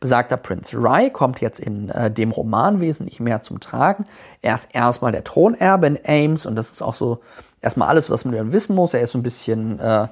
Besagter 0.00 0.36
Prince 0.36 0.76
Rye 0.76 1.10
kommt 1.10 1.40
jetzt 1.40 1.60
in 1.60 1.88
äh, 1.90 2.10
dem 2.10 2.30
Roman 2.30 2.80
wesentlich 2.80 3.20
mehr 3.20 3.42
zum 3.42 3.60
Tragen. 3.60 4.06
Er 4.42 4.54
ist 4.54 4.68
erstmal 4.72 5.12
der 5.12 5.24
Thronerbe 5.24 5.86
in 5.86 5.98
Ames 6.06 6.46
und 6.46 6.56
das 6.56 6.70
ist 6.70 6.82
auch 6.82 6.94
so 6.94 7.20
erstmal 7.60 7.88
alles, 7.88 8.10
was 8.10 8.24
man 8.24 8.34
dann 8.34 8.52
wissen 8.52 8.74
muss. 8.74 8.94
Er 8.94 9.00
ist 9.00 9.12
so 9.12 9.18
ein 9.18 9.22
bisschen, 9.22 9.78
äh, 9.78 10.08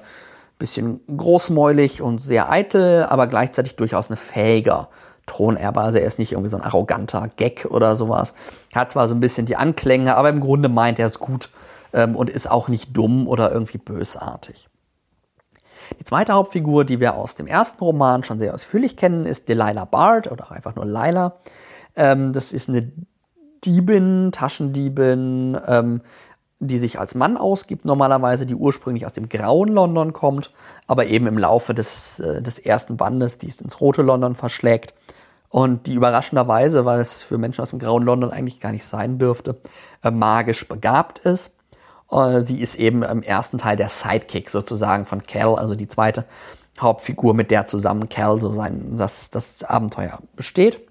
bisschen 0.59 1.01
großmäulig 1.15 2.01
und 2.01 2.21
sehr 2.21 2.49
eitel, 2.49 3.03
aber 3.03 3.27
gleichzeitig 3.27 3.75
durchaus 3.75 4.09
ein 4.09 4.17
fähiger 4.17 4.89
Thronerbe. 5.25 5.81
Also 5.81 5.97
er 5.97 6.05
ist 6.05 6.19
nicht 6.19 6.31
irgendwie 6.31 6.49
so 6.49 6.57
ein 6.57 6.63
arroganter 6.63 7.29
Gag 7.35 7.65
oder 7.69 7.95
sowas. 7.95 8.33
Er 8.71 8.81
hat 8.81 8.91
zwar 8.91 9.07
so 9.07 9.15
ein 9.15 9.19
bisschen 9.19 9.45
die 9.45 9.55
Anklänge, 9.55 10.15
aber 10.15 10.29
im 10.29 10.39
Grunde 10.39 10.69
meint 10.69 10.99
er 10.99 11.07
es 11.07 11.19
gut 11.19 11.49
ähm, 11.93 12.15
und 12.15 12.29
ist 12.29 12.49
auch 12.49 12.67
nicht 12.67 12.95
dumm 12.95 13.27
oder 13.27 13.51
irgendwie 13.51 13.77
bösartig. 13.77 14.67
Die 15.99 16.03
zweite 16.03 16.33
Hauptfigur, 16.33 16.85
die 16.85 16.99
wir 16.99 17.15
aus 17.15 17.35
dem 17.35 17.47
ersten 17.47 17.83
Roman 17.83 18.23
schon 18.23 18.39
sehr 18.39 18.53
ausführlich 18.53 18.97
kennen, 18.97 19.25
ist 19.25 19.49
Delilah 19.49 19.85
Bard 19.85 20.31
oder 20.31 20.45
auch 20.45 20.51
einfach 20.51 20.75
nur 20.75 20.85
Lila. 20.85 21.37
Ähm, 21.95 22.33
das 22.33 22.51
ist 22.51 22.69
eine 22.69 22.91
Diebin, 23.63 24.31
Taschendiebin, 24.31 25.57
ähm, 25.67 26.01
die 26.59 26.77
sich 26.77 26.99
als 26.99 27.15
Mann 27.15 27.37
ausgibt, 27.37 27.85
normalerweise, 27.85 28.45
die 28.45 28.55
ursprünglich 28.55 29.05
aus 29.05 29.13
dem 29.13 29.29
grauen 29.29 29.69
London 29.69 30.13
kommt, 30.13 30.51
aber 30.87 31.07
eben 31.07 31.27
im 31.27 31.37
Laufe 31.37 31.73
des, 31.73 32.19
äh, 32.19 32.41
des 32.41 32.59
ersten 32.59 32.97
Bandes, 32.97 33.37
die 33.37 33.47
es 33.47 33.61
ins 33.61 33.81
rote 33.81 34.01
London 34.01 34.35
verschlägt. 34.35 34.93
Und 35.49 35.87
die 35.87 35.93
überraschenderweise, 35.93 36.85
weil 36.85 36.99
es 36.99 37.23
für 37.23 37.37
Menschen 37.37 37.61
aus 37.61 37.69
dem 37.69 37.79
grauen 37.79 38.03
London 38.03 38.31
eigentlich 38.31 38.59
gar 38.59 38.71
nicht 38.71 38.85
sein 38.85 39.19
dürfte, 39.19 39.57
äh, 40.03 40.11
magisch 40.11 40.67
begabt 40.67 41.19
ist. 41.19 41.53
Äh, 42.11 42.41
sie 42.41 42.61
ist 42.61 42.75
eben 42.75 43.03
im 43.03 43.23
ersten 43.23 43.57
Teil 43.57 43.77
der 43.77 43.89
Sidekick 43.89 44.49
sozusagen 44.49 45.05
von 45.05 45.23
Cal, 45.23 45.55
also 45.55 45.75
die 45.75 45.87
zweite 45.87 46.25
Hauptfigur, 46.79 47.33
mit 47.33 47.51
der 47.51 47.65
zusammen 47.65 48.09
Cal 48.09 48.39
so 48.39 48.51
sein, 48.51 48.95
das, 48.97 49.29
das 49.29 49.63
Abenteuer 49.63 50.19
besteht. 50.35 50.81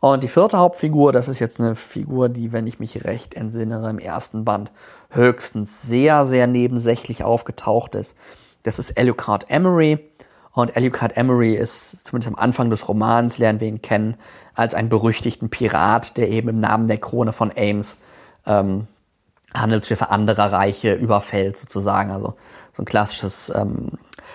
Und 0.00 0.24
die 0.24 0.28
vierte 0.28 0.58
Hauptfigur, 0.58 1.12
das 1.12 1.28
ist 1.28 1.38
jetzt 1.38 1.60
eine 1.60 1.76
Figur, 1.76 2.28
die, 2.28 2.50
wenn 2.50 2.66
ich 2.66 2.80
mich 2.80 3.04
recht 3.04 3.34
entsinne, 3.34 3.88
im 3.88 4.00
ersten 4.00 4.44
Band 4.44 4.72
höchstens 5.10 5.82
sehr, 5.82 6.24
sehr 6.24 6.48
nebensächlich 6.48 7.22
aufgetaucht 7.22 7.94
ist. 7.94 8.16
Das 8.64 8.80
ist 8.80 8.98
Alucard 8.98 9.48
Emery. 9.48 10.00
Und 10.54 10.76
Alucard 10.76 11.16
Emery 11.16 11.54
ist, 11.54 12.04
zumindest 12.04 12.34
am 12.34 12.38
Anfang 12.38 12.68
des 12.68 12.88
Romans, 12.88 13.38
lernen 13.38 13.60
wir 13.60 13.68
ihn 13.68 13.80
kennen, 13.80 14.16
als 14.54 14.74
einen 14.74 14.88
berüchtigten 14.88 15.50
Pirat, 15.50 16.16
der 16.16 16.30
eben 16.30 16.48
im 16.48 16.60
Namen 16.60 16.88
der 16.88 16.98
Krone 16.98 17.32
von 17.32 17.52
Ames 17.56 17.96
ähm, 18.44 18.88
Handelsschiffe 19.54 20.10
anderer 20.10 20.52
Reiche 20.52 20.94
überfällt 20.94 21.56
sozusagen. 21.56 22.10
Also 22.10 22.34
so 22.72 22.82
ein 22.82 22.86
klassisches 22.86 23.52
ähm, 23.54 23.90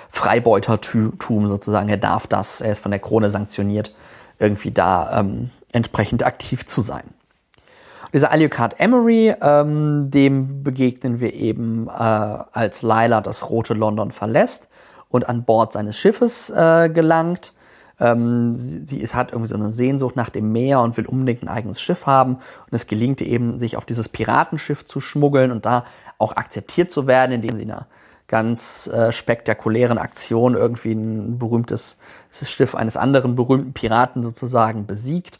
Freibeutertum 0.09 1.47
sozusagen. 1.47 1.89
Er 1.89 1.97
darf 1.97 2.27
das, 2.27 2.61
er 2.61 2.71
ist 2.71 2.79
von 2.79 2.91
der 2.91 2.99
Krone 2.99 3.29
sanktioniert, 3.29 3.95
irgendwie 4.39 4.71
da 4.71 5.19
ähm, 5.19 5.49
entsprechend 5.71 6.23
aktiv 6.23 6.65
zu 6.65 6.81
sein. 6.81 7.03
dieser 8.13 8.31
Alucard 8.31 8.79
Emery, 8.79 9.35
ähm, 9.41 10.09
dem 10.11 10.63
begegnen 10.63 11.19
wir 11.19 11.33
eben, 11.33 11.87
äh, 11.87 11.91
als 11.91 12.81
Lila 12.81 13.21
das 13.21 13.49
rote 13.49 13.73
London 13.73 14.11
verlässt 14.11 14.69
und 15.09 15.27
an 15.27 15.43
Bord 15.43 15.73
seines 15.73 15.97
Schiffes 15.97 16.49
äh, 16.49 16.89
gelangt 16.89 17.53
ähm, 17.99 18.55
sie, 18.55 18.83
sie 18.85 19.07
hat 19.07 19.31
irgendwie 19.31 19.49
so 19.49 19.55
eine 19.55 19.69
Sehnsucht 19.69 20.15
nach 20.15 20.29
dem 20.29 20.51
Meer 20.51 20.81
und 20.81 20.97
will 20.97 21.05
unbedingt 21.05 21.43
ein 21.43 21.47
eigenes 21.47 21.81
Schiff 21.81 22.05
haben. 22.05 22.35
Und 22.35 22.71
es 22.71 22.87
gelingt 22.87 23.21
ihr 23.21 23.27
eben, 23.27 23.59
sich 23.59 23.77
auf 23.77 23.85
dieses 23.85 24.09
Piratenschiff 24.09 24.85
zu 24.85 24.99
schmuggeln 24.99 25.51
und 25.51 25.65
da 25.65 25.85
auch 26.17 26.35
akzeptiert 26.35 26.91
zu 26.91 27.07
werden, 27.07 27.31
indem 27.31 27.55
sie 27.55 27.63
in 27.63 27.71
einer 27.71 27.87
ganz 28.27 28.87
äh, 28.87 29.11
spektakulären 29.11 29.97
Aktion 29.97 30.55
irgendwie 30.55 30.91
ein 30.91 31.39
berühmtes 31.39 31.97
Schiff 32.31 32.75
eines 32.75 32.97
anderen 32.97 33.35
berühmten 33.35 33.73
Piraten 33.73 34.23
sozusagen 34.23 34.85
besiegt. 34.85 35.39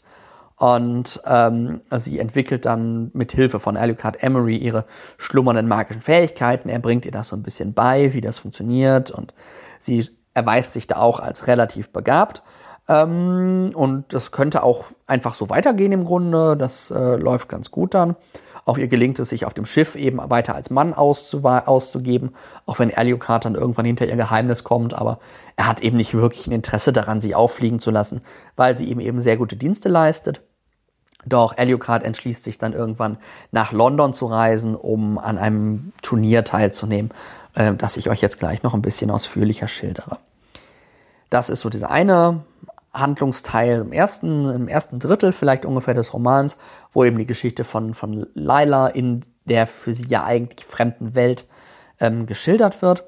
Und 0.56 1.22
ähm, 1.24 1.82
sie 1.94 2.18
entwickelt 2.18 2.64
dann 2.64 3.12
mit 3.14 3.30
Hilfe 3.30 3.60
von 3.60 3.76
Alucard 3.76 4.24
Emery 4.24 4.56
ihre 4.56 4.86
schlummernden 5.16 5.68
magischen 5.68 6.02
Fähigkeiten. 6.02 6.68
Er 6.68 6.80
bringt 6.80 7.04
ihr 7.04 7.12
das 7.12 7.28
so 7.28 7.36
ein 7.36 7.44
bisschen 7.44 7.74
bei, 7.74 8.12
wie 8.12 8.20
das 8.20 8.40
funktioniert. 8.40 9.12
Und 9.12 9.32
sie 9.78 10.08
erweist 10.38 10.72
sich 10.72 10.86
da 10.86 10.96
auch 10.96 11.20
als 11.20 11.46
relativ 11.46 11.90
begabt. 11.90 12.42
Ähm, 12.88 13.72
und 13.74 14.12
das 14.14 14.30
könnte 14.30 14.62
auch 14.62 14.86
einfach 15.06 15.34
so 15.34 15.50
weitergehen 15.50 15.92
im 15.92 16.04
Grunde. 16.04 16.56
Das 16.56 16.90
äh, 16.90 17.16
läuft 17.16 17.48
ganz 17.48 17.70
gut 17.70 17.94
dann. 17.94 18.16
Auch 18.64 18.78
ihr 18.78 18.88
gelingt 18.88 19.18
es, 19.18 19.30
sich 19.30 19.46
auf 19.46 19.54
dem 19.54 19.64
Schiff 19.64 19.94
eben 19.94 20.18
weiter 20.18 20.54
als 20.54 20.68
Mann 20.68 20.92
auszugeben, 20.92 22.34
auch 22.66 22.78
wenn 22.78 22.94
Alucard 22.94 23.46
dann 23.46 23.54
irgendwann 23.54 23.86
hinter 23.86 24.06
ihr 24.06 24.16
Geheimnis 24.16 24.62
kommt. 24.62 24.92
Aber 24.92 25.20
er 25.56 25.66
hat 25.66 25.80
eben 25.80 25.96
nicht 25.96 26.12
wirklich 26.12 26.46
ein 26.46 26.52
Interesse 26.52 26.92
daran, 26.92 27.18
sie 27.18 27.34
auffliegen 27.34 27.78
zu 27.78 27.90
lassen, 27.90 28.20
weil 28.56 28.76
sie 28.76 28.84
ihm 28.84 29.00
eben 29.00 29.20
sehr 29.20 29.38
gute 29.38 29.56
Dienste 29.56 29.88
leistet. 29.88 30.42
Doch 31.24 31.56
Alucard 31.56 32.04
entschließt 32.04 32.44
sich 32.44 32.58
dann 32.58 32.74
irgendwann 32.74 33.18
nach 33.52 33.72
London 33.72 34.12
zu 34.12 34.26
reisen, 34.26 34.74
um 34.76 35.18
an 35.18 35.38
einem 35.38 35.92
Turnier 36.02 36.44
teilzunehmen, 36.44 37.10
äh, 37.58 37.74
das 37.74 37.96
ich 37.96 38.08
euch 38.08 38.22
jetzt 38.22 38.38
gleich 38.38 38.62
noch 38.62 38.74
ein 38.74 38.82
bisschen 38.82 39.10
ausführlicher 39.10 39.68
schildere. 39.68 40.18
Das 41.28 41.50
ist 41.50 41.60
so 41.60 41.68
dieser 41.68 41.90
eine 41.90 42.44
Handlungsteil 42.94 43.80
im 43.80 43.92
ersten, 43.92 44.48
im 44.48 44.68
ersten 44.68 44.98
Drittel 44.98 45.32
vielleicht 45.32 45.66
ungefähr 45.66 45.94
des 45.94 46.14
Romans, 46.14 46.56
wo 46.92 47.04
eben 47.04 47.18
die 47.18 47.26
Geschichte 47.26 47.64
von, 47.64 47.92
von 47.94 48.26
Lila 48.34 48.88
in 48.88 49.24
der 49.44 49.66
für 49.66 49.92
sie 49.92 50.06
ja 50.06 50.24
eigentlich 50.24 50.66
fremden 50.66 51.14
Welt 51.14 51.46
ähm, 52.00 52.26
geschildert 52.26 52.80
wird. 52.80 53.04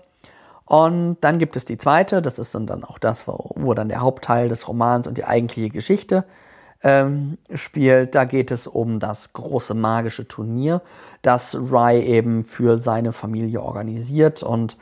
Und 0.65 1.19
dann 1.21 1.39
gibt 1.39 1.57
es 1.57 1.65
die 1.65 1.79
zweite, 1.79 2.23
das 2.23 2.39
ist 2.39 2.55
dann 2.55 2.85
auch 2.85 2.99
das, 2.99 3.27
wo, 3.27 3.53
wo 3.57 3.75
dann 3.75 3.89
der 3.89 4.01
Hauptteil 4.01 4.49
des 4.49 4.69
Romans 4.69 5.07
und 5.07 5.19
die 5.19 5.25
eigentliche 5.25 5.71
Geschichte 5.71 6.25
ähm, 6.83 7.39
spielt. 7.55 8.15
Da 8.15 8.25
geht 8.25 8.51
es 8.51 8.67
um 8.67 8.99
das 8.99 9.33
große 9.33 9.75
magische 9.75 10.27
Turnier, 10.27 10.83
das 11.23 11.55
Rye 11.55 12.01
eben 12.01 12.45
für 12.45 12.79
seine 12.79 13.13
Familie 13.13 13.63
organisiert. 13.63 14.43
Und 14.43 14.77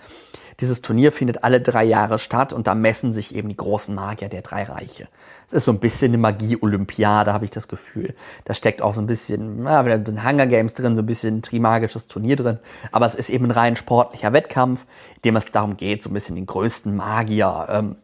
dieses 0.61 0.82
Turnier 0.82 1.12
findet 1.12 1.44
alle 1.44 1.61
drei 1.61 1.84
Jahre 1.84 2.18
statt 2.18 2.53
und 2.53 2.66
da 2.66 2.74
messen 2.74 3.12
sich 3.12 3.32
eben 3.34 3.49
die 3.49 3.57
großen 3.57 3.94
Magier 3.94 4.28
der 4.28 4.42
drei 4.42 4.64
Reiche. 4.64 5.07
Es 5.46 5.53
ist 5.53 5.64
so 5.64 5.72
ein 5.72 5.78
bisschen 5.78 6.11
eine 6.11 6.18
Magie-Olympiade, 6.18 7.32
habe 7.32 7.44
ich 7.44 7.53
das 7.53 7.68
Gefühl. 7.68 8.14
Da 8.44 8.55
steckt 8.55 8.82
auch 8.82 8.92
so 8.92 9.01
ein 9.01 9.07
bisschen, 9.07 9.64
ja, 9.64 9.80
ein 9.80 10.05
bisschen 10.05 10.28
Hunger 10.28 10.46
Games 10.49 10.74
drin, 10.74 10.96
so 10.96 11.03
ein 11.03 11.07
bisschen 11.07 11.42
trimagisches 11.42 12.09
Turnier 12.09 12.34
drin. 12.34 12.59
Aber 12.90 13.07
es 13.07 13.14
ist 13.14 13.30
eben 13.30 13.46
ein 13.46 13.51
rein 13.53 13.76
sportlicher 13.76 14.32
Wettkampf, 14.32 14.84
in 15.16 15.22
dem 15.22 15.36
es 15.36 15.51
darum 15.51 15.76
geht, 15.76 16.03
so 16.03 16.11
ein 16.11 16.14
bisschen 16.14 16.34
den 16.34 16.46
größten 16.46 16.94
Magier 16.94 17.66
ähm, 17.70 17.96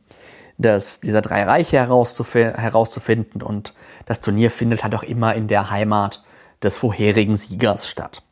des, 0.58 1.00
dieser 1.00 1.20
drei 1.20 1.44
Reiche 1.44 1.78
herauszuf 1.78 2.34
herauszufinden. 2.34 3.42
Und 3.42 3.74
das 4.06 4.20
Turnier 4.20 4.50
findet 4.50 4.84
halt 4.84 4.94
auch 4.94 5.02
immer 5.02 5.34
in 5.34 5.48
der 5.48 5.70
Heimat 5.70 6.22
des 6.62 6.76
vorherigen 6.76 7.36
Siegers 7.36 7.88
statt. 7.88 8.22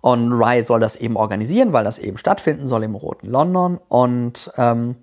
Und 0.00 0.32
Rye 0.32 0.64
soll 0.64 0.80
das 0.80 0.96
eben 0.96 1.16
organisieren, 1.16 1.72
weil 1.72 1.84
das 1.84 1.98
eben 1.98 2.18
stattfinden 2.18 2.66
soll 2.66 2.82
im 2.82 2.96
roten 2.96 3.28
London. 3.28 3.78
Und 3.88 4.52
ähm, 4.56 4.96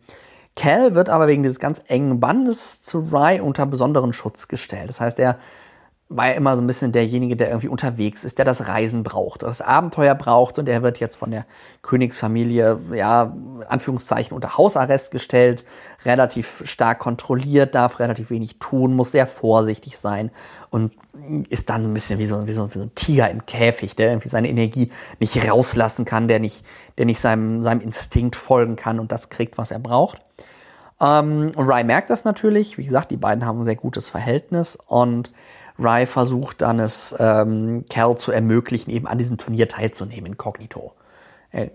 Cal 0.56 0.94
wird 0.94 1.10
aber 1.10 1.28
wegen 1.28 1.42
dieses 1.42 1.60
ganz 1.60 1.82
engen 1.88 2.20
Bandes 2.20 2.82
zu 2.82 3.08
Rye 3.12 3.42
unter 3.42 3.66
besonderen 3.66 4.12
Schutz 4.12 4.50
gestellt. 4.50 4.90
Das 4.90 5.00
heißt, 5.00 5.18
er 5.20 5.40
war 6.12 6.28
ja 6.28 6.34
immer 6.34 6.56
so 6.56 6.64
ein 6.64 6.68
bisschen 6.68 6.92
derjenige, 6.92 7.36
der 7.36 7.50
irgendwie 7.50 7.68
unterwegs 7.68 8.24
ist, 8.24 8.40
der 8.40 8.46
das 8.46 8.68
Reisen 8.68 9.04
braucht, 9.04 9.44
das 9.44 9.62
Abenteuer 9.62 10.16
braucht 10.16 10.58
und 10.58 10.68
er 10.68 10.82
wird 10.82 11.00
jetzt 11.00 11.18
von 11.18 11.30
der 11.30 11.46
Königsfamilie, 11.84 12.80
ja, 12.94 13.32
Anführungszeichen 13.68 14.34
unter 14.34 14.58
Hausarrest 14.58 15.12
gestellt, 15.12 15.64
relativ 16.06 16.64
stark 16.66 16.98
kontrolliert, 16.98 17.76
darf 17.76 18.00
relativ 18.00 18.32
wenig 18.32 18.58
tun, 18.58 18.96
muss 18.96 19.12
sehr 19.12 19.28
vorsichtig 19.28 20.00
sein 20.00 20.32
und 20.72 20.94
ist 21.50 21.70
dann 21.70 21.84
ein 21.84 21.94
bisschen 21.94 22.18
wie 22.18 22.26
so, 22.26 22.48
wie 22.48 22.54
so, 22.54 22.74
wie 22.74 22.80
so 22.80 22.86
ein 22.86 22.96
Tiger 22.96 23.30
im 23.30 23.46
Käfig, 23.46 23.96
der 23.96 24.10
irgendwie 24.10 24.30
seine 24.30 24.50
Energie 24.50 24.92
nicht 25.20 25.48
rauslassen 25.48 26.06
kann, 26.06 26.28
der 26.28 26.40
nicht, 26.40 26.66
der 26.98 27.06
nicht 27.06 27.20
seinem, 27.20 27.62
seinem 27.62 27.82
Instinkt 27.82 28.36
folgen 28.36 28.76
kann 28.76 29.00
und 29.00 29.12
das 29.12 29.30
kriegt, 29.30 29.60
was 29.60 29.70
er 29.70 29.80
braucht. 29.80 30.20
Ähm, 31.00 31.52
und 31.56 31.68
Rye 31.70 31.84
merkt 31.84 32.10
das 32.10 32.26
natürlich. 32.26 32.80
Wie 32.80 32.86
gesagt, 32.86 33.12
die 33.12 33.18
beiden 33.18 33.46
haben 33.46 33.62
ein 33.62 33.66
sehr 33.66 33.76
gutes 33.76 34.10
Verhältnis 34.10 34.76
und 34.88 35.32
Rye 35.80 36.06
versucht 36.06 36.62
dann 36.62 36.80
es 36.80 37.16
ähm, 37.20 37.86
Cal 37.90 38.18
zu 38.18 38.32
ermöglichen, 38.32 38.92
eben 38.92 39.08
an 39.08 39.18
diesem 39.18 39.38
Turnier 39.38 39.68
teilzunehmen, 39.68 40.34
inkognito. 40.34 40.94
Er 41.52 41.70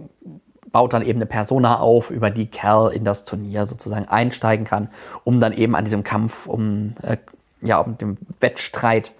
baut 0.71 0.93
dann 0.93 1.03
eben 1.03 1.19
eine 1.19 1.27
Persona 1.27 1.79
auf, 1.79 2.11
über 2.11 2.31
die 2.31 2.47
Cal 2.47 2.93
in 2.93 3.05
das 3.05 3.25
Turnier 3.25 3.67
sozusagen 3.67 4.07
einsteigen 4.07 4.67
kann, 4.67 4.89
um 5.25 5.41
dann 5.41 5.53
eben 5.53 5.75
an 5.75 5.85
diesem 5.85 6.05
Kampf 6.05 6.47
um, 6.47 6.95
äh, 7.03 7.17
ja, 7.61 7.79
um 7.79 7.97
den 7.97 8.19
Wettstreit 8.41 9.13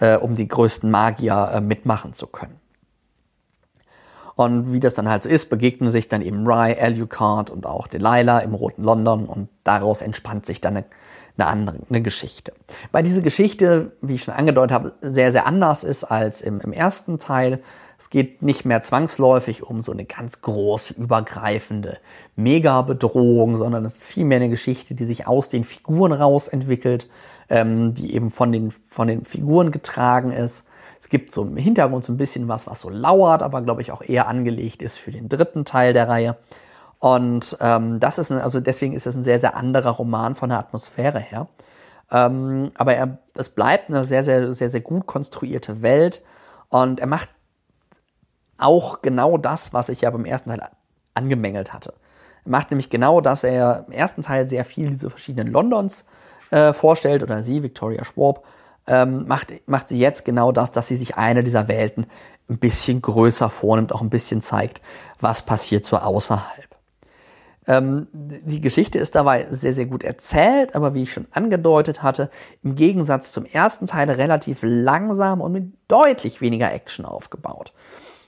äh, 0.00 0.16
um 0.16 0.34
die 0.34 0.48
größten 0.48 0.90
Magier 0.90 1.50
äh, 1.54 1.60
mitmachen 1.60 2.12
zu 2.12 2.26
können. 2.26 2.60
Und 4.36 4.72
wie 4.72 4.78
das 4.78 4.94
dann 4.94 5.08
halt 5.08 5.24
so 5.24 5.28
ist, 5.28 5.50
begegnen 5.50 5.90
sich 5.90 6.06
dann 6.06 6.22
eben 6.22 6.46
Rye, 6.46 6.76
Alucard 6.80 7.50
und 7.50 7.66
auch 7.66 7.88
Delilah 7.88 8.38
im 8.38 8.54
roten 8.54 8.84
London 8.84 9.26
und 9.26 9.48
daraus 9.64 10.00
entspannt 10.00 10.46
sich 10.46 10.60
dann 10.60 10.76
eine 10.76 10.84
eine 11.38 11.48
andere 11.48 11.78
eine 11.88 12.02
Geschichte. 12.02 12.52
Weil 12.92 13.02
diese 13.02 13.22
Geschichte, 13.22 13.92
wie 14.00 14.14
ich 14.14 14.24
schon 14.24 14.34
angedeutet 14.34 14.72
habe, 14.72 14.94
sehr, 15.00 15.32
sehr 15.32 15.46
anders 15.46 15.84
ist 15.84 16.04
als 16.04 16.42
im, 16.42 16.60
im 16.60 16.72
ersten 16.72 17.18
Teil. 17.18 17.60
Es 17.98 18.10
geht 18.10 18.42
nicht 18.42 18.64
mehr 18.64 18.82
zwangsläufig 18.82 19.64
um 19.64 19.82
so 19.82 19.90
eine 19.90 20.04
ganz 20.04 20.40
große, 20.40 20.94
übergreifende 20.94 21.98
Mega-Bedrohung, 22.36 23.56
sondern 23.56 23.84
es 23.84 23.98
ist 23.98 24.06
vielmehr 24.06 24.36
eine 24.36 24.48
Geschichte, 24.48 24.94
die 24.94 25.04
sich 25.04 25.26
aus 25.26 25.48
den 25.48 25.64
Figuren 25.64 26.12
raus 26.12 26.46
entwickelt, 26.46 27.08
ähm, 27.48 27.94
die 27.94 28.14
eben 28.14 28.30
von 28.30 28.52
den, 28.52 28.72
von 28.88 29.08
den 29.08 29.24
Figuren 29.24 29.72
getragen 29.72 30.30
ist. 30.30 30.64
Es 31.00 31.08
gibt 31.08 31.32
so 31.32 31.42
im 31.42 31.56
Hintergrund 31.56 32.04
so 32.04 32.12
ein 32.12 32.16
bisschen 32.16 32.48
was, 32.48 32.66
was 32.66 32.80
so 32.80 32.88
lauert, 32.88 33.42
aber 33.42 33.62
glaube 33.62 33.82
ich 33.82 33.90
auch 33.90 34.02
eher 34.02 34.28
angelegt 34.28 34.82
ist 34.82 34.98
für 34.98 35.10
den 35.10 35.28
dritten 35.28 35.64
Teil 35.64 35.92
der 35.92 36.08
Reihe. 36.08 36.36
Und 36.98 37.56
ähm, 37.60 38.00
das 38.00 38.18
ist, 38.18 38.30
ein, 38.30 38.40
also 38.40 38.60
deswegen 38.60 38.94
ist 38.94 39.06
es 39.06 39.14
ein 39.14 39.22
sehr, 39.22 39.40
sehr 39.40 39.56
anderer 39.56 39.90
Roman 39.90 40.34
von 40.34 40.48
der 40.48 40.58
Atmosphäre 40.58 41.20
her. 41.20 41.48
Ähm, 42.10 42.72
aber 42.74 42.94
er, 42.94 43.18
es 43.34 43.48
bleibt 43.48 43.88
eine 43.88 44.04
sehr, 44.04 44.24
sehr, 44.24 44.52
sehr, 44.52 44.68
sehr 44.68 44.80
gut 44.80 45.06
konstruierte 45.06 45.82
Welt. 45.82 46.24
Und 46.68 47.00
er 47.00 47.06
macht 47.06 47.28
auch 48.56 49.02
genau 49.02 49.38
das, 49.38 49.72
was 49.72 49.88
ich 49.88 50.00
ja 50.00 50.10
beim 50.10 50.24
ersten 50.24 50.50
Teil 50.50 50.68
angemängelt 51.14 51.72
hatte. 51.72 51.94
Er 52.44 52.50
macht 52.50 52.70
nämlich 52.70 52.90
genau 52.90 53.20
das, 53.20 53.44
er 53.44 53.84
im 53.86 53.92
ersten 53.92 54.22
Teil 54.22 54.48
sehr 54.48 54.64
viel 54.64 54.90
diese 54.90 55.10
verschiedenen 55.10 55.52
Londons 55.52 56.04
äh, 56.50 56.72
vorstellt, 56.72 57.22
oder 57.22 57.42
sie, 57.42 57.62
Victoria 57.62 58.04
Schwab, 58.04 58.44
ähm, 58.86 59.26
macht, 59.28 59.52
macht 59.66 59.88
sie 59.88 59.98
jetzt 59.98 60.24
genau 60.24 60.50
das, 60.50 60.72
dass 60.72 60.88
sie 60.88 60.96
sich 60.96 61.16
eine 61.16 61.44
dieser 61.44 61.68
Welten 61.68 62.06
ein 62.48 62.58
bisschen 62.58 63.02
größer 63.02 63.50
vornimmt, 63.50 63.92
auch 63.92 64.00
ein 64.00 64.10
bisschen 64.10 64.40
zeigt, 64.40 64.80
was 65.20 65.42
passiert 65.42 65.84
so 65.84 65.98
außerhalb. 65.98 66.77
Ähm, 67.68 68.06
die 68.12 68.62
Geschichte 68.62 68.98
ist 68.98 69.14
dabei 69.14 69.46
sehr, 69.50 69.74
sehr 69.74 69.84
gut 69.84 70.02
erzählt, 70.02 70.74
aber 70.74 70.94
wie 70.94 71.02
ich 71.02 71.12
schon 71.12 71.26
angedeutet 71.30 72.02
hatte, 72.02 72.30
im 72.64 72.74
Gegensatz 72.74 73.30
zum 73.30 73.44
ersten 73.44 73.86
Teil 73.86 74.10
relativ 74.10 74.60
langsam 74.62 75.42
und 75.42 75.52
mit 75.52 75.74
deutlich 75.86 76.40
weniger 76.40 76.72
Action 76.72 77.04
aufgebaut. 77.04 77.74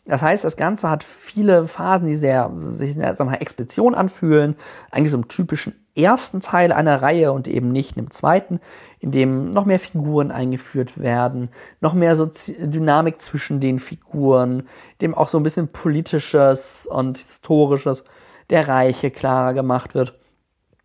Das 0.04 0.22
heißt, 0.22 0.44
das 0.44 0.56
Ganze 0.56 0.90
hat 0.90 1.04
viele 1.04 1.66
Phasen, 1.66 2.06
die 2.06 2.16
sehr, 2.16 2.50
sich 2.74 2.94
sehr 2.94 3.14
nach 3.18 3.40
Expedition 3.40 3.94
anfühlen, 3.94 4.56
eigentlich 4.90 5.10
so 5.10 5.16
im 5.16 5.28
typischen 5.28 5.74
ersten 5.94 6.40
Teil 6.40 6.72
einer 6.72 7.00
Reihe 7.00 7.32
und 7.32 7.48
eben 7.48 7.72
nicht 7.72 7.96
im 7.96 8.10
zweiten, 8.10 8.60
in 8.98 9.10
dem 9.10 9.50
noch 9.50 9.64
mehr 9.64 9.78
Figuren 9.78 10.30
eingeführt 10.30 10.98
werden, 10.98 11.48
noch 11.80 11.94
mehr 11.94 12.16
so 12.16 12.26
Dynamik 12.26 13.20
zwischen 13.20 13.60
den 13.60 13.78
Figuren, 13.78 14.64
dem 15.00 15.14
auch 15.14 15.28
so 15.28 15.38
ein 15.38 15.42
bisschen 15.42 15.68
politisches 15.68 16.86
und 16.86 17.18
historisches 17.18 18.04
der 18.50 18.68
Reiche 18.68 19.10
klarer 19.10 19.54
gemacht 19.54 19.94
wird 19.94 20.18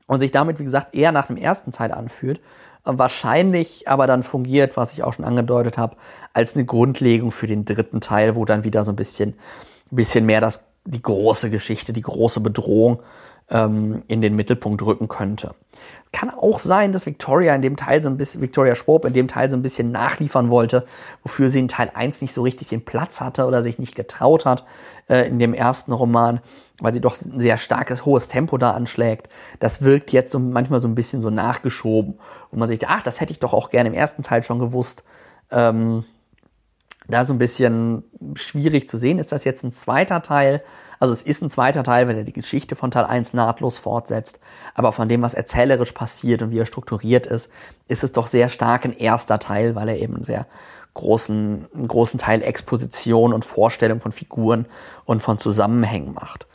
und 0.08 0.20
sich 0.20 0.32
damit, 0.32 0.60
wie 0.60 0.64
gesagt, 0.64 0.96
eher 0.96 1.12
nach 1.12 1.28
dem 1.28 1.38
ersten 1.38 1.72
Teil 1.72 1.92
anfühlt. 1.92 2.40
Wahrscheinlich 2.84 3.88
aber 3.88 4.06
dann 4.06 4.22
fungiert, 4.22 4.78
was 4.78 4.94
ich 4.94 5.04
auch 5.04 5.14
schon 5.14 5.26
angedeutet 5.26 5.78
habe, 5.78 5.98
als 6.34 6.56
eine 6.56 6.66
Grundlegung 6.66 7.32
für 7.32 7.48
den 7.48 7.66
dritten 7.66 8.00
Teil, 8.00 8.36
wo 8.36 8.46
dann 8.46 8.64
wieder 8.64 8.84
so 8.84 8.92
ein 8.92 8.96
bisschen, 8.96 9.34
bisschen 9.90 10.28
mehr 10.28 10.40
das, 10.40 10.62
die 10.86 11.02
große 11.02 11.50
Geschichte, 11.50 11.94
die 11.94 12.04
große 12.04 12.42
Bedrohung 12.42 13.02
ähm, 13.50 14.04
in 14.08 14.22
den 14.22 14.36
Mittelpunkt 14.36 14.82
rücken 14.82 15.08
könnte. 15.08 15.56
Kann 16.12 16.30
auch 16.30 16.60
sein, 16.60 16.94
dass 16.94 17.06
Victoria 17.06 17.54
in 17.54 17.62
dem 17.62 17.76
Teil 17.76 18.02
so 18.02 18.10
ein 18.10 18.18
bisschen, 18.18 18.42
Victoria 18.42 18.76
Schwab 18.76 19.06
in 19.06 19.14
dem 19.14 19.28
Teil 19.28 19.50
so 19.50 19.58
ein 19.58 19.62
bisschen 19.62 19.92
nachliefern 19.92 20.50
wollte, 20.50 20.86
wofür 21.24 21.50
sie 21.50 21.60
in 21.60 21.68
Teil 21.68 21.92
1 21.94 22.22
nicht 22.22 22.34
so 22.34 22.42
richtig 22.42 22.70
den 22.70 22.86
Platz 22.86 23.20
hatte 23.20 23.46
oder 23.46 23.62
sich 23.62 23.80
nicht 23.80 23.96
getraut 23.96 24.46
hat 24.46 24.66
äh, 25.10 25.28
in 25.28 25.40
dem 25.40 25.54
ersten 25.54 25.92
Roman, 25.92 26.40
weil 26.80 26.94
sie 26.94 27.02
doch 27.02 27.20
ein 27.22 27.40
sehr 27.40 27.58
starkes, 27.58 28.06
hohes 28.06 28.30
Tempo 28.30 28.58
da 28.58 28.72
anschlägt. 28.72 29.28
Das 29.60 29.82
wirkt 29.82 30.12
jetzt 30.12 30.32
so 30.32 30.40
manchmal 30.40 30.80
so 30.80 30.88
ein 30.88 30.96
bisschen 30.96 31.22
so 31.22 31.30
nachgeschoben, 31.30 32.18
wo 32.52 32.58
man 32.58 32.70
sich, 32.70 32.88
ach, 32.88 33.04
das 33.04 33.20
hätte 33.20 33.32
ich 33.32 33.40
doch 33.40 33.54
auch 33.54 33.70
gerne 33.70 33.90
im 33.90 33.96
ersten 33.96 34.24
Teil 34.24 34.42
schon 34.44 34.60
gewusst. 34.60 35.04
Ähm, 35.52 36.06
da 37.08 37.26
so 37.26 37.34
ein 37.34 37.38
bisschen 37.38 38.04
schwierig 38.36 38.90
zu 38.90 38.98
sehen. 38.98 39.20
Ist 39.20 39.32
das 39.32 39.44
jetzt 39.44 39.64
ein 39.64 39.72
zweiter 39.72 40.22
Teil? 40.22 40.64
Also 41.00 41.14
es 41.14 41.22
ist 41.22 41.42
ein 41.42 41.50
zweiter 41.50 41.84
Teil, 41.84 42.08
wenn 42.08 42.18
er 42.18 42.24
die 42.24 42.34
Geschichte 42.34 42.76
von 42.76 42.92
Teil 42.92 43.06
1 43.06 43.34
nahtlos 43.34 43.78
fortsetzt. 43.78 44.40
Aber 44.74 44.92
von 44.92 45.10
dem, 45.10 45.22
was 45.22 45.34
erzählerisch 45.34 45.92
passiert 45.92 46.42
und 46.42 46.52
wie 46.52 46.60
er 46.60 46.66
strukturiert 46.66 47.28
ist, 47.28 47.52
ist 47.88 48.04
es 48.04 48.12
doch 48.12 48.28
sehr 48.28 48.50
stark 48.50 48.86
ein 48.86 48.98
erster 48.98 49.40
Teil, 49.40 49.76
weil 49.76 49.90
er 49.90 50.00
eben 50.00 50.24
sehr 50.24 50.48
großen, 50.94 51.66
einen 51.76 51.88
großen 51.88 52.20
Teil 52.20 52.42
Exposition 52.42 53.34
und 53.34 53.46
Vorstellung 53.46 54.00
von 54.00 54.12
Figuren 54.12 54.66
und 55.06 55.22
von 55.22 55.38
Zusammenhängen 55.38 56.14
macht. 56.14 56.48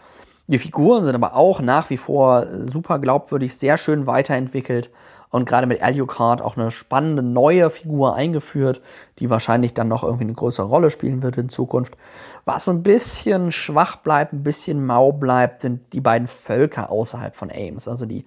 Die 0.47 0.59
Figuren 0.59 1.05
sind 1.05 1.15
aber 1.15 1.37
auch 1.37 1.61
nach 1.61 1.91
wie 1.91 1.97
vor 1.97 2.47
super 2.67 2.99
glaubwürdig, 2.99 3.55
sehr 3.55 3.79
schön 3.79 4.09
weiterentwickelt 4.09 4.91
und 5.31 5.49
gerade 5.49 5.66
mit 5.66 5.83
Alucard 5.83 6.43
auch 6.43 6.57
eine 6.57 6.70
spannende 6.70 7.22
neue 7.22 7.70
Figur 7.70 8.14
eingeführt, 8.14 8.81
die 9.18 9.31
wahrscheinlich 9.31 9.74
dann 9.74 9.89
noch 9.89 10.03
irgendwie 10.03 10.24
eine 10.24 10.35
größere 10.35 10.66
Rolle 10.66 10.91
spielen 10.91 11.22
wird 11.22 11.39
in 11.39 11.49
Zukunft. 11.49 11.97
Was 12.45 12.68
ein 12.68 12.83
bisschen 12.83 13.53
schwach 13.53 13.97
bleibt, 13.97 14.33
ein 14.33 14.43
bisschen 14.43 14.85
mau 14.85 15.12
bleibt, 15.12 15.61
sind 15.61 15.93
die 15.93 16.01
beiden 16.01 16.26
Völker 16.26 16.91
außerhalb 16.91 17.35
von 17.35 17.51
Ames, 17.51 17.87
also 17.87 18.07
die, 18.07 18.24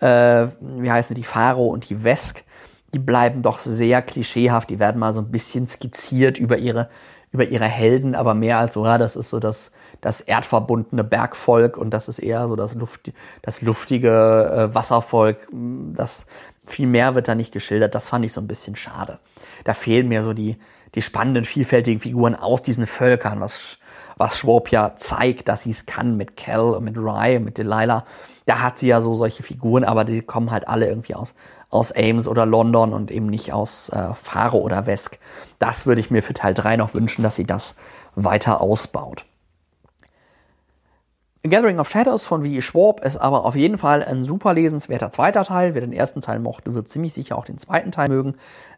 äh, 0.00 0.46
wie 0.60 0.90
heißen 0.90 1.14
die, 1.14 1.22
die 1.22 1.26
Pharaoh 1.26 1.68
und 1.68 1.88
die 1.90 1.96
Vesk 1.96 2.44
die 2.94 3.00
bleiben 3.00 3.42
doch 3.42 3.58
sehr 3.58 4.00
klischeehaft. 4.00 4.70
Die 4.70 4.78
werden 4.78 4.98
mal 4.98 5.12
so 5.12 5.20
ein 5.20 5.30
bisschen 5.30 5.66
skizziert 5.66 6.38
über 6.38 6.56
ihre, 6.56 6.88
über 7.32 7.44
ihre 7.44 7.66
Helden, 7.66 8.14
aber 8.14 8.34
mehr 8.34 8.58
als 8.58 8.74
so, 8.74 8.86
ja, 8.86 8.96
das 8.96 9.16
ist 9.16 9.30
so 9.30 9.40
das, 9.40 9.72
das 10.04 10.20
erdverbundene 10.20 11.02
Bergvolk 11.02 11.76
und 11.78 11.90
das 11.90 12.08
ist 12.08 12.18
eher 12.18 12.46
so 12.46 12.56
das, 12.56 12.74
Luft, 12.74 13.12
das 13.42 13.62
luftige 13.62 14.10
äh, 14.70 14.74
Wasservolk. 14.74 15.48
Das 15.50 16.26
viel 16.66 16.86
mehr 16.86 17.14
wird 17.14 17.26
da 17.28 17.34
nicht 17.34 17.52
geschildert. 17.52 17.94
Das 17.94 18.10
fand 18.10 18.24
ich 18.24 18.32
so 18.32 18.40
ein 18.40 18.46
bisschen 18.46 18.76
schade. 18.76 19.18
Da 19.64 19.72
fehlen 19.72 20.08
mir 20.08 20.22
so 20.22 20.34
die, 20.34 20.58
die 20.94 21.02
spannenden, 21.02 21.44
vielfältigen 21.44 22.00
Figuren 22.00 22.34
aus 22.34 22.62
diesen 22.62 22.86
Völkern, 22.86 23.40
was 23.40 23.78
was 24.16 24.38
Schwab 24.38 24.70
ja 24.70 24.94
zeigt, 24.96 25.48
dass 25.48 25.62
sie 25.62 25.72
es 25.72 25.86
kann 25.86 26.16
mit 26.16 26.36
Kel, 26.36 26.78
mit 26.80 26.96
Rye, 26.96 27.40
mit 27.40 27.58
Delilah. 27.58 28.04
Da 28.46 28.60
hat 28.60 28.78
sie 28.78 28.88
ja 28.88 29.00
so 29.00 29.14
solche 29.14 29.42
Figuren, 29.42 29.84
aber 29.84 30.04
die 30.04 30.22
kommen 30.22 30.50
halt 30.50 30.68
alle 30.68 30.86
irgendwie 30.86 31.14
aus, 31.14 31.34
aus 31.70 31.92
Ames 31.92 32.28
oder 32.28 32.46
London 32.46 32.92
und 32.92 33.10
eben 33.10 33.26
nicht 33.26 33.52
aus 33.52 33.88
äh, 33.88 34.14
Faro 34.14 34.58
oder 34.58 34.86
Wesk. 34.86 35.18
Das 35.58 35.86
würde 35.86 36.00
ich 36.00 36.10
mir 36.10 36.22
für 36.22 36.34
Teil 36.34 36.54
3 36.54 36.76
noch 36.76 36.94
wünschen, 36.94 37.22
dass 37.22 37.36
sie 37.36 37.44
das 37.44 37.74
weiter 38.14 38.60
ausbaut. 38.60 39.24
Gathering 41.46 41.78
of 41.78 41.90
Shadows 41.90 42.24
von 42.24 42.40
V.E. 42.40 42.62
Schwab 42.62 43.04
ist 43.04 43.18
aber 43.18 43.44
auf 43.44 43.54
jeden 43.54 43.76
Fall 43.76 44.02
ein 44.02 44.24
super 44.24 44.54
lesenswerter 44.54 45.10
zweiter 45.10 45.44
Teil. 45.44 45.74
Wer 45.74 45.82
den 45.82 45.92
ersten 45.92 46.22
Teil 46.22 46.38
mochte, 46.38 46.72
wird 46.72 46.88
ziemlich 46.88 47.12
sicher 47.12 47.36
auch 47.36 47.44
den 47.44 47.58
zweiten 47.58 47.92
Teil 47.92 48.08
mögen. 48.08 48.36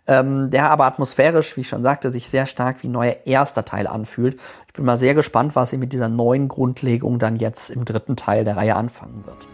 Ähm, 0.09 0.51
der 0.51 0.69
aber 0.71 0.85
atmosphärisch, 0.87 1.57
wie 1.57 1.61
ich 1.61 1.69
schon 1.69 1.85
sagte, 1.85 2.11
sich 2.11 2.29
sehr 2.29 2.47
stark 2.47 2.83
wie 2.83 2.89
neuer 2.89 3.19
erster 3.25 3.65
Teil 3.65 3.87
anfühlt. 3.87 4.41
Ich 4.67 4.73
bin 4.73 4.85
mal 4.85 4.97
sehr 4.97 5.15
gespannt, 5.15 5.55
was 5.55 5.71
sie 5.71 5.79
mit 5.79 5.93
dieser 5.93 6.09
neuen 6.09 6.49
Grundlegung 6.49 7.21
dann 7.21 7.37
jetzt 7.37 7.71
im 7.71 7.85
dritten 7.85 8.17
Teil 8.17 8.45
der 8.45 8.57
Reihe 8.57 8.75
anfangen 8.75 9.25
wird. 9.27 9.47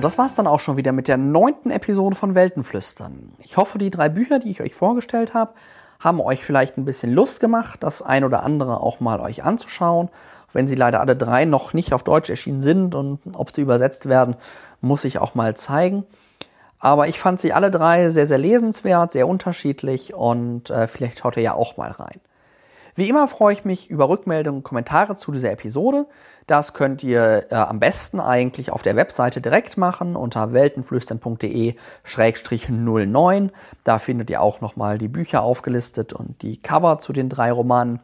Das 0.00 0.18
war's 0.18 0.34
dann 0.34 0.46
auch 0.46 0.60
schon 0.60 0.76
wieder 0.76 0.92
mit 0.92 1.08
der 1.08 1.16
neunten 1.16 1.70
Episode 1.70 2.16
von 2.16 2.34
Weltenflüstern. 2.34 3.32
Ich 3.38 3.56
hoffe, 3.56 3.78
die 3.78 3.90
drei 3.90 4.08
Bücher, 4.08 4.38
die 4.38 4.50
ich 4.50 4.60
euch 4.60 4.74
vorgestellt 4.74 5.34
habe, 5.34 5.54
haben 6.00 6.20
euch 6.20 6.44
vielleicht 6.44 6.76
ein 6.76 6.84
bisschen 6.84 7.12
Lust 7.12 7.40
gemacht, 7.40 7.82
das 7.82 8.02
ein 8.02 8.24
oder 8.24 8.42
andere 8.42 8.80
auch 8.80 9.00
mal 9.00 9.20
euch 9.20 9.44
anzuschauen. 9.44 10.10
Wenn 10.52 10.68
sie 10.68 10.74
leider 10.74 11.00
alle 11.00 11.16
drei 11.16 11.44
noch 11.44 11.72
nicht 11.72 11.92
auf 11.92 12.02
Deutsch 12.02 12.30
erschienen 12.30 12.60
sind 12.60 12.94
und 12.94 13.20
ob 13.34 13.50
sie 13.50 13.62
übersetzt 13.62 14.08
werden, 14.08 14.36
muss 14.80 15.04
ich 15.04 15.18
auch 15.18 15.34
mal 15.34 15.56
zeigen. 15.56 16.04
Aber 16.78 17.08
ich 17.08 17.18
fand 17.18 17.40
sie 17.40 17.52
alle 17.52 17.70
drei 17.70 18.08
sehr, 18.10 18.26
sehr 18.26 18.38
lesenswert, 18.38 19.10
sehr 19.10 19.26
unterschiedlich 19.26 20.14
und 20.14 20.70
äh, 20.70 20.86
vielleicht 20.88 21.20
schaut 21.20 21.36
ihr 21.36 21.42
ja 21.42 21.54
auch 21.54 21.76
mal 21.76 21.90
rein. 21.90 22.20
Wie 22.96 23.08
immer 23.10 23.28
freue 23.28 23.52
ich 23.52 23.66
mich 23.66 23.90
über 23.90 24.08
Rückmeldungen 24.08 24.60
und 24.60 24.64
Kommentare 24.64 25.16
zu 25.16 25.30
dieser 25.30 25.52
Episode. 25.52 26.06
Das 26.46 26.72
könnt 26.72 27.04
ihr 27.04 27.44
äh, 27.50 27.54
am 27.54 27.78
besten 27.78 28.20
eigentlich 28.20 28.72
auf 28.72 28.80
der 28.80 28.96
Webseite 28.96 29.42
direkt 29.42 29.76
machen 29.76 30.16
unter 30.16 30.54
weltenflüstern.de-09. 30.54 33.50
Da 33.84 33.98
findet 33.98 34.30
ihr 34.30 34.40
auch 34.40 34.62
nochmal 34.62 34.96
die 34.96 35.08
Bücher 35.08 35.42
aufgelistet 35.42 36.14
und 36.14 36.40
die 36.40 36.56
Cover 36.56 36.98
zu 36.98 37.12
den 37.12 37.28
drei 37.28 37.52
Romanen 37.52 38.00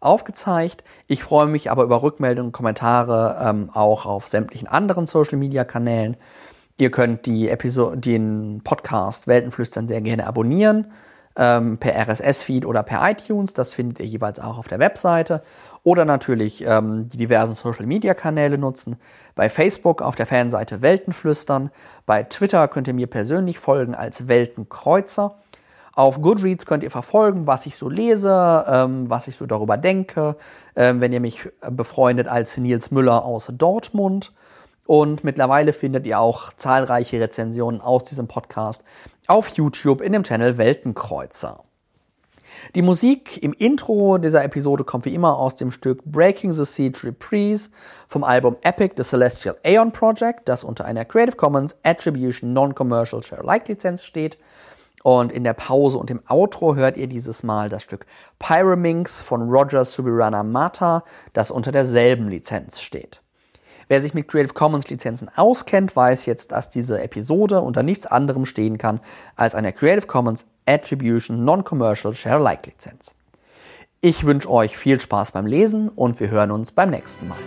aufgezeigt. 0.00 0.84
Ich 1.06 1.22
freue 1.22 1.46
mich 1.46 1.70
aber 1.70 1.82
über 1.82 2.02
Rückmeldungen 2.02 2.48
und 2.48 2.52
Kommentare 2.52 3.46
ähm, 3.46 3.68
auch 3.74 4.06
auf 4.06 4.26
sämtlichen 4.26 4.68
anderen 4.68 5.04
Social-Media-Kanälen. 5.04 6.16
Ihr 6.78 6.90
könnt 6.90 7.26
die 7.26 7.50
Episode, 7.50 7.98
den 7.98 8.62
Podcast 8.64 9.26
Weltenflüstern 9.26 9.86
sehr 9.86 10.00
gerne 10.00 10.26
abonnieren 10.26 10.86
ähm, 11.40 11.78
per 11.78 11.96
RSS-Feed 11.96 12.66
oder 12.66 12.82
per 12.82 13.10
iTunes. 13.10 13.54
Das 13.54 13.72
findet 13.72 13.98
ihr 13.98 14.06
jeweils 14.06 14.38
auch 14.38 14.58
auf 14.58 14.68
der 14.68 14.78
Webseite. 14.78 15.42
Oder 15.82 16.04
natürlich 16.04 16.62
ähm, 16.66 17.08
die 17.08 17.16
diversen 17.16 17.54
Social-Media-Kanäle 17.54 18.58
nutzen. 18.58 18.96
Bei 19.34 19.48
Facebook 19.48 20.02
auf 20.02 20.14
der 20.14 20.26
Fanseite 20.26 20.82
Weltenflüstern. 20.82 21.70
Bei 22.04 22.24
Twitter 22.24 22.68
könnt 22.68 22.86
ihr 22.88 22.94
mir 22.94 23.06
persönlich 23.06 23.58
folgen 23.58 23.94
als 23.94 24.28
Weltenkreuzer. 24.28 25.36
Auf 25.94 26.20
Goodreads 26.20 26.66
könnt 26.66 26.84
ihr 26.84 26.90
verfolgen, 26.90 27.46
was 27.46 27.64
ich 27.64 27.76
so 27.76 27.88
lese, 27.88 28.64
ähm, 28.68 29.08
was 29.08 29.26
ich 29.26 29.36
so 29.36 29.46
darüber 29.46 29.78
denke. 29.78 30.36
Ähm, 30.76 31.00
wenn 31.00 31.14
ihr 31.14 31.20
mich 31.20 31.48
befreundet 31.70 32.28
als 32.28 32.58
Nils 32.58 32.90
Müller 32.90 33.24
aus 33.24 33.50
Dortmund. 33.50 34.34
Und 34.84 35.24
mittlerweile 35.24 35.72
findet 35.72 36.06
ihr 36.06 36.20
auch 36.20 36.52
zahlreiche 36.52 37.20
Rezensionen 37.20 37.80
aus 37.80 38.04
diesem 38.04 38.28
Podcast 38.28 38.84
auf 39.30 39.48
YouTube 39.50 40.00
in 40.00 40.12
dem 40.12 40.24
Channel 40.24 40.58
Weltenkreuzer. 40.58 41.62
Die 42.74 42.82
Musik 42.82 43.40
im 43.40 43.52
Intro 43.52 44.18
dieser 44.18 44.42
Episode 44.42 44.82
kommt 44.82 45.04
wie 45.04 45.14
immer 45.14 45.38
aus 45.38 45.54
dem 45.54 45.70
Stück 45.70 46.04
Breaking 46.04 46.52
the 46.52 46.64
Siege 46.64 47.04
Reprise 47.04 47.70
vom 48.08 48.24
Album 48.24 48.56
Epic 48.62 48.94
The 48.96 49.04
Celestial 49.04 49.56
Aeon 49.62 49.92
Project, 49.92 50.48
das 50.48 50.64
unter 50.64 50.84
einer 50.84 51.04
Creative 51.04 51.36
Commons 51.36 51.76
Attribution 51.84 52.52
Non-Commercial 52.52 53.22
Share 53.22 53.44
Like 53.44 53.68
Lizenz 53.68 54.04
steht. 54.04 54.36
Und 55.04 55.30
in 55.30 55.44
der 55.44 55.54
Pause 55.54 55.98
und 55.98 56.10
im 56.10 56.22
Outro 56.28 56.74
hört 56.74 56.96
ihr 56.96 57.06
dieses 57.06 57.44
Mal 57.44 57.68
das 57.68 57.84
Stück 57.84 58.06
Pyraminx 58.40 59.20
von 59.20 59.48
Roger 59.48 59.84
Subirana 59.84 60.42
Mata, 60.42 61.04
das 61.34 61.52
unter 61.52 61.70
derselben 61.70 62.28
Lizenz 62.28 62.80
steht. 62.80 63.22
Wer 63.90 64.00
sich 64.00 64.14
mit 64.14 64.28
Creative 64.28 64.54
Commons 64.54 64.88
Lizenzen 64.88 65.28
auskennt, 65.34 65.96
weiß 65.96 66.24
jetzt, 66.26 66.52
dass 66.52 66.68
diese 66.70 67.02
Episode 67.02 67.60
unter 67.60 67.82
nichts 67.82 68.06
anderem 68.06 68.46
stehen 68.46 68.78
kann 68.78 69.00
als 69.34 69.56
einer 69.56 69.72
Creative 69.72 70.06
Commons 70.06 70.46
Attribution 70.64 71.44
Non-Commercial 71.44 72.14
Share-alike 72.14 72.70
Lizenz. 72.70 73.16
Ich 74.00 74.24
wünsche 74.24 74.48
euch 74.48 74.78
viel 74.78 75.00
Spaß 75.00 75.32
beim 75.32 75.46
Lesen 75.46 75.88
und 75.88 76.20
wir 76.20 76.30
hören 76.30 76.52
uns 76.52 76.70
beim 76.70 76.90
nächsten 76.90 77.26
Mal. 77.26 77.38